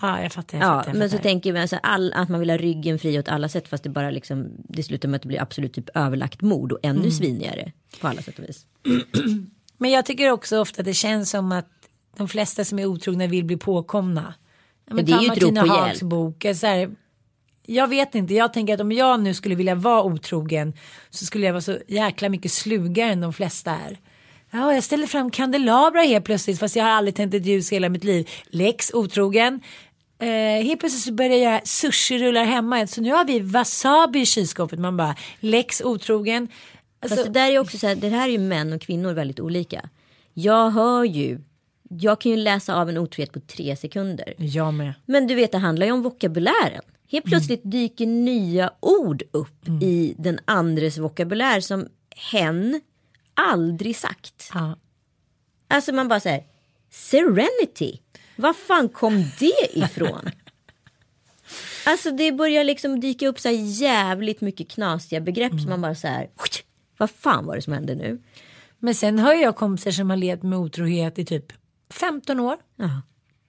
Ja, 0.00 0.22
jag 0.22 0.32
fattar. 0.32 0.58
Jag 0.58 0.66
Ja, 0.66 0.78
fattar, 0.78 0.90
jag 0.90 0.98
men 0.98 1.10
så 1.10 1.16
fattar. 1.16 1.28
tänker 1.28 1.52
man 1.52 1.68
så 1.68 1.76
all, 1.82 2.12
att 2.12 2.28
man 2.28 2.40
vill 2.40 2.50
ha 2.50 2.56
ryggen 2.56 2.98
fri 2.98 3.18
åt 3.18 3.28
alla 3.28 3.48
sätt 3.48 3.68
fast 3.68 3.82
det 3.82 3.88
bara 3.90 4.10
liksom 4.10 4.48
det 4.68 4.82
slutar 4.82 5.08
med 5.08 5.16
att 5.16 5.22
det 5.22 5.28
blir 5.28 5.42
absolut 5.42 5.72
typ 5.72 5.88
överlagt 5.96 6.42
mord 6.42 6.72
och 6.72 6.78
Mm. 6.82 6.96
ännu 6.96 7.10
svinigare 7.10 7.72
på 8.00 8.08
alla 8.08 8.22
sätt 8.22 8.38
och 8.38 8.44
vis. 8.44 8.66
Men 9.78 9.90
jag 9.90 10.06
tycker 10.06 10.30
också 10.30 10.58
ofta 10.60 10.80
att 10.82 10.86
det 10.86 10.94
känns 10.94 11.30
som 11.30 11.52
att 11.52 11.66
de 12.16 12.28
flesta 12.28 12.64
som 12.64 12.78
är 12.78 12.86
otrogna 12.86 13.26
vill 13.26 13.44
bli 13.44 13.56
påkomna. 13.56 14.34
Men 14.90 15.04
det 15.04 15.12
är 15.12 15.20
ju 15.20 15.28
ett 15.32 15.42
rop 15.42 15.54
på 15.54 15.66
hjälp. 15.66 16.00
bok. 16.00 16.46
Så 16.54 16.66
här, 16.66 16.90
jag 17.66 17.88
vet 17.88 18.14
inte, 18.14 18.34
jag 18.34 18.52
tänker 18.52 18.74
att 18.74 18.80
om 18.80 18.92
jag 18.92 19.20
nu 19.20 19.34
skulle 19.34 19.54
vilja 19.54 19.74
vara 19.74 20.02
otrogen 20.02 20.72
så 21.10 21.26
skulle 21.26 21.46
jag 21.46 21.52
vara 21.52 21.60
så 21.62 21.78
jäkla 21.88 22.28
mycket 22.28 22.52
slugare 22.52 23.12
än 23.12 23.20
de 23.20 23.32
flesta 23.32 23.70
är. 23.70 23.98
Ja, 24.50 24.74
jag 24.74 24.84
ställer 24.84 25.06
fram 25.06 25.30
kandelabrar 25.30 26.02
helt 26.02 26.24
plötsligt 26.24 26.58
fast 26.58 26.76
jag 26.76 26.84
har 26.84 26.90
aldrig 26.90 27.14
tänt 27.14 27.34
ett 27.34 27.46
ljus 27.46 27.72
hela 27.72 27.88
mitt 27.88 28.04
liv. 28.04 28.28
Lex 28.46 28.94
otrogen. 28.94 29.60
Eh, 30.18 30.64
helt 30.64 30.80
plötsligt 30.80 31.02
så 31.02 31.12
börjar 31.12 31.30
jag 31.30 31.40
göra 31.40 31.60
sushi-rullar 31.64 32.44
hemma. 32.44 32.86
Så 32.86 33.00
nu 33.00 33.12
har 33.12 33.24
vi 33.24 33.40
wasabi 33.40 34.20
i 34.20 34.26
kylskåpet. 34.26 34.78
Man 34.78 34.96
bara, 34.96 35.16
lex 35.40 35.80
otrogen. 35.80 36.48
Alltså, 37.00 37.16
Fast 37.16 37.26
det 37.26 37.40
där 37.40 37.50
är 37.50 37.58
också 37.58 37.78
så 37.78 37.86
här, 37.86 37.94
det 37.94 38.08
här 38.08 38.28
är 38.28 38.32
ju 38.32 38.38
män 38.38 38.72
och 38.72 38.80
kvinnor 38.80 39.12
väldigt 39.12 39.40
olika. 39.40 39.88
Jag 40.34 40.70
hör 40.70 41.04
ju, 41.04 41.40
jag 41.88 42.20
kan 42.20 42.32
ju 42.32 42.36
läsa 42.36 42.74
av 42.74 42.88
en 42.88 42.98
otrohet 42.98 43.32
på 43.32 43.40
tre 43.40 43.76
sekunder. 43.76 44.34
jag 44.38 44.74
med. 44.74 44.94
Men 45.06 45.26
du 45.26 45.34
vet 45.34 45.52
det 45.52 45.58
handlar 45.58 45.86
ju 45.86 45.92
om 45.92 46.02
vokabulären. 46.02 46.82
Helt 47.10 47.24
plötsligt 47.24 47.60
dyker 47.64 48.06
nya 48.06 48.72
ord 48.80 49.22
upp 49.30 49.68
i 49.82 50.14
den 50.18 50.38
andres 50.44 50.98
vokabulär 50.98 51.60
som 51.60 51.88
hen 52.16 52.80
aldrig 53.34 53.96
sagt. 53.96 54.50
Ja. 54.54 54.76
Alltså 55.68 55.92
man 55.92 56.08
bara 56.08 56.20
säger 56.20 56.44
Serenity. 56.90 57.98
Var 58.36 58.52
fan 58.52 58.88
kom 58.88 59.24
det 59.38 59.78
ifrån? 59.78 60.30
alltså 61.86 62.10
det 62.10 62.32
börjar 62.32 62.64
liksom 62.64 63.00
dyka 63.00 63.28
upp 63.28 63.40
så 63.40 63.48
här 63.48 63.56
jävligt 63.56 64.40
mycket 64.40 64.68
knasiga 64.68 65.20
begrepp 65.20 65.60
som 65.60 65.70
man 65.70 65.82
bara 65.82 65.94
så 65.94 66.08
här. 66.08 66.30
Vad 66.98 67.10
fan 67.10 67.46
var 67.46 67.56
det 67.56 67.62
som 67.62 67.72
hände 67.72 67.94
nu? 67.94 68.22
Men 68.78 68.94
sen 68.94 69.18
har 69.18 69.34
jag 69.34 69.56
kompisar 69.56 69.90
som 69.90 70.10
har 70.10 70.16
levt 70.16 70.42
med 70.42 70.58
otrohet 70.58 71.18
i 71.18 71.24
typ 71.24 71.52
15 71.90 72.40
år. 72.40 72.56
Ja. 72.76 73.02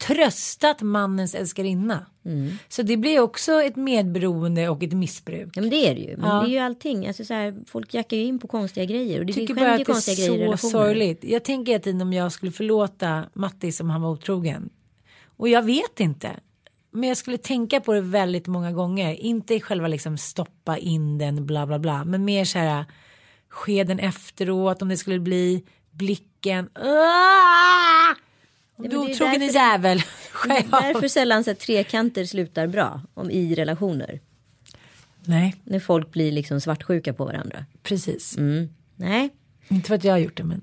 Tröstat 0.08 0.82
mannens 0.82 1.36
älskarinna. 1.36 2.06
Mm. 2.26 2.58
Så 2.70 2.82
det 2.82 2.98
blir 2.98 3.20
också 3.20 3.62
ett 3.62 3.76
medberoende 3.76 4.70
och 4.70 4.84
ett 4.84 4.94
missbruk. 4.94 5.50
Ja 5.56 5.62
men 5.62 5.70
det 5.70 5.88
är 5.90 5.96
det 5.96 6.02
ju. 6.02 6.18
Men 6.18 6.30
Ja. 6.30 6.42
det 6.42 6.48
är 6.50 6.52
ju 6.52 6.58
allting. 6.58 7.08
Alltså 7.08 7.26
så 7.26 7.34
här, 7.34 7.56
folk 7.68 7.94
jackar 7.94 8.18
ju 8.18 8.24
in 8.24 8.40
på 8.40 8.48
konstiga 8.48 8.86
grejer. 8.86 9.20
Och 9.20 9.26
det 9.26 9.34
tycker 9.34 9.54
bara 9.54 9.74
att 9.74 9.86
det 9.86 9.92
är 9.92 10.58
så 10.58 10.70
sorgligt. 10.70 11.24
Jag 11.24 11.44
tänker 11.44 11.80
tiden 11.80 12.02
om 12.02 12.14
jag 12.14 12.32
skulle 12.32 12.52
förlåta 12.52 13.24
Matti 13.34 13.72
som 13.72 13.90
han 13.90 14.02
var 14.02 14.10
otrogen. 14.10 14.70
Och 15.38 15.50
jag 15.50 15.64
vet 15.64 16.00
inte. 16.00 16.32
Men 16.92 17.10
jag 17.10 17.18
skulle 17.18 17.38
tänka 17.38 17.82
på 17.82 17.94
det 17.94 18.02
väldigt 18.02 18.48
många 18.48 18.72
gånger. 18.72 19.14
Inte 19.14 19.60
själva 19.60 19.88
liksom 19.88 20.18
stoppa 20.18 20.78
in 20.78 21.18
den 21.18 21.46
bla 21.46 21.66
bla 21.68 21.80
bla. 21.80 22.06
Men 22.06 22.26
mer 22.26 22.46
så 22.46 22.60
här 22.60 22.86
skeden 23.50 24.00
efteråt 24.00 24.82
om 24.82 24.90
det 24.90 24.98
skulle 24.98 25.20
bli 25.20 25.64
blicken. 25.92 26.70
Ah! 26.74 28.16
Du 28.78 28.86
är 28.86 28.98
otrogen 28.98 29.40
därför- 29.40 29.54
jävel. 29.54 30.02
Därför 30.72 31.08
sällan 31.08 31.44
så 31.44 31.56
trekanter 31.56 32.26
slutar 32.26 32.68
bra 32.68 33.02
om, 33.14 33.32
i 33.32 33.56
relationer. 33.56 34.20
Nej, 35.26 35.56
När 35.64 35.80
folk 35.80 36.12
blir 36.12 36.32
liksom 36.32 36.62
svartsjuka 36.62 37.14
på 37.14 37.26
varandra. 37.26 37.66
precis. 37.84 38.38
Mm. 38.38 38.70
Nej, 38.96 39.30
Inte 39.68 39.88
för 39.88 39.96
att 39.96 40.04
jag 40.04 40.14
har 40.14 40.18
gjort 40.20 40.38
det 40.38 40.44
men. 40.44 40.62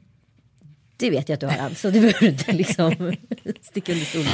det 0.97 1.11
vet 1.11 1.29
jag 1.29 1.35
att 1.35 1.41
du 1.41 1.47
har 1.47 1.75
så 1.75 1.91
behöver 1.91 2.17
du 2.21 2.27
inte 2.29 2.53
liksom 2.53 3.13
sticka 3.63 3.93
under 3.93 4.05
stol 4.07 4.25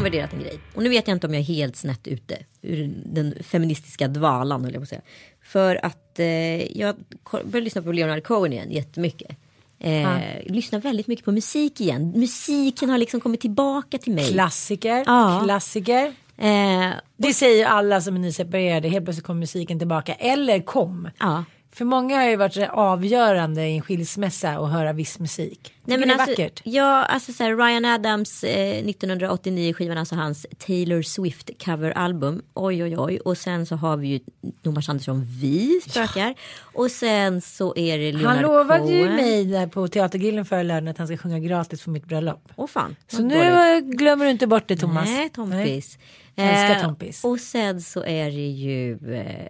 omvärderat 0.00 0.32
en 0.32 0.40
grej. 0.40 0.58
Och 0.74 0.82
nu 0.82 0.88
vet 0.88 1.08
jag 1.08 1.16
inte 1.16 1.26
om 1.26 1.34
jag 1.34 1.40
är 1.40 1.44
helt 1.44 1.76
snett 1.76 2.06
ute 2.08 2.36
ur 2.62 2.94
den 3.04 3.34
feministiska 3.40 4.08
dvalan 4.08 4.64
höll 4.64 4.72
jag 4.72 4.80
på 4.80 4.82
att 4.82 4.88
säga. 4.88 5.00
För 5.42 5.86
att 5.86 6.18
eh, 6.18 6.78
jag 6.78 6.96
började 7.30 7.60
lyssna 7.60 7.82
på 7.82 7.92
Leonard 7.92 8.24
Cohen 8.24 8.52
igen 8.52 8.70
jättemycket. 8.70 9.36
Eh, 9.78 10.08
Lyssnar 10.46 10.80
väldigt 10.80 11.06
mycket 11.06 11.24
på 11.24 11.32
musik 11.32 11.80
igen. 11.80 12.12
Musiken 12.16 12.90
har 12.90 12.98
liksom 12.98 13.20
kommit 13.20 13.40
tillbaka 13.40 13.98
till 13.98 14.12
mig. 14.14 14.32
Klassiker, 14.32 15.04
Ja. 15.06 15.40
klassiker. 15.44 16.12
Eh, 16.38 16.90
Det 17.16 17.32
säger 17.34 17.66
alla 17.66 18.00
som 18.00 18.14
är 18.14 18.18
nyseparerade. 18.18 18.88
Helt 18.88 19.04
plötsligt 19.04 19.26
kom 19.26 19.38
musiken 19.38 19.78
tillbaka. 19.78 20.14
Eller 20.14 20.60
kom. 20.60 21.08
ja. 21.18 21.44
För 21.72 21.84
många 21.84 22.16
har 22.16 22.26
ju 22.26 22.36
varit 22.36 22.68
avgörande 22.70 23.66
i 23.66 23.76
en 23.76 23.82
skilsmässa 23.82 24.50
att 24.50 24.72
höra 24.72 24.92
viss 24.92 25.18
musik. 25.18 25.72
Nej, 25.84 25.98
men 25.98 26.08
det 26.08 26.14
är 26.14 26.18
alltså, 26.18 26.30
vackert. 26.30 26.60
Ja, 26.64 27.04
alltså 27.04 27.32
så 27.32 27.44
här, 27.44 27.56
Ryan 27.56 27.84
Adams 27.84 28.44
eh, 28.44 28.78
1989 28.78 29.74
skivan, 29.74 29.98
alltså 29.98 30.14
hans 30.14 30.46
Taylor 30.66 31.02
Swift 31.02 31.50
coveralbum. 31.64 32.42
Oj, 32.54 32.84
oj, 32.84 32.98
oj. 32.98 33.18
Och 33.18 33.38
sen 33.38 33.66
så 33.66 33.76
har 33.76 33.96
vi 33.96 34.08
ju 34.08 34.20
Thomas 34.62 34.88
Andersson, 34.88 35.24
vi 35.40 35.80
spökar. 35.88 36.34
Och 36.62 36.90
sen 36.90 37.40
så 37.40 37.76
är 37.76 37.98
det 37.98 38.12
Leonard 38.12 38.36
Han 38.36 38.42
lovade 38.42 38.92
ju 38.92 39.04
Cohen. 39.04 39.16
mig 39.16 39.44
där 39.44 39.66
på 39.66 39.88
Teatergrillen 39.88 40.44
förra 40.44 40.62
lördagen 40.62 40.88
att 40.88 40.98
han 40.98 41.06
ska 41.06 41.16
sjunga 41.16 41.38
gratis 41.38 41.84
på 41.84 41.90
mitt 41.90 42.06
bröllop. 42.06 42.48
Åh 42.56 42.66
fan. 42.66 42.96
Så 43.08 43.22
nu 43.22 43.34
eh, 43.36 43.80
glömmer 43.80 44.24
du 44.24 44.30
inte 44.30 44.46
bort 44.46 44.68
det 44.68 44.76
Thomas. 44.76 45.08
Nej, 45.08 45.30
Tompis. 45.30 45.98
Älskar 46.36 46.96
Eh. 47.00 47.30
Och 47.30 47.40
sen 47.40 47.80
så 47.80 48.04
är 48.04 48.24
det 48.24 48.46
ju 48.46 48.92
eh, 49.14 49.46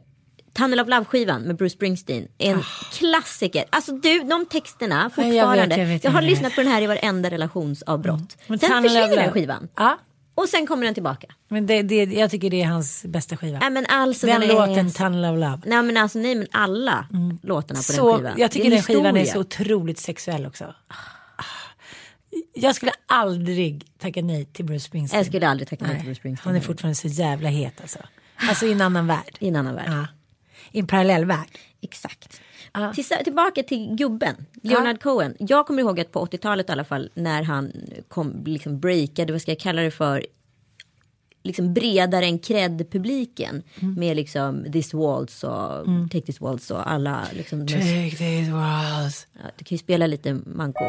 Tunnel 0.60 0.80
of 0.80 0.88
Love-skivan 0.88 1.42
med 1.42 1.56
Bruce 1.56 1.74
Springsteen. 1.74 2.28
En 2.38 2.62
klassiker. 2.92 3.64
Alltså 3.70 3.92
du, 3.92 4.18
de 4.22 4.46
texterna. 4.46 5.10
Nej, 5.16 5.36
jag 5.36 5.44
fortfarande. 5.46 5.66
vet, 5.66 5.70
jag, 5.78 5.86
jag 5.86 5.86
vet, 5.92 6.04
jag 6.04 6.10
har 6.10 6.20
vet. 6.20 6.30
lyssnat 6.30 6.54
på 6.54 6.60
den 6.60 6.70
här 6.72 6.82
i 6.82 6.86
varenda 6.86 7.30
relationsavbrott. 7.30 8.36
Men 8.46 8.58
sen 8.58 8.68
Tunnel 8.70 8.82
försvinner 8.90 9.16
den 9.16 9.32
skivan. 9.32 9.68
Ja, 9.76 9.98
Och 10.34 10.48
sen 10.48 10.66
kommer 10.66 10.84
den 10.84 10.94
tillbaka. 10.94 11.26
men 11.48 11.66
det, 11.66 11.82
det, 11.82 12.04
jag 12.04 12.30
tycker 12.30 12.50
det 12.50 12.62
är 12.62 12.66
hans 12.66 13.04
bästa 13.04 13.36
skiva. 13.36 13.58
Nej 13.58 13.70
men 13.70 13.86
alltså 13.86 14.26
den 14.26 14.42
är- 14.42 14.48
låten 14.48 14.90
Tunnel 14.92 15.24
of 15.34 15.40
Love. 15.40 15.58
Nej 15.66 15.82
men 15.82 15.96
alltså 15.96 16.18
nej 16.18 16.34
men 16.34 16.46
alla 16.52 17.06
låtarna 17.42 17.78
på 17.78 17.82
Så, 17.82 18.08
den 18.12 18.16
skivan. 18.18 18.34
jag 18.38 18.50
tycker 18.50 18.66
är 18.66 18.70
den 18.70 18.78
en 18.78 18.84
skivan 18.84 19.16
är 19.16 19.24
så 19.24 19.38
otroligt 19.40 19.98
sexuell 19.98 20.46
också. 20.46 20.74
Jag 22.54 22.74
skulle 22.74 22.92
aldrig 23.06 23.86
tacka 23.98 24.22
nej 24.22 24.44
till 24.44 24.64
Bruce 24.64 24.80
Springsteen. 24.84 25.18
Jag 25.18 25.26
skulle 25.26 25.48
aldrig 25.48 25.68
tacka 25.68 25.84
nej 25.84 25.90
till 25.90 25.98
Nej, 25.98 26.04
Bruce 26.06 26.18
Springsteen. 26.20 26.48
Han 26.54 26.56
är 26.62 26.66
fortfarande 26.66 26.94
så 26.94 27.08
jävla 27.08 27.48
het 27.48 27.80
alltså. 27.80 27.98
Alltså 28.48 28.66
i 28.66 28.72
en 28.72 28.80
annan 28.80 29.06
värld. 29.06 29.36
I 29.38 29.48
en 29.48 29.56
annan 29.56 29.74
värld. 29.74 29.86
Ja. 29.90 30.06
I 30.72 30.78
en 30.78 30.86
parallell 30.86 31.24
värld. 31.24 31.48
Exakt. 31.80 32.40
Till, 32.94 33.04
tillbaka 33.04 33.62
till 33.62 33.94
gubben, 33.96 34.46
Leonard 34.62 35.02
Cohen. 35.02 35.36
Jag 35.38 35.66
kommer 35.66 35.82
ihåg 35.82 36.00
att 36.00 36.12
på 36.12 36.26
80-talet 36.26 36.68
i 36.68 36.72
alla 36.72 36.84
fall 36.84 37.10
när 37.14 37.42
han 37.42 37.72
kom, 38.08 38.44
liksom 38.46 38.80
breakade, 38.80 39.32
vad 39.32 39.42
ska 39.42 39.50
jag 39.50 39.60
kalla 39.60 39.82
det 39.82 39.90
för? 39.90 40.26
liksom 41.42 41.74
bredare 41.74 42.24
än 42.26 42.38
cred-publiken. 42.38 43.62
Mm. 43.80 43.94
Med 43.94 44.16
liksom 44.16 44.66
This 44.72 44.94
Waltz 44.94 45.44
och 45.44 45.86
Take 46.12 46.26
This 46.26 46.40
Waltz 46.40 46.70
och 46.70 46.90
alla. 46.90 47.24
Liksom, 47.32 47.66
Take 47.66 48.10
these 48.10 48.52
walls. 48.52 49.26
ja, 49.32 49.50
du 49.56 49.64
kan 49.64 49.74
ju 49.74 49.78
spela 49.78 50.06
lite 50.06 50.34
manko. 50.46 50.84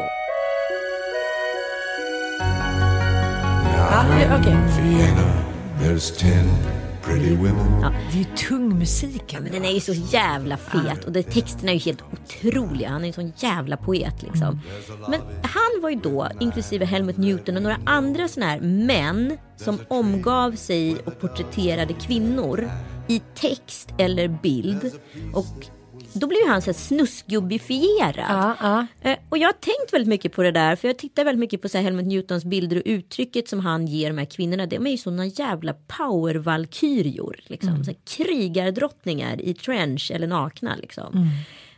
Ja, 3.76 4.04
okej. 4.40 4.56
Vienna, 4.82 5.32
there's 5.80 6.18
ten 6.18 6.81
pretty 7.12 7.36
women. 7.36 7.80
Det 7.80 8.18
är 8.18 8.18
ju 8.18 8.24
tung 8.24 8.78
musik. 8.78 9.36
Men 9.40 9.52
den 9.52 9.64
är 9.64 9.70
ju 9.70 9.80
så 9.80 9.92
jävla 9.92 10.56
fet 10.56 11.04
och 11.04 11.12
det, 11.12 11.22
texterna 11.22 11.70
är 11.70 11.74
ju 11.74 11.80
helt 11.80 12.02
otroliga. 12.12 12.88
Han 12.88 13.00
är 13.00 13.04
ju 13.04 13.08
en 13.08 13.12
sån 13.12 13.32
jävla 13.36 13.76
poet 13.76 14.22
liksom. 14.22 14.60
Men 15.08 15.20
han 15.42 15.82
var 15.82 15.90
ju 15.90 15.96
då, 15.96 16.28
inklusive 16.40 16.84
Helmut 16.84 17.16
Newton 17.16 17.56
och 17.56 17.62
några 17.62 17.78
andra 17.86 18.28
såna 18.28 18.46
här 18.46 18.60
män 18.60 19.38
som 19.56 19.78
omgav 19.88 20.52
sig 20.52 20.96
och 21.04 21.20
porträtterade 21.20 21.92
kvinnor 21.94 22.70
i 23.08 23.22
text 23.34 23.88
eller 23.98 24.28
bild. 24.28 24.90
Och 25.32 25.66
då 26.12 26.26
blev 26.26 26.40
ju 26.40 26.46
han 26.48 26.62
så 26.62 26.66
här 26.66 26.72
snuskgubbifierad. 26.78 28.14
Ja, 28.28 28.56
ja. 28.60 28.86
Eh, 29.10 29.18
Och 29.28 29.38
jag 29.38 29.48
har 29.48 29.52
tänkt 29.52 29.92
väldigt 29.92 30.08
mycket 30.08 30.32
på 30.32 30.42
det 30.42 30.50
där. 30.50 30.76
För 30.76 30.88
jag 30.88 30.98
tittar 30.98 31.24
väldigt 31.24 31.40
mycket 31.40 31.62
på 31.62 31.68
så 31.68 31.78
här 31.78 31.84
Helmut 31.84 32.06
Newtons 32.06 32.44
bilder 32.44 32.76
och 32.76 32.82
uttrycket 32.84 33.48
som 33.48 33.60
han 33.60 33.86
ger 33.86 34.08
de 34.10 34.18
här 34.18 34.24
kvinnorna. 34.24 34.66
De 34.66 34.86
är 34.86 34.90
ju 34.90 34.96
såna 34.96 35.26
jävla 35.26 35.74
powervalkyrior. 35.86 37.40
Liksom. 37.46 37.84
Så 37.84 37.90
här, 37.90 37.98
krigardrottningar 38.04 39.40
i 39.40 39.54
trench 39.54 40.10
eller 40.14 40.26
nakna. 40.26 40.76
Liksom. 40.76 41.30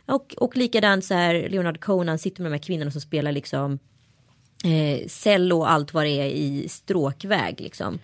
Och, 0.05 0.35
och 0.37 0.57
likadant 0.57 1.05
så 1.05 1.13
här 1.13 1.49
Leonard 1.49 1.79
Cohen 1.79 2.19
sitter 2.19 2.41
med 2.43 2.51
de 2.51 2.55
här 2.55 2.63
kvinnorna 2.63 2.91
som 2.91 3.01
spelar 3.01 3.31
liksom 3.31 3.79
eh, 4.63 5.07
cello 5.07 5.57
och 5.57 5.71
allt 5.71 5.93
vad 5.93 6.05
det 6.05 6.09
är 6.21 6.25
i 6.25 6.69
stråkväg. 6.69 7.61
Liksom. 7.61 7.99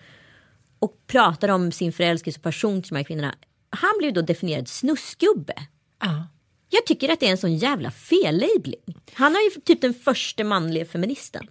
Och 0.78 0.94
pratar 1.06 1.48
om 1.48 1.72
sin 1.72 1.92
förälskelse 1.92 2.38
och 2.38 2.42
passion 2.42 2.82
till 2.82 2.88
de 2.90 2.96
här 2.96 3.04
kvinnorna. 3.04 3.34
Han 3.70 3.90
blev 3.98 4.12
då 4.12 4.20
definierad 4.22 4.68
snuskgubbe. 4.68 5.54
Ja. 6.02 6.26
Jag 6.74 6.86
tycker 6.86 7.08
att 7.08 7.20
det 7.20 7.26
är 7.26 7.30
en 7.30 7.38
sån 7.38 7.56
jävla 7.56 7.90
fellabling. 7.90 8.80
Han 9.12 9.32
är 9.32 9.54
ju 9.54 9.60
typ 9.60 9.80
den 9.80 9.94
första 9.94 10.44
manliga 10.44 10.84
feministen. 10.84 11.46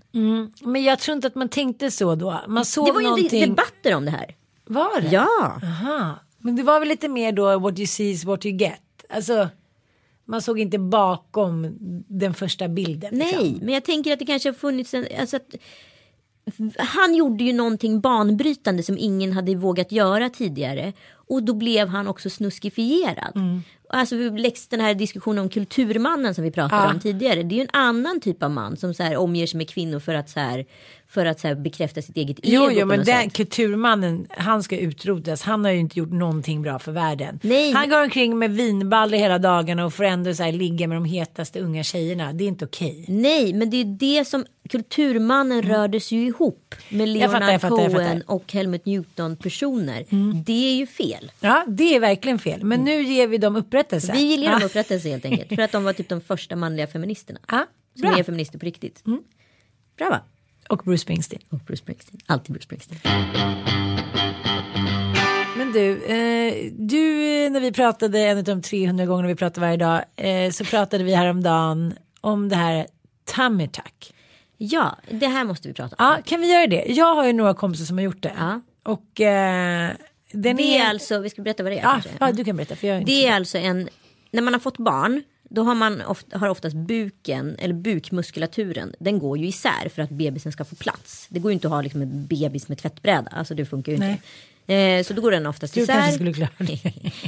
Men 0.61 0.83
jag 0.83 0.99
tror 0.99 1.15
inte 1.15 1.27
att 1.27 1.35
man 1.35 1.49
tänkte 1.49 1.91
så 1.91 2.15
då. 2.15 2.41
Man 2.47 2.65
såg 2.65 2.85
det 2.85 2.91
var 2.91 3.01
ju 3.01 3.07
någonting. 3.07 3.41
debatter 3.41 3.95
om 3.95 4.05
det 4.05 4.11
här. 4.11 4.35
Var 4.65 5.01
det? 5.01 5.07
Ja. 5.07 5.59
Aha. 5.63 6.19
Men 6.37 6.55
det 6.55 6.63
var 6.63 6.79
väl 6.79 6.89
lite 6.89 7.07
mer 7.07 7.31
då 7.31 7.59
what 7.59 7.79
you 7.79 7.87
see 7.87 8.11
is 8.11 8.23
what 8.23 8.45
you 8.45 8.57
get. 8.57 8.81
Alltså 9.09 9.49
man 10.25 10.41
såg 10.41 10.59
inte 10.59 10.79
bakom 10.79 11.77
den 12.07 12.33
första 12.33 12.67
bilden. 12.67 13.09
Nej, 13.13 13.27
liksom. 13.27 13.65
men 13.65 13.73
jag 13.73 13.83
tänker 13.83 14.13
att 14.13 14.19
det 14.19 14.25
kanske 14.25 14.49
har 14.49 14.53
funnits 14.53 14.93
en... 14.93 15.05
Alltså 15.19 15.35
att, 15.35 15.55
han 16.77 17.15
gjorde 17.15 17.43
ju 17.43 17.53
någonting 17.53 18.01
banbrytande 18.01 18.83
som 18.83 18.97
ingen 18.97 19.31
hade 19.31 19.55
vågat 19.55 19.91
göra 19.91 20.29
tidigare. 20.29 20.93
Och 21.31 21.43
då 21.43 21.53
blev 21.53 21.87
han 21.87 22.07
också 22.07 22.29
snuskifierad. 22.29 23.31
Mm. 23.35 23.63
Alltså 23.93 24.15
den 24.69 24.81
här 24.81 24.93
diskussionen 24.93 25.39
om 25.39 25.49
kulturmannen 25.49 26.35
som 26.35 26.43
vi 26.43 26.51
pratade 26.51 26.83
Ja. 26.83 26.93
om 26.93 26.99
tidigare. 26.99 27.43
Det 27.43 27.55
är 27.55 27.57
ju 27.57 27.61
en 27.61 27.69
annan 27.73 28.19
typ 28.21 28.43
av 28.43 28.51
man 28.51 28.77
som 28.77 28.93
så 28.93 29.03
här 29.03 29.17
omger 29.17 29.47
sig 29.47 29.57
med 29.57 29.69
kvinnor 29.69 29.99
för 29.99 30.13
att, 30.13 30.29
så 30.29 30.39
här, 30.39 30.65
för 31.07 31.25
att 31.25 31.39
så 31.39 31.47
här 31.47 31.55
bekräfta 31.55 32.01
sitt 32.01 32.17
eget 32.17 32.39
ego 32.43 32.69
jo 32.71 32.85
men 32.85 32.97
den 32.97 33.05
sätt. 33.05 33.33
kulturmannen, 33.33 34.27
han 34.29 34.63
ska 34.63 34.77
utrotas. 34.77 35.41
Han 35.41 35.65
har 35.65 35.71
ju 35.71 35.79
inte 35.79 35.99
gjort 35.99 36.11
någonting 36.11 36.61
bra 36.61 36.79
för 36.79 36.91
världen. 36.91 37.39
Nej, 37.43 37.71
han 37.71 37.89
går 37.89 38.03
omkring 38.03 38.39
med 38.39 38.51
vinballer 38.51 39.17
hela 39.17 39.39
dagarna 39.39 39.85
och 39.85 39.93
får 39.93 40.03
ändå 40.03 40.33
så 40.33 40.43
här 40.43 40.51
ligga 40.51 40.87
med 40.87 40.97
de 40.97 41.05
hetaste 41.05 41.59
unga 41.59 41.83
tjejerna. 41.83 42.33
Det 42.33 42.43
är 42.43 42.47
inte 42.47 42.65
okej. 42.65 43.05
Nej, 43.07 43.53
men 43.53 43.69
det 43.69 43.77
är 43.77 43.85
det 43.85 44.25
som 44.25 44.45
kulturmannen 44.69 45.61
rördes 45.61 46.11
ju 46.11 46.25
ihop 46.25 46.75
med 46.89 47.07
Mm. 47.09 47.21
Jag 47.21 47.31
fattar, 47.31 47.39
Leonard 47.39 47.53
jag 47.53 47.61
fattar, 47.61 47.75
jag 47.75 47.91
Cohen 47.91 47.91
fattar. 47.91 48.15
Mm. 48.15 48.23
och 48.27 48.53
Helmut 48.53 48.85
Newton 48.85 49.35
personer. 49.35 50.05
Det 50.45 50.69
är 50.71 50.75
ju 50.75 50.87
fel. 50.87 51.20
Ja, 51.39 51.65
det 51.67 51.95
är 51.95 51.99
verkligen 51.99 52.39
fel. 52.39 52.63
Men 52.63 52.84
nu 52.84 53.03
ger 53.03 53.27
vi 53.27 53.38
dem 53.38 53.55
upprättelse. 53.55 54.13
Vi 54.13 54.27
vill 54.27 54.41
ge 54.43 54.49
dem 54.49 54.63
upprättelse 54.63 55.10
helt 55.10 55.25
enkelt. 55.25 55.49
För 55.55 55.62
att 55.62 55.71
de 55.71 55.84
var 55.84 55.93
typ 55.93 56.10
de 56.10 56.21
första 56.21 56.55
manliga 56.55 56.88
feministerna. 56.88 57.39
Ja, 57.47 57.65
Som. 57.95 58.07
Mm. 58.07 58.19
är 58.19 58.23
feminister 58.23 58.60
på 58.60 58.65
riktigt. 58.65 59.03
Bra 59.97 60.10
va? 60.10 60.19
Och 60.69 60.81
Bruce 60.86 61.01
Springsteen. 61.01 61.41
Och 61.49 61.60
Bruce 61.60 61.77
Springsteen. 61.81 62.19
Alltid 62.25 62.53
Bruce 62.53 62.63
Springsteen. 62.63 62.99
Men 65.57 65.71
du, 65.71 66.03
eh, 66.05 66.71
du 66.73 67.05
när 67.49 67.60
vi 67.60 67.71
pratade 67.71 68.19
en 68.19 68.38
av 68.38 68.43
de 68.43 68.62
300 68.62 69.05
gånger 69.05 69.27
vi 69.27 69.36
pratar 69.36 69.62
varje 69.62 69.77
dag 69.77 70.03
eh, 70.15 70.51
så 70.51 70.65
pratade 70.65 71.03
vi 71.03 71.13
häromdagen 71.15 71.93
om 72.21 72.49
det 72.49 72.55
här 72.55 72.88
tummy 73.36 73.67
tuck. 73.67 74.13
Ja, 74.57 74.97
det 75.12 75.27
här 75.27 75.43
måste 75.43 75.67
vi 75.67 75.73
prata 75.73 75.95
om. 75.99 76.05
Ja, 76.05 76.17
kan 76.25 76.41
vi 76.41 76.51
göra 76.53 76.67
det? 76.67 76.86
Jag 76.88 77.15
har 77.15 77.25
ju 77.25 77.34
några 77.34 77.53
kompisar 77.53 77.86
som 77.86 77.97
har 77.97 78.03
gjort 78.03 78.23
det. 78.23 78.34
Ja. 78.38 78.62
Och 78.84 79.21
eh, 79.21 79.91
den 80.31 80.55
Det 80.55 80.77
är 80.77 80.89
alltså, 80.89 81.19
vi 81.19 81.29
ska 81.29 81.41
berätta 81.41 81.63
vad 81.63 81.71
det 81.71 81.77
är 81.77 81.81
kanske. 81.81 82.09
ja, 82.19 82.31
du 82.31 82.43
kan 82.43 82.55
berätta 82.55 82.75
för 82.75 82.87
jag 82.87 82.97
är 82.97 83.05
Det 83.05 83.25
är 83.27 83.33
alltså 83.33 83.57
en, 83.57 83.89
när 84.31 84.41
man 84.41 84.53
har 84.53 84.59
fått 84.59 84.77
barn, 84.77 85.23
då 85.43 85.63
har 85.63 85.75
man 85.75 86.01
ofta, 86.01 86.37
har 86.37 86.49
oftast 86.49 86.75
buken, 86.75 87.55
eller 87.59 87.73
bukmuskulaturen, 87.73 88.95
den 88.99 89.19
går 89.19 89.37
ju 89.37 89.47
isär 89.47 89.89
för 89.89 90.01
att 90.01 90.09
bebisen 90.09 90.51
ska 90.51 90.65
få 90.65 90.75
plats. 90.75 91.27
Det 91.29 91.39
går 91.39 91.51
ju 91.51 91.53
inte 91.53 91.67
att 91.67 91.73
ha 91.73 91.81
liksom 91.81 92.01
en 92.01 92.27
bebis 92.27 92.67
med 92.67 92.77
tvättbräda, 92.77 93.31
alltså 93.31 93.55
det 93.55 93.65
funkar 93.65 93.91
ju 93.91 93.95
inte. 93.95 94.23
Eh, 94.71 95.03
så 95.03 95.13
då 95.13 95.21
går 95.21 95.31
den 95.31 95.45
oftast 95.45 95.73
Du 95.73 95.81
isär. 95.81 95.93
kanske 95.93 96.13
skulle 96.13 96.34
klara 96.34 96.49
det. 96.57 96.81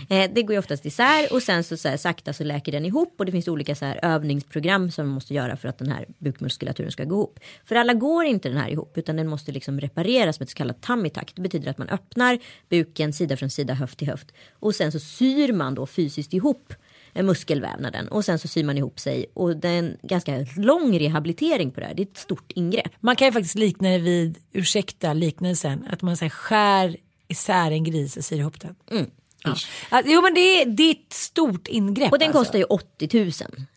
Eh, 0.10 0.32
det 0.36 0.44
går 0.44 0.54
ju 0.54 0.60
oftast 0.60 0.86
isär 0.86 1.34
och 1.34 1.44
sen 1.44 1.64
så, 1.64 1.78
så 1.78 1.90
här, 1.90 1.98
sakta 1.98 2.34
så 2.34 2.44
läker 2.44 2.72
den 2.72 2.86
ihop 2.86 3.16
och 3.18 3.26
det 3.26 3.32
finns 3.32 3.48
olika 3.48 3.76
så 3.76 3.86
här, 3.86 4.00
övningsprogram 4.04 4.92
som 4.92 5.06
man 5.06 5.14
måste 5.14 5.34
göra 5.34 5.58
för 5.58 5.68
att 5.68 5.78
den 5.78 5.90
här 5.92 6.06
bukmuskulaturen 6.18 6.92
ska 6.92 7.04
gå 7.04 7.16
ihop. 7.16 7.40
För 7.66 7.76
alla 7.76 7.94
går 7.94 8.26
inte 8.26 8.50
den 8.50 8.58
här 8.58 8.70
ihop 8.70 8.98
utan 8.98 9.16
den 9.16 9.28
måste 9.28 9.52
liksom 9.52 9.80
repareras 9.80 10.40
med 10.40 10.46
ett 10.46 10.50
så 10.50 10.56
kallat 10.56 10.82
tummy 10.82 11.10
tuck. 11.10 11.32
Det 11.36 11.42
betyder 11.42 11.70
att 11.72 11.78
man 11.78 11.90
öppnar 11.90 12.40
buken 12.70 13.14
sida 13.14 13.38
från 13.38 13.50
sida, 13.50 13.74
höft 13.74 13.98
till 13.98 14.08
höft 14.08 14.32
och 14.60 14.76
sen 14.76 14.92
så 14.92 15.00
syr 15.00 15.54
man 15.54 15.76
då 15.76 15.86
fysiskt 15.86 16.34
ihop 16.34 16.74
eh, 17.14 17.24
muskelvävnaden 17.24 18.08
och 18.08 18.26
sen 18.26 18.40
så 18.40 18.48
syr 18.48 18.64
man 18.64 18.78
ihop 18.78 19.00
sig 19.00 19.26
och 19.34 19.58
det 19.58 19.70
är 19.70 19.80
en 19.80 19.98
ganska 20.04 20.46
lång 20.58 21.00
rehabilitering 21.00 21.72
på 21.72 21.80
det 21.80 21.86
här. 21.86 21.94
Det 21.94 22.02
är 22.02 22.06
ett 22.08 22.18
stort 22.18 22.52
ingrepp. 22.56 22.92
Man 23.00 23.16
kan 23.16 23.28
ju 23.28 23.32
faktiskt 23.32 23.56
likna 23.56 23.90
det 23.90 23.98
vid, 23.98 24.38
ursäkta 24.52 25.14
liknelsen, 25.14 25.88
att 25.90 26.02
man 26.02 26.18
så 26.18 26.30
skär 26.30 26.98
isär 27.28 27.72
en 27.72 27.84
gris 27.84 28.18
och 28.18 28.26
syr 28.26 28.38
ihop 28.38 28.60
den. 28.60 28.76
Mm, 28.92 29.06
Ja. 29.44 29.56
Alltså, 29.90 30.12
jo 30.12 30.22
men 30.22 30.34
det 30.34 30.40
är, 30.62 30.66
det 30.66 30.84
är 30.84 30.92
ett 30.92 31.14
stort 31.14 31.68
ingrepp. 31.68 32.12
Och 32.12 32.20
den 32.20 32.28
alltså. 32.28 32.40
kostar 32.40 32.60
ju 32.60 32.66
80 32.66 33.20
000. 33.20 33.32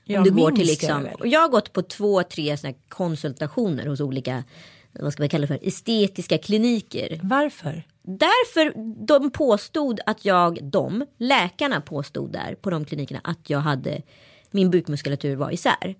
Ja, 0.04 0.18
om 0.18 0.24
du 0.24 0.30
går 0.30 0.50
till 0.50 0.66
liksom. 0.66 1.08
Och 1.18 1.26
jag 1.26 1.40
har 1.40 1.48
gått 1.48 1.72
på 1.72 1.82
två, 1.82 2.22
tre 2.22 2.56
såna 2.56 2.74
konsultationer 2.88 3.86
hos 3.86 4.00
olika, 4.00 4.44
vad 4.92 5.12
ska 5.12 5.22
man 5.22 5.28
kalla 5.28 5.42
det 5.42 5.46
för, 5.46 5.68
estetiska 5.68 6.38
kliniker. 6.38 7.20
Varför? 7.22 7.82
Därför 8.02 8.72
de 9.06 9.30
påstod 9.30 10.00
att 10.06 10.24
jag, 10.24 10.58
de, 10.62 11.06
läkarna 11.18 11.80
påstod 11.80 12.32
där 12.32 12.54
på 12.54 12.70
de 12.70 12.84
klinikerna 12.84 13.20
att 13.24 13.50
jag 13.50 13.58
hade, 13.58 14.02
min 14.50 14.70
bukmuskulatur 14.70 15.36
var 15.36 15.50
isär. 15.50 15.94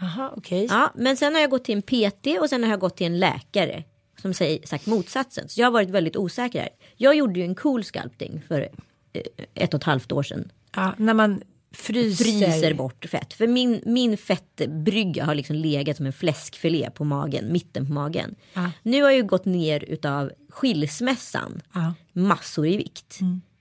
Jaha 0.00 0.32
okej. 0.36 0.66
Ja, 0.70 0.92
men 0.94 1.16
sen 1.16 1.34
har 1.34 1.40
jag 1.40 1.50
gått 1.50 1.64
till 1.64 1.74
en 1.76 1.82
PT 1.82 2.40
och 2.40 2.48
sen 2.48 2.62
har 2.62 2.70
jag 2.70 2.80
gått 2.80 2.96
till 2.96 3.06
en 3.06 3.18
läkare 3.18 3.84
som 4.22 4.34
säger 4.34 4.66
sagt 4.66 4.86
motsatsen. 4.86 5.48
Så 5.48 5.60
jag 5.60 5.66
har 5.66 5.72
varit 5.72 5.90
väldigt 5.90 6.16
osäker 6.16 6.60
här. 6.60 6.68
Jag 6.96 7.14
gjorde 7.16 7.40
ju 7.40 7.46
en 7.46 7.54
cool 7.54 7.84
sculpting 7.84 8.42
för 8.48 8.68
eh, 9.12 9.22
ett 9.54 9.74
och 9.74 9.78
ett 9.80 9.84
halvt 9.84 10.12
år 10.12 10.22
sedan 10.22 10.52
Ja, 10.76 10.94
när 10.98 11.14
man 11.14 11.42
fryser. 11.72 12.24
fryser 12.24 12.74
bort 12.74 13.04
fett. 13.04 13.32
För 13.32 13.46
min, 13.46 13.80
min 13.86 14.16
fettbrygga 14.16 15.24
har 15.24 15.34
liksom 15.34 15.56
legat 15.56 15.96
som 15.96 16.06
en 16.06 16.12
fläskfilé 16.12 16.90
på 16.90 17.04
magen, 17.04 17.52
mitten 17.52 17.86
på 17.86 17.92
magen. 17.92 18.34
Ja. 18.54 18.70
Nu 18.82 19.02
har 19.02 19.10
jag 19.10 19.16
ju 19.16 19.22
gått 19.24 19.44
ner 19.44 19.84
utav 19.84 20.30
skilsmässan 20.50 21.62
Ja. 21.74 21.94
massor 22.12 22.66
i 22.66 22.76
vikt. 22.76 23.18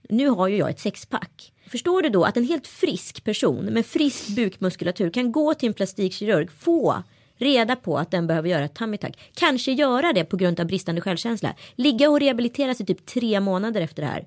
Nu 0.10 0.30
har 0.30 0.48
ju 0.48 0.58
jag 0.58 0.70
ett 0.70 0.80
sexpack. 0.80 1.52
Förstår 1.68 2.02
du 2.02 2.10
då 2.10 2.24
att 2.24 2.38
en 2.38 2.44
helt 2.44 2.68
frisk 2.68 3.24
person 3.24 3.66
med 3.66 3.86
frisk 3.86 4.28
bukmuskulatur 4.28 5.10
kan 5.10 5.32
gå 5.32 5.54
till 5.54 5.68
en 5.68 5.74
plastikkirurg, 5.74 6.52
få 6.52 7.04
reda 7.38 7.76
på 7.76 7.98
att 7.98 8.12
den 8.12 8.28
behöver 8.28 8.50
göra 8.50 8.66
ett 8.66 8.74
tummy 8.74 8.98
tuck. 8.98 9.18
Kanske 9.34 9.72
göra 9.72 10.14
det 10.14 10.24
på 10.24 10.38
grund 10.38 10.60
av 10.60 10.66
bristande 10.66 11.02
självkänsla. 11.02 11.54
Ligga 11.76 12.10
och 12.10 12.20
rehabilitera 12.20 12.74
sig 12.74 12.86
typ 12.86 13.06
tre 13.06 13.40
månader 13.40 13.82
efter 13.82 14.02
det 14.02 14.08
här. 14.08 14.26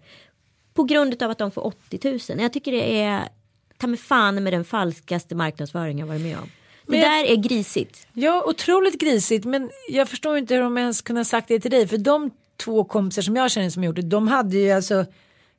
På 0.75 0.85
grund 0.85 1.23
av 1.23 1.31
att 1.31 1.39
de 1.39 1.51
får 1.51 1.67
80 1.67 2.11
000. 2.35 2.41
Jag 2.41 2.53
tycker 2.53 2.73
det 2.73 3.01
är 3.03 3.29
ta 3.79 3.87
mig 3.87 3.99
fan 3.99 4.43
med 4.43 4.53
den 4.53 4.65
falskaste 4.65 5.35
marknadsföring 5.35 5.99
jag 5.99 6.07
varit 6.07 6.21
med 6.21 6.39
om. 6.39 6.51
Det 6.87 6.93
Men 6.93 7.01
där 7.01 7.25
är 7.25 7.37
grisigt. 7.37 8.07
Ja, 8.13 8.45
otroligt 8.47 9.01
grisigt. 9.01 9.45
Men 9.45 9.71
jag 9.89 10.09
förstår 10.09 10.39
inte 10.39 10.55
hur 10.55 10.63
de 10.63 10.79
ens 10.79 11.03
kunde 11.03 11.21
ha 11.21 11.25
sagt 11.25 11.49
det 11.49 11.61
till 11.61 11.71
dig. 11.71 11.89
För 11.89 11.99
de 11.99 12.31
två 12.57 12.85
kompisar 12.85 13.23
som 13.23 13.37
jag 13.37 13.51
känner 13.51 13.71
som 13.71 13.85
gjort 13.85 13.97
det, 13.97 14.03
de 14.03 14.29
hade 14.29 14.57
ju 14.57 14.71
alltså, 14.71 15.05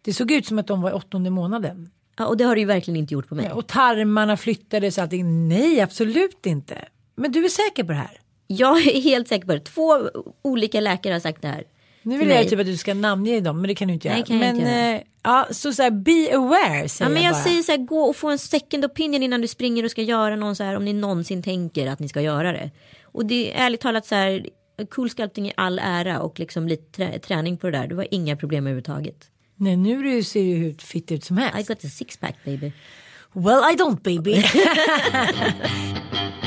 det 0.01 0.13
såg 0.13 0.31
ut 0.31 0.45
som 0.45 0.59
att 0.59 0.67
de 0.67 0.81
var 0.81 0.89
i 0.89 0.93
åttonde 0.93 1.29
månaden. 1.29 1.91
Ja, 2.17 2.25
och 2.25 2.37
det 2.37 2.43
har 2.43 2.55
det 2.55 2.61
ju 2.61 2.67
verkligen 2.67 2.97
inte 2.99 3.13
gjort 3.13 3.29
på 3.29 3.35
mig. 3.35 3.45
Ja, 3.45 3.53
och 3.53 3.67
tarmarna 3.67 4.37
flyttades 4.37 4.97
och 4.97 5.01
allting. 5.01 5.47
Nej, 5.47 5.81
absolut 5.81 6.45
inte. 6.45 6.87
Men 7.19 7.31
du 7.31 7.45
är 7.45 7.49
säker 7.49 7.83
på 7.83 7.91
det 7.91 7.97
här? 7.97 8.19
Jag 8.47 8.77
är 8.87 9.01
helt 9.01 9.27
säker 9.27 9.45
på 9.47 9.53
det. 9.53 9.59
Två 9.59 10.09
olika 10.41 10.79
läkare 10.79 11.13
har 11.13 11.19
sagt 11.19 11.41
det 11.41 11.47
här. 11.47 11.63
Nu 12.03 12.17
vill 12.17 12.29
jag 12.29 12.49
typ 12.49 12.59
att 12.59 12.65
du 12.65 12.77
ska 12.77 12.93
namnge 12.93 13.39
dem, 13.41 13.61
men 13.61 13.67
det 13.67 13.75
kan 13.75 13.87
du 13.87 13.93
inte 13.93 14.09
Nej, 14.09 14.17
göra. 14.17 14.25
kan 14.27 14.35
jag 14.39 14.45
men 14.45 14.55
inte 14.55 14.71
göra. 14.71 14.95
eh, 14.95 15.01
ja, 15.23 15.47
så 15.51 15.73
så 15.73 15.83
här, 15.83 15.91
be 15.91 16.35
aware 16.37 16.89
säger 16.89 17.09
Ja, 17.11 17.13
men 17.13 17.23
jag 17.23 17.33
bara. 17.33 17.43
säger 17.43 17.61
så 17.61 17.71
här, 17.71 17.79
gå 17.79 17.99
och 18.01 18.15
få 18.15 18.29
en 18.29 18.39
second 18.39 18.85
opinion 18.85 19.23
innan 19.23 19.41
du 19.41 19.47
springer 19.47 19.83
och 19.85 19.91
ska 19.91 20.01
göra 20.01 20.35
någon 20.35 20.55
så 20.55 20.63
här 20.63 20.75
om 20.75 20.85
ni 20.85 20.93
någonsin 20.93 21.43
tänker 21.43 21.87
att 21.87 21.99
ni 21.99 22.09
ska 22.09 22.21
göra 22.21 22.51
det. 22.51 22.71
Och 23.03 23.25
det 23.25 23.53
är 23.53 23.65
ärligt 23.65 23.81
talat 23.81 24.05
så 24.05 24.15
här, 24.15 24.45
cool 24.89 25.09
sculpting 25.09 25.47
i 25.47 25.53
all 25.57 25.79
ära 25.83 26.19
och 26.21 26.39
liksom 26.39 26.67
lite 26.67 26.91
trä, 26.91 27.19
träning 27.19 27.57
på 27.57 27.69
det 27.69 27.77
där. 27.77 27.87
Det 27.87 27.95
var 27.95 28.07
inga 28.11 28.35
problem 28.37 28.63
överhuvudtaget. 28.63 29.15
Nej, 29.55 29.77
nu 29.77 30.23
ser 30.23 30.43
du 30.43 30.47
hur 30.55 30.73
fitt 30.73 31.11
ut 31.11 31.23
som 31.23 31.39
I 31.39 31.41
helst. 31.41 31.67
got 31.69 31.85
a 31.85 31.87
six 31.87 32.17
pack 32.17 32.35
baby. 32.45 32.71
Well 33.33 33.63
I 33.73 33.75
don't 33.77 34.01
baby. 34.01 34.43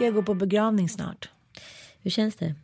ska 0.00 0.04
jag 0.04 0.14
gå 0.14 0.22
på 0.22 0.34
begravning 0.34 0.88
snart. 0.88 1.28
Hur 2.00 2.10
känns 2.10 2.36
det? 2.36 2.54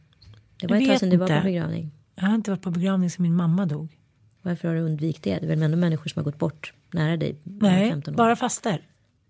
Det 0.57 0.67
var 0.67 0.77
ett 0.77 0.89
tag 0.89 1.01
sedan 1.01 1.11
du 1.11 1.17
var 1.17 1.27
på 1.27 1.45
begravning. 1.45 1.91
Jag 2.15 2.25
har 2.25 2.35
inte 2.35 2.51
varit 2.51 2.63
på 2.63 2.71
begravning 2.71 3.11
sedan 3.11 3.23
min 3.23 3.37
mamma 3.37 3.67
dog. 3.67 3.99
Varför 4.43 4.69
har 4.69 4.75
du 4.75 4.81
undvikit 4.81 5.23
det? 5.23 5.39
Det 5.39 5.47
är 5.47 5.49
väl 5.49 5.63
ändå 5.63 5.77
människor 5.77 6.09
som 6.09 6.21
har 6.21 6.25
gått 6.25 6.39
bort 6.39 6.73
nära 6.91 7.17
dig. 7.17 7.37
Nej, 7.43 7.91
15 7.91 8.15
år. 8.15 8.17
bara 8.17 8.37
faster. 8.37 8.83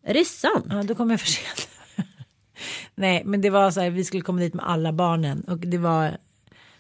Är 0.03 0.15
det 0.15 0.25
sant? 0.25 0.67
Ja, 0.71 0.83
då 0.83 0.95
kom 0.95 1.11
jag 1.11 1.21
för 1.21 1.27
sent. 1.27 1.69
Nej, 2.95 3.23
men 3.25 3.41
det 3.41 3.51
var 3.51 3.71
så 3.71 3.81
här, 3.81 3.91
vi 3.91 4.05
skulle 4.05 4.23
komma 4.23 4.41
dit 4.41 4.55
med 4.55 4.69
alla 4.69 4.93
barnen 4.93 5.41
och 5.41 5.59
det 5.59 5.79
var 5.79 6.05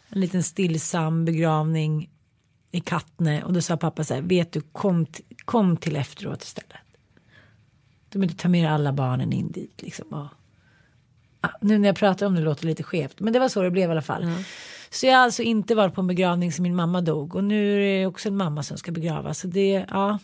en 0.09 0.21
liten 0.21 0.43
stillsam 0.43 1.25
begravning 1.25 2.11
i 2.71 2.81
Katne 2.81 3.43
och 3.43 3.53
då 3.53 3.61
sa 3.61 3.77
pappa 3.77 4.05
så 4.05 4.15
här, 4.15 4.23
vet 4.23 4.53
du, 4.53 4.61
kom, 4.61 5.07
kom 5.45 5.77
till 5.77 5.97
efteråt 5.97 6.43
istället. 6.43 6.77
Du 8.09 8.19
behöver 8.19 8.33
inte 8.33 8.43
ta 8.43 8.49
med 8.49 8.73
alla 8.73 8.93
barnen 8.93 9.33
in 9.33 9.53
dit 9.53 9.83
liksom. 9.83 10.09
Och, 10.09 10.27
nu 11.61 11.79
när 11.79 11.89
jag 11.89 11.97
pratar 11.97 12.27
om 12.27 12.35
det 12.35 12.41
låter 12.41 12.67
lite 12.67 12.83
skevt, 12.83 13.21
men 13.21 13.33
det 13.33 13.39
var 13.39 13.49
så 13.49 13.63
det 13.63 13.71
blev 13.71 13.89
i 13.89 13.93
alla 13.93 14.03
fall. 14.03 14.23
Så 14.91 15.07
jag 15.07 15.15
har 15.15 15.23
alltså 15.25 15.43
inte 15.43 15.75
varit 15.75 15.95
på 15.95 16.01
en 16.01 16.07
begravning 16.07 16.53
som 16.53 16.63
min 16.63 16.77
mamma 16.77 17.01
dog 17.01 17.35
och 17.35 17.45
nu 17.45 17.75
är 17.75 18.01
det 18.01 18.07
också 18.07 18.29
en 18.29 18.37
mamma 18.37 18.63
som 18.63 18.79
ska 18.79 18.93
begravas. 18.93 19.39
Så 19.39 19.47
det, 19.47 19.87
ja, 19.91 20.19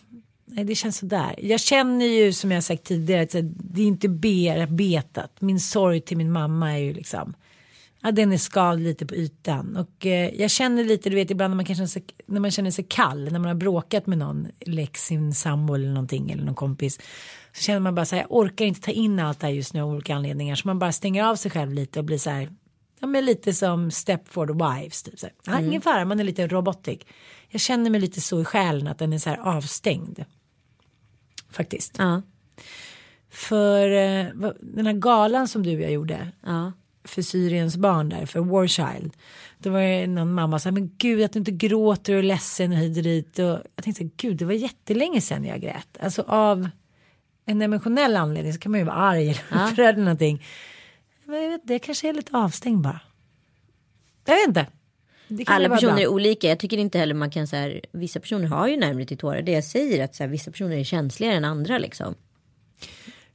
nej, 0.45 0.65
det 0.65 0.75
känns 0.75 0.97
sådär. 0.97 1.35
Jag 1.37 1.59
känner 1.59 2.05
ju 2.05 2.33
som 2.33 2.51
jag 2.51 2.63
sagt 2.63 2.83
tidigare 2.83 3.21
att 3.23 3.35
det 3.55 3.81
är 3.81 3.85
inte 3.85 4.09
bearbetat. 4.09 5.41
Min 5.41 5.59
sorg 5.59 6.01
till 6.01 6.17
min 6.17 6.31
mamma 6.31 6.71
är 6.71 6.77
ju 6.77 6.93
liksom, 6.93 7.33
ja 8.03 8.11
den 8.11 8.33
är 8.33 8.37
skald 8.37 8.83
lite 8.83 9.05
på 9.05 9.15
ytan. 9.15 9.77
Och 9.77 10.05
eh, 10.05 10.29
jag 10.35 10.51
känner 10.51 10.83
lite, 10.83 11.09
du 11.09 11.15
vet 11.15 11.31
ibland 11.31 11.51
när 11.51 11.55
man, 11.55 11.65
kanske, 11.65 11.87
sig- 11.87 12.05
när 12.25 12.39
man 12.39 12.51
känner 12.51 12.71
sig 12.71 12.85
kall, 12.89 13.23
när 13.23 13.39
man 13.39 13.45
har 13.47 13.55
bråkat 13.55 14.07
med 14.07 14.17
någon, 14.17 14.47
lex 14.65 15.05
sin 15.05 15.33
sambo 15.33 15.73
eller 15.73 15.87
någonting 15.89 16.31
eller 16.31 16.43
någon 16.43 16.55
kompis. 16.55 16.99
Så 17.53 17.61
känner 17.63 17.79
man 17.79 17.95
bara 17.95 18.05
så 18.05 18.15
här, 18.15 18.23
jag 18.23 18.31
orkar 18.31 18.65
inte 18.65 18.81
ta 18.81 18.91
in 18.91 19.19
allt 19.19 19.39
det 19.39 19.47
här 19.47 19.53
just 19.53 19.73
nu 19.73 19.81
av 19.81 19.89
olika 19.89 20.15
anledningar. 20.15 20.55
Så 20.55 20.67
man 20.67 20.79
bara 20.79 20.91
stänger 20.91 21.23
av 21.23 21.35
sig 21.35 21.51
själv 21.51 21.73
lite 21.73 21.99
och 21.99 22.05
blir 22.05 22.17
så 22.17 22.29
här, 22.29 22.49
ja 22.99 23.07
men 23.07 23.25
lite 23.25 23.53
som 23.53 23.91
Stepford 23.91 24.51
Wives. 24.51 25.03
Typ 25.03 25.19
så 25.19 25.25
här. 25.25 25.35
Ja, 25.45 25.65
Ingen 25.67 25.81
fara, 25.81 26.05
man 26.05 26.19
är 26.19 26.23
lite 26.23 26.47
robotic. 26.47 26.99
Jag 27.49 27.61
känner 27.61 27.89
mig 27.89 28.01
lite 28.01 28.21
så 28.21 28.41
i 28.41 28.45
själen 28.45 28.87
att 28.87 28.97
den 28.99 29.13
är 29.13 29.17
så 29.17 29.29
här 29.29 29.37
avstängd. 29.37 30.25
Faktiskt. 31.51 31.95
Ja. 31.97 32.21
För 33.29 33.87
eh, 33.87 34.25
den 34.61 34.85
här 34.85 34.93
galan 34.93 35.47
som 35.47 35.63
du 35.63 35.75
och 35.75 35.81
jag 35.81 35.91
gjorde 35.91 36.31
ja. 36.45 36.71
För 37.03 37.21
Syriens 37.21 37.77
barn 37.77 38.09
där, 38.09 38.25
för 38.25 38.39
War 38.39 38.67
Child. 38.67 39.13
Då 39.57 39.69
var 39.69 39.81
det 39.81 40.07
någon 40.07 40.33
mamma 40.33 40.59
som 40.59 40.71
sa, 40.71 40.73
men 40.73 40.95
gud 40.97 41.23
att 41.23 41.33
du 41.33 41.39
inte 41.39 41.51
gråter 41.51 42.13
och 42.13 42.19
är 42.19 42.23
ledsen 42.23 42.71
och 42.71 42.77
hit 42.77 42.97
och 42.97 43.03
dit. 43.03 43.39
Och 43.39 43.45
jag 43.75 43.83
tänkte, 43.83 44.03
gud 44.03 44.37
det 44.37 44.45
var 44.45 44.53
jättelänge 44.53 45.21
sedan 45.21 45.45
jag 45.45 45.61
grät. 45.61 45.97
Alltså 45.99 46.21
av 46.27 46.69
en 47.45 47.61
emotionell 47.61 48.15
anledning 48.15 48.53
så 48.53 48.59
kan 48.59 48.71
man 48.71 48.79
ju 48.79 48.85
vara 48.85 48.95
arg 48.95 49.23
eller 49.29 49.41
Ja. 49.51 49.69
upprörd 49.71 49.93
eller 49.93 50.03
någonting. 50.05 50.45
Men 51.25 51.43
jag 51.43 51.49
vet, 51.49 51.61
det 51.67 51.79
kanske 51.79 52.09
är 52.09 52.13
lite 52.13 52.37
avstängd 52.37 52.81
bara. 52.81 52.99
Jag 54.25 54.35
vet 54.35 54.47
inte. 54.47 54.67
Alla 55.45 55.69
personer 55.69 55.93
bra. 55.93 56.01
är 56.01 56.07
olika. 56.07 56.47
Jag 56.47 56.59
tycker 56.59 56.77
inte 56.77 56.99
heller 56.99 57.13
man 57.13 57.31
kan 57.31 57.47
så 57.47 57.55
här. 57.55 57.81
Vissa 57.91 58.19
personer 58.19 58.47
har 58.47 58.67
ju 58.67 58.77
närmare 58.77 59.05
till 59.05 59.17
tårar. 59.17 59.41
Det 59.41 59.51
jag 59.51 59.63
säger 59.63 59.99
är 59.99 60.03
att 60.03 60.15
så 60.15 60.23
här, 60.23 60.29
vissa 60.29 60.51
personer 60.51 60.77
är 60.77 60.83
känsligare 60.83 61.35
än 61.35 61.45
andra 61.45 61.77
liksom. 61.77 62.15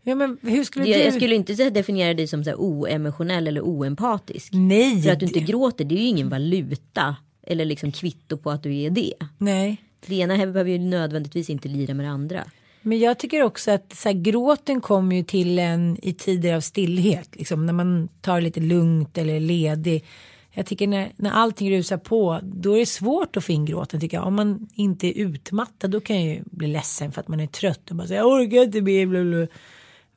Ja, 0.09 0.15
men 0.15 0.39
hur 0.43 0.65
skulle 0.65 0.87
Jag, 0.87 1.01
du? 1.01 1.05
jag 1.05 1.15
skulle 1.15 1.35
inte 1.35 1.57
så 1.57 1.71
definiera 1.71 2.15
dig 2.15 2.27
som 2.27 2.45
så 2.45 2.51
här 2.51 2.57
oemotionell 2.57 3.49
eller 3.49 3.61
oempatisk. 3.61 4.53
Nej. 4.53 5.03
För 5.03 5.11
att 5.11 5.21
du 5.21 5.27
inte 5.27 5.41
gråter 5.41 5.85
det 5.85 5.95
är 5.95 5.99
ju 5.99 6.07
ingen 6.07 6.29
valuta. 6.29 7.17
Eller 7.43 7.65
liksom 7.65 7.93
kvitto 7.93 8.37
på 8.37 8.51
att 8.51 8.63
du 8.63 8.77
är 8.77 8.91
det. 8.91 9.15
Nej. 9.39 9.77
Det 10.07 10.15
ena 10.15 10.37
här 10.37 10.47
behöver 10.47 10.71
ju 10.71 10.79
nödvändigtvis 10.79 11.51
inte 11.51 11.69
lira 11.69 11.95
med 11.95 12.07
det 12.07 12.11
andra. 12.11 12.45
Men 12.83 12.99
jag 12.99 13.19
tycker 13.19 13.43
också 13.43 13.71
att 13.71 13.93
så 13.97 14.09
här, 14.09 14.17
gråten 14.17 14.81
kommer 14.81 15.17
ju 15.17 15.23
till 15.23 15.59
en 15.59 15.99
i 16.03 16.13
tider 16.13 16.55
av 16.55 16.61
stillhet. 16.61 17.29
Liksom, 17.33 17.67
när 17.67 17.73
man 17.73 18.09
tar 18.21 18.41
lite 18.41 18.61
lugnt 18.61 19.19
eller 19.19 19.41
ledig. 19.41 20.05
Jag 20.51 20.67
tycker 20.67 20.87
när, 20.87 21.13
när 21.17 21.31
allting 21.31 21.71
rusar 21.71 21.97
på 21.97 22.41
då 22.43 22.75
är 22.75 22.79
det 22.79 22.87
svårt 22.87 23.37
att 23.37 23.45
få 23.45 23.53
in 23.53 23.65
gråten 23.65 24.01
tycker 24.01 24.17
jag. 24.17 24.27
Om 24.27 24.35
man 24.35 24.69
inte 24.75 25.07
är 25.07 25.13
utmattad 25.23 25.91
då 25.91 26.01
kan 26.01 26.17
jag 26.17 26.35
ju 26.35 26.43
bli 26.45 26.67
ledsen 26.69 27.13
för 27.13 27.21
att 27.21 27.29
man 27.29 27.41
är 27.41 27.47
trött 27.47 27.91
och 27.91 27.97
bara 27.97 28.09
säga 28.09 28.21
jag 28.21 28.27
orkar 28.27 28.63
inte 28.63 28.81
mer. 28.81 29.49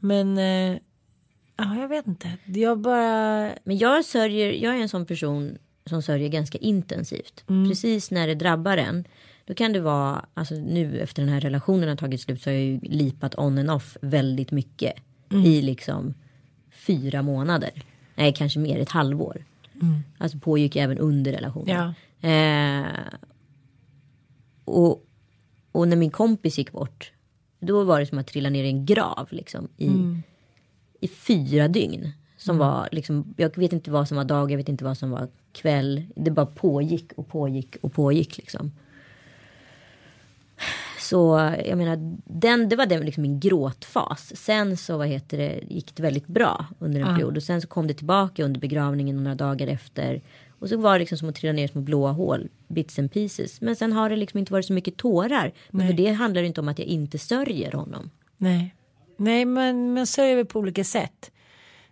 Men 0.02 0.38
eh, 0.38 0.78
ja, 1.58 1.76
jag 1.76 1.88
vet 1.88 2.08
inte. 2.08 2.32
Jag 2.46 2.80
bara 2.80 3.50
Men 3.64 3.78
jag 3.78 4.06
sörjer, 4.06 4.52
jag 4.52 4.78
är 4.78 4.82
en 4.82 4.90
sån 4.90 5.06
person 5.06 5.58
som 5.86 6.02
sörjer 6.02 6.30
ganska 6.30 6.58
intensivt. 6.58 7.44
Precis 7.70 8.12
när 8.12 8.28
det 8.28 8.36
drabbar 8.36 8.78
en. 8.78 9.06
Då 9.46 9.54
kan 9.54 9.74
det 9.74 9.80
vara, 9.80 10.26
alltså 10.34 10.56
nu 10.56 11.00
efter 11.00 11.22
den 11.22 11.32
här 11.34 11.42
relationen 11.42 11.90
har 11.90 11.96
tagit 11.96 12.22
slut 12.22 12.42
så 12.42 12.50
har 12.50 12.56
jag 12.56 12.64
ju 12.64 12.80
lipat 12.80 13.36
on 13.38 13.58
and 13.58 13.72
off 13.72 13.98
väldigt 14.02 14.52
mycket. 14.52 14.94
I 15.46 15.62
liksom 15.62 16.14
fyra 16.72 17.22
månader. 17.22 17.84
Nej, 18.16 18.34
kanske 18.34 18.60
mer, 18.60 18.80
ett 18.80 18.90
halvår. 18.90 19.46
Alltså 20.18 20.40
pågick 20.40 20.76
även 20.76 20.98
under 20.98 21.32
relationen. 21.32 21.94
Ja. 22.22 22.30
Eh, 22.30 22.86
och, 24.66 25.06
och 25.72 25.88
när 25.88 25.96
min 25.96 26.12
kompis 26.12 26.58
gick 26.58 26.72
bort. 26.72 27.12
Då 27.62 27.84
var 27.84 28.00
det 28.00 28.06
som 28.06 28.18
att 28.18 28.28
trilla 28.28 28.50
ner 28.50 28.64
i 28.64 28.68
en 28.68 28.86
grav 28.86 29.28
liksom. 29.30 29.68
I, 29.78 29.88
i 31.00 31.08
fyra 31.08 31.68
dygn. 31.68 32.12
Som 32.38 32.58
var 32.58 32.90
liksom, 32.92 33.34
jag 33.38 33.58
vet 33.58 33.74
inte 33.74 33.92
vad 33.92 34.08
som 34.08 34.18
var 34.18 34.24
dag, 34.24 34.52
jag 34.52 34.58
vet 34.58 34.70
inte 34.70 34.84
vad 34.84 34.98
som 34.98 35.12
var 35.12 35.28
kväll. 35.52 36.04
Det 36.16 36.32
bara 36.32 36.46
pågick 36.46 37.12
och 37.16 37.28
pågick 37.28 37.76
och 37.82 37.94
pågick 37.94 38.38
liksom. 38.38 38.72
Så 41.00 41.52
jag 41.66 41.78
menar, 41.78 42.18
den, 42.26 42.70
det 42.70 42.76
var 42.76 42.86
den 42.86 43.06
liksom 43.06 43.22
min 43.22 43.40
gråtfas. 43.40 44.36
Sen 44.36 44.78
så 44.78 44.98
vad 44.98 45.08
heter 45.08 45.38
det, 45.38 45.62
gick 45.70 45.96
det 45.96 46.04
väldigt 46.04 46.28
bra 46.28 46.66
under 46.80 47.02
en 47.02 47.16
period. 47.16 47.38
Och 47.38 47.44
sen 47.44 47.62
så 47.62 47.68
kom 47.68 47.88
det 47.88 47.94
tillbaka 47.94 48.44
under 48.44 48.60
begravningen 48.60 49.24
några 49.24 49.36
dagar 49.36 49.68
efter. 49.68 50.22
Och 50.62 50.70
så 50.70 50.78
var 50.78 50.94
det 50.94 51.00
liksom 51.00 51.18
som 51.18 51.30
att 51.30 51.36
trilla 51.36 51.54
ner 51.54 51.68
små 51.68 51.82
blåa 51.82 52.12
hål, 52.12 52.50
bits 52.68 53.00
and 53.00 53.12
pieces. 53.12 53.62
Men 53.62 53.76
sen 53.76 53.94
har 53.94 54.10
det 54.10 54.16
liksom 54.16 54.38
inte 54.38 54.54
varit 54.54 54.66
så 54.66 54.74
mycket 54.74 54.98
tårar. 54.98 55.52
Men 55.70 55.88
för 55.88 55.94
det 55.94 56.12
handlar 56.12 56.44
inte 56.44 56.62
om 56.62 56.68
att 56.68 56.80
jag 56.80 56.88
inte 56.88 57.18
sörjer 57.20 57.72
honom. 57.72 58.10
Nej, 58.38 58.76
nej 59.18 59.46
men 59.46 59.94
man 59.94 60.08
sörjer 60.08 60.36
väl 60.36 60.46
på 60.46 60.60
olika 60.60 60.84
sätt. 60.84 61.32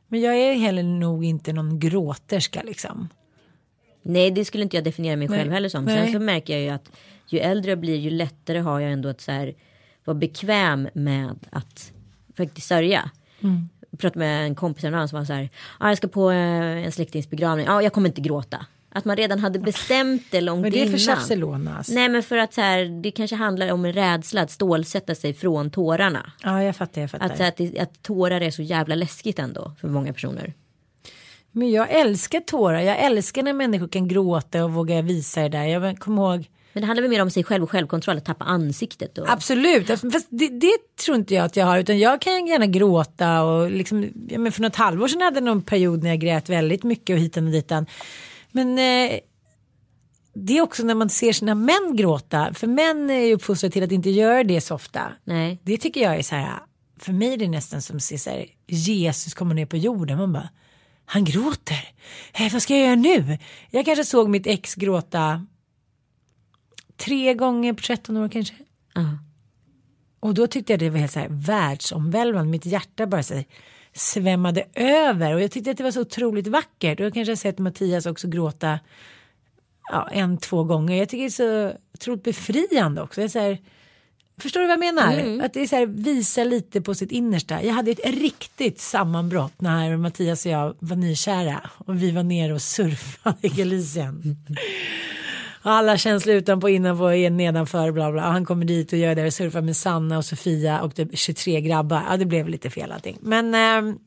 Men 0.07 0.21
jag 0.21 0.37
är 0.37 0.53
heller 0.53 0.83
nog 0.83 1.25
inte 1.25 1.53
någon 1.53 1.79
gråterska 1.79 2.63
liksom. 2.63 3.09
Nej, 4.01 4.31
det 4.31 4.45
skulle 4.45 4.63
inte 4.63 4.77
jag 4.77 4.83
definiera 4.83 5.15
mig 5.15 5.27
själv 5.27 5.45
Nej. 5.45 5.53
heller 5.53 5.69
som. 5.69 5.85
Nej. 5.85 6.03
Sen 6.03 6.13
så 6.13 6.19
märker 6.19 6.53
jag 6.53 6.61
ju 6.61 6.69
att 6.69 6.91
ju 7.27 7.39
äldre 7.39 7.71
jag 7.71 7.79
blir, 7.79 7.95
ju 7.95 8.09
lättare 8.09 8.59
har 8.59 8.79
jag 8.79 8.91
ändå 8.91 9.09
att 9.09 9.21
så 9.21 9.31
här, 9.31 9.53
vara 10.05 10.17
bekväm 10.17 10.89
med 10.93 11.35
att 11.49 11.93
faktiskt 12.37 12.67
sörja. 12.67 13.11
Mm. 13.41 13.69
Pratade 13.99 14.19
med 14.19 14.45
en 14.45 14.55
kompis 14.55 14.83
häromdagen 14.83 15.07
som 15.07 15.19
var 15.19 15.25
så 15.25 15.33
här, 15.33 15.49
ah, 15.77 15.87
jag 15.87 15.97
ska 15.97 16.07
på 16.07 16.31
eh, 16.31 16.85
en 16.85 16.91
släktings 16.91 17.29
begravning, 17.29 17.65
ja, 17.65 17.81
jag 17.81 17.93
kommer 17.93 18.09
inte 18.09 18.21
gråta. 18.21 18.65
Att 18.91 19.05
man 19.05 19.15
redan 19.15 19.39
hade 19.39 19.59
bestämt 19.59 20.23
det 20.31 20.41
långt 20.41 20.61
Men 20.61 20.71
det 20.71 20.81
är 20.81 20.85
för 20.85 21.03
innan. 21.03 21.15
Barcelona. 21.15 21.77
Alltså. 21.77 21.93
Nej 21.93 22.09
men 22.09 22.23
för 22.23 22.37
att 22.37 22.53
så 22.53 22.61
här, 22.61 23.01
det 23.01 23.11
kanske 23.11 23.35
handlar 23.35 23.71
om 23.71 23.85
en 23.85 23.93
rädsla 23.93 24.41
att 24.41 24.51
stålsätta 24.51 25.15
sig 25.15 25.33
från 25.33 25.71
tårarna. 25.71 26.31
Ja, 26.43 26.63
jag 26.63 26.75
fattar, 26.75 27.01
jag 27.01 27.11
fattar. 27.11 27.25
Att, 27.25 27.41
att, 27.41 27.57
det, 27.57 27.79
att 27.79 28.03
tårar 28.03 28.41
är 28.41 28.51
så 28.51 28.61
jävla 28.61 28.95
läskigt 28.95 29.39
ändå 29.39 29.71
för 29.81 29.87
många 29.87 30.13
personer. 30.13 30.53
Men 31.51 31.71
jag 31.71 31.91
älskar 31.91 32.39
tårar. 32.39 32.79
Jag 32.79 32.99
älskar 32.99 33.43
när 33.43 33.53
människor 33.53 33.87
kan 33.87 34.07
gråta 34.07 34.63
och 34.63 34.73
våga 34.73 35.01
visa 35.01 35.41
det 35.41 35.49
där. 35.49 35.65
Jag 35.65 35.99
kommer 35.99 36.33
ihåg. 36.33 36.49
Men 36.73 36.81
det 36.81 36.87
handlar 36.87 37.01
väl 37.01 37.09
mer 37.09 37.21
om 37.21 37.31
sig 37.31 37.43
själv 37.43 37.63
och 37.63 37.71
självkontroll, 37.71 38.17
att 38.17 38.25
tappa 38.25 38.45
ansiktet. 38.45 39.17
Och... 39.17 39.31
Absolut. 39.31 39.89
Alltså, 39.89 40.11
Fast 40.11 40.27
det, 40.29 40.47
det 40.47 40.95
tror 41.05 41.17
inte 41.17 41.33
jag 41.33 41.45
att 41.45 41.55
jag 41.55 41.65
har. 41.65 41.79
Utan 41.79 41.99
jag 41.99 42.21
kan 42.21 42.47
gärna 42.47 42.65
gråta. 42.65 43.43
Och 43.43 43.71
liksom, 43.71 44.09
ja, 44.29 44.39
men 44.39 44.51
för 44.51 44.61
något 44.61 44.75
halvår 44.75 45.07
sedan 45.07 45.21
hade 45.21 45.37
jag 45.37 45.43
någon 45.43 45.61
period 45.61 46.03
när 46.03 46.09
jag 46.09 46.19
grät 46.19 46.49
väldigt 46.49 46.83
mycket 46.83 47.13
och 47.13 47.19
hitan 47.19 47.45
och 47.45 47.51
ditan. 47.51 47.85
Men 48.51 48.69
eh, 48.79 49.19
det 50.33 50.57
är 50.57 50.61
också 50.61 50.83
när 50.83 50.95
man 50.95 51.09
ser 51.09 51.33
sina 51.33 51.55
män 51.55 51.95
gråta. 51.95 52.53
För 52.53 52.67
män 52.67 53.09
är 53.09 53.19
ju 53.19 53.33
uppfostrade 53.33 53.73
till 53.73 53.83
att 53.83 53.91
inte 53.91 54.09
göra 54.09 54.43
det 54.43 54.61
så 54.61 54.75
ofta. 54.75 55.01
Nej. 55.23 55.59
Det 55.63 55.77
tycker 55.77 56.01
jag 56.01 56.15
är 56.15 56.23
så 56.23 56.35
här. 56.35 56.59
För 56.99 57.13
mig 57.13 57.33
är 57.33 57.37
det 57.37 57.47
nästan 57.47 57.81
som 57.81 57.95
att 57.95 58.03
se 58.03 58.17
så 58.17 58.29
här, 58.29 58.45
Jesus 58.67 59.33
kommer 59.33 59.55
ner 59.55 59.65
på 59.65 59.77
jorden. 59.77 60.17
Man 60.17 60.33
bara, 60.33 60.49
han 61.05 61.23
gråter. 61.23 61.89
Eh, 62.33 62.53
vad 62.53 62.61
ska 62.61 62.73
jag 62.73 62.85
göra 62.85 62.95
nu? 62.95 63.37
Jag 63.69 63.85
kanske 63.85 64.05
såg 64.05 64.29
mitt 64.29 64.47
ex 64.47 64.75
gråta 64.75 65.45
tre 67.09 67.33
gånger 67.33 67.73
på 67.73 67.81
13 67.81 68.17
år 68.17 68.29
kanske. 68.29 68.53
Ja. 68.93 69.17
Och 70.19 70.33
då 70.33 70.47
tyckte 70.47 70.73
jag 70.73 70.79
det 70.79 70.89
var 70.89 70.97
helt 70.97 71.11
så 71.11 71.19
här 71.19 71.27
världsomvälvande. 71.29 72.51
Mitt 72.51 72.65
hjärta 72.65 73.07
bara 73.07 73.23
så 73.23 73.33
här, 73.33 73.45
svämmade 73.93 74.65
över. 74.73 75.33
Och 75.33 75.41
jag 75.41 75.51
tyckte 75.51 75.71
att 75.71 75.77
det 75.77 75.83
var 75.83 75.91
så 75.91 76.01
otroligt 76.01 76.47
vackert. 76.47 76.99
Och 76.99 77.05
jag 77.05 77.13
kanske 77.13 77.31
har 77.31 77.35
sett 77.35 77.59
Mattias 77.59 78.05
också 78.05 78.27
gråta 78.27 78.79
ja, 79.91 80.09
en, 80.11 80.37
två 80.37 80.63
gånger. 80.63 80.97
Jag 80.97 81.09
tycker 81.09 81.23
det 81.23 81.27
är 81.27 81.69
så 81.71 81.77
otroligt 81.93 82.23
befriande 82.23 83.01
också. 83.01 83.21
Jag 83.21 83.31
så 83.31 83.39
här, 83.39 83.57
Förstår 84.41 84.61
du 84.61 84.67
vad 84.67 84.73
jag 84.73 84.95
menar? 84.95 85.45
Att 85.45 85.53
det 85.53 85.61
är 85.61 85.67
så 85.67 85.75
här, 85.75 85.85
visa 85.85 86.43
lite 86.43 86.81
på 86.81 86.95
sitt 86.95 87.11
innersta. 87.11 87.63
Jag 87.63 87.73
hade 87.73 87.91
ett 87.91 88.05
riktigt 88.05 88.79
sammanbrott 88.79 89.61
när 89.61 89.97
Mattias 89.97 90.45
och 90.45 90.51
jag 90.51 90.75
var 90.79 90.95
nykära 90.95 91.69
och 91.77 92.03
vi 92.03 92.11
var 92.11 92.23
nere 92.23 92.53
och 92.53 92.61
surfade 92.61 93.37
i 93.41 93.49
Galicien. 93.49 94.37
Alla 95.61 95.97
känslor 95.97 96.35
utanpå, 96.35 96.69
innanpå, 96.69 97.09
nedanför, 97.09 97.91
bla 97.91 98.11
bla. 98.11 98.21
Han 98.21 98.45
kommer 98.45 98.65
dit 98.65 98.93
och 98.93 98.99
gör 98.99 99.15
det 99.15 99.25
och 99.25 99.33
surfar 99.33 99.61
med 99.61 99.77
Sanna 99.77 100.17
och 100.17 100.25
Sofia 100.25 100.81
och 100.81 100.95
typ 100.95 101.17
23 101.17 101.61
grabbar. 101.61 102.03
Ja, 102.09 102.17
det 102.17 102.25
blev 102.25 102.49
lite 102.49 102.69
fel 102.69 102.91
allting. 102.91 103.17
Men 103.21 103.55
ehm, 103.55 103.99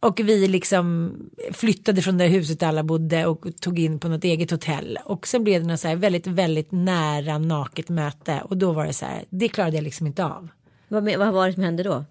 och 0.00 0.20
vi 0.20 0.48
liksom 0.48 1.14
flyttade 1.52 2.02
från 2.02 2.18
det 2.18 2.26
huset 2.26 2.60
där 2.60 2.66
alla 2.66 2.82
bodde 2.82 3.26
och 3.26 3.46
tog 3.60 3.78
in 3.78 3.98
på 3.98 4.08
något 4.08 4.24
eget 4.24 4.50
hotell. 4.50 4.98
Och 5.04 5.26
sen 5.26 5.44
blev 5.44 5.62
det 5.62 5.68
något 5.68 5.80
så 5.80 5.88
här 5.88 5.96
väldigt, 5.96 6.26
väldigt 6.26 6.72
nära 6.72 7.38
naket 7.38 7.88
möte. 7.88 8.42
Och 8.44 8.56
då 8.56 8.72
var 8.72 8.86
det 8.86 8.92
så 8.92 9.04
här, 9.04 9.24
det 9.30 9.48
klarade 9.48 9.76
jag 9.76 9.84
liksom 9.84 10.06
inte 10.06 10.24
av. 10.24 10.48
Vad, 10.88 11.04
vad 11.16 11.32
var 11.32 11.46
det 11.46 11.52
som 11.52 11.62
hände 11.62 11.82
då? 11.82 12.04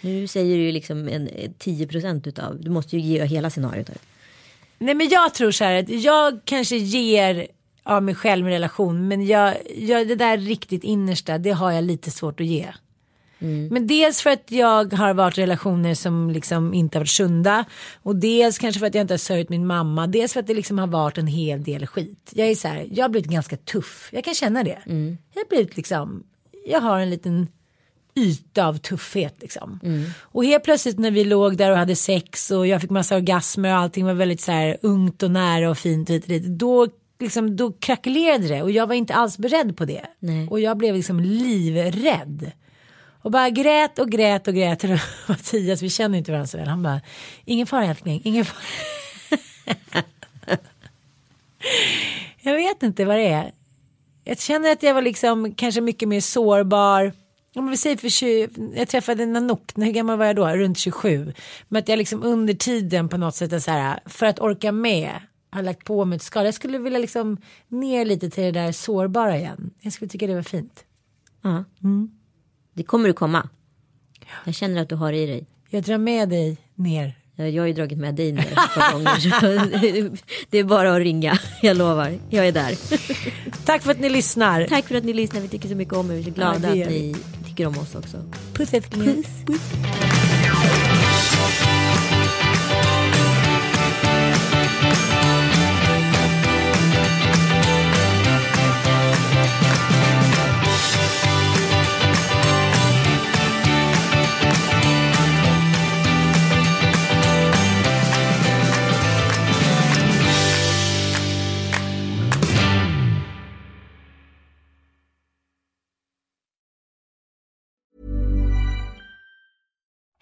Nu 0.00 0.26
säger 0.26 0.56
du 0.56 0.62
ju 0.62 0.72
liksom 0.72 1.08
en, 1.08 1.28
eh, 1.28 1.50
10 1.58 1.86
procent 1.86 2.26
utav, 2.26 2.60
du 2.60 2.70
måste 2.70 2.96
ju 2.96 3.02
ge 3.02 3.24
hela 3.24 3.50
scenariot. 3.50 3.90
Nej 4.78 4.94
men 4.94 5.08
jag 5.08 5.34
tror 5.34 5.50
så 5.50 5.64
här 5.64 5.74
att 5.74 5.88
jag 5.88 6.40
kanske 6.44 6.76
ger 6.76 7.46
av 7.82 8.02
mig 8.02 8.14
själv 8.14 8.46
en 8.46 8.52
relation. 8.52 9.08
Men 9.08 9.26
jag, 9.26 9.56
jag, 9.76 10.08
det 10.08 10.14
där 10.14 10.38
riktigt 10.38 10.84
innersta, 10.84 11.38
det 11.38 11.50
har 11.50 11.72
jag 11.72 11.84
lite 11.84 12.10
svårt 12.10 12.40
att 12.40 12.46
ge. 12.46 12.66
Men 13.70 13.86
dels 13.86 14.22
för 14.22 14.30
att 14.30 14.50
jag 14.50 14.92
har 14.92 15.14
varit 15.14 15.38
i 15.38 15.42
relationer 15.42 15.94
som 15.94 16.30
liksom 16.30 16.74
inte 16.74 16.98
har 16.98 17.00
varit 17.00 17.08
sunda. 17.08 17.64
Och 18.02 18.16
dels 18.16 18.58
kanske 18.58 18.78
för 18.78 18.86
att 18.86 18.94
jag 18.94 19.02
inte 19.02 19.14
har 19.14 19.18
sörjt 19.18 19.48
min 19.48 19.66
mamma. 19.66 20.06
Dels 20.06 20.32
för 20.32 20.40
att 20.40 20.46
det 20.46 20.54
liksom 20.54 20.78
har 20.78 20.86
varit 20.86 21.18
en 21.18 21.26
hel 21.26 21.62
del 21.62 21.86
skit. 21.86 22.32
Jag 22.34 22.48
är 22.48 22.54
så 22.54 22.68
här, 22.68 22.86
jag 22.92 23.04
har 23.04 23.08
blivit 23.08 23.30
ganska 23.30 23.56
tuff. 23.56 24.08
Jag 24.12 24.24
kan 24.24 24.34
känna 24.34 24.62
det. 24.64 24.78
Jag 25.34 25.40
har 25.40 25.48
blivit 25.48 25.76
liksom, 25.76 26.22
jag 26.66 26.80
har 26.80 27.00
en 27.00 27.10
liten 27.10 27.48
yta 28.14 28.66
av 28.66 28.78
tuffhet 28.78 29.36
liksom. 29.40 29.80
Och 30.20 30.44
helt 30.44 30.64
plötsligt 30.64 30.98
när 30.98 31.10
vi 31.10 31.24
låg 31.24 31.56
där 31.56 31.70
och 31.70 31.76
hade 31.76 31.96
sex 31.96 32.50
och 32.50 32.66
jag 32.66 32.80
fick 32.80 32.90
massa 32.90 33.16
orgasmer 33.16 33.70
och 33.72 33.78
allting 33.78 34.04
var 34.04 34.14
väldigt 34.14 34.40
så 34.40 34.52
här 34.52 34.76
ungt 34.82 35.22
och 35.22 35.30
nära 35.30 35.70
och 35.70 35.78
fint 35.78 36.10
hit 36.10 36.22
och 36.22 36.28
dit. 36.28 36.44
Då, 36.44 36.88
liksom, 37.20 37.56
då 37.56 37.72
krackelerade 37.72 38.48
det 38.48 38.62
och 38.62 38.70
jag 38.70 38.86
var 38.86 38.94
inte 38.94 39.14
alls 39.14 39.38
beredd 39.38 39.76
på 39.76 39.84
det. 39.84 40.06
Nej. 40.18 40.48
Och 40.48 40.60
jag 40.60 40.76
blev 40.76 40.94
liksom 40.94 41.20
livrädd. 41.20 42.52
Och 43.22 43.30
bara 43.30 43.50
grät 43.50 43.98
och 43.98 44.10
grät 44.10 44.48
och 44.48 44.54
grät. 44.54 44.84
Och 44.84 44.90
Mattias, 45.28 45.82
vi 45.82 45.90
känner 45.90 46.18
inte 46.18 46.30
varandra 46.30 46.46
så 46.46 46.58
väl. 46.58 46.68
Han 46.68 46.82
bara, 46.82 47.00
ingen 47.44 47.66
fara 47.66 47.84
älskling, 47.84 48.20
ingen 48.24 48.44
fara. 48.44 48.60
jag 52.40 52.54
vet 52.54 52.82
inte 52.82 53.04
vad 53.04 53.16
det 53.16 53.28
är. 53.28 53.52
Jag 54.24 54.40
känner 54.40 54.72
att 54.72 54.82
jag 54.82 54.94
var 54.94 55.02
liksom 55.02 55.54
kanske 55.54 55.80
mycket 55.80 56.08
mer 56.08 56.20
sårbar. 56.20 57.12
Om 57.54 57.70
vi 57.70 57.76
säger 57.76 57.96
för 57.96 58.08
20, 58.08 58.48
jag 58.74 58.88
träffade 58.88 59.26
Nanook, 59.26 59.62
hur 59.74 59.92
gammal 59.92 60.18
var 60.18 60.26
jag 60.26 60.36
då? 60.36 60.46
Runt 60.46 60.78
27. 60.78 61.32
Men 61.68 61.82
att 61.82 61.88
jag 61.88 61.96
liksom 61.96 62.22
under 62.22 62.54
tiden 62.54 63.08
på 63.08 63.16
något 63.16 63.34
sätt 63.34 63.52
är 63.52 63.58
så 63.58 63.70
här, 63.70 64.00
för 64.06 64.26
att 64.26 64.40
orka 64.40 64.72
med 64.72 65.20
har 65.50 65.62
lagt 65.62 65.84
på 65.84 66.04
mig 66.04 66.16
ett 66.16 66.22
skal. 66.22 66.44
Jag 66.44 66.54
skulle 66.54 66.78
vilja 66.78 66.98
liksom 66.98 67.36
ner 67.68 68.04
lite 68.04 68.30
till 68.30 68.44
det 68.44 68.50
där 68.52 68.72
sårbara 68.72 69.36
igen. 69.36 69.70
Jag 69.80 69.92
skulle 69.92 70.08
tycka 70.08 70.26
det 70.26 70.34
var 70.34 70.42
fint. 70.42 70.84
Ja. 71.42 71.64
Det 72.74 72.82
kommer 72.82 73.08
du 73.08 73.12
komma. 73.14 73.48
Jag 74.44 74.54
känner 74.54 74.82
att 74.82 74.88
du 74.88 74.94
har 74.94 75.12
det 75.12 75.18
i 75.18 75.26
dig. 75.26 75.46
Jag 75.70 75.82
drar 75.82 75.98
med 75.98 76.28
dig 76.28 76.58
ner. 76.74 77.14
Jag 77.36 77.62
har 77.62 77.66
ju 77.66 77.72
dragit 77.72 77.98
med 77.98 78.14
dig 78.14 78.32
ner 78.32 78.46
ett 78.46 78.54
par 78.54 78.92
gånger. 78.92 80.10
Det 80.50 80.58
är 80.58 80.64
bara 80.64 80.92
att 80.92 80.98
ringa. 80.98 81.38
Jag 81.62 81.76
lovar. 81.76 82.18
Jag 82.30 82.48
är 82.48 82.52
där. 82.52 82.78
Tack 83.64 83.82
för 83.82 83.90
att 83.90 84.00
ni 84.00 84.08
lyssnar. 84.08 84.66
Tack 84.66 84.86
för 84.88 84.94
att 84.94 85.04
ni 85.04 85.12
lyssnar. 85.12 85.40
Vi 85.40 85.48
tycker 85.48 85.68
så 85.68 85.74
mycket 85.74 85.94
om 85.94 86.10
er. 86.10 86.14
Vi 86.14 86.20
är 86.20 86.24
så 86.24 86.30
glada 86.30 86.76
Ja, 86.76 86.84
att 86.84 86.90
ni 86.90 87.16
tycker 87.46 87.66
om 87.66 87.78
oss 87.78 87.94
också. 87.94 88.24
Puss 88.54 88.74
älskling. 88.74 89.24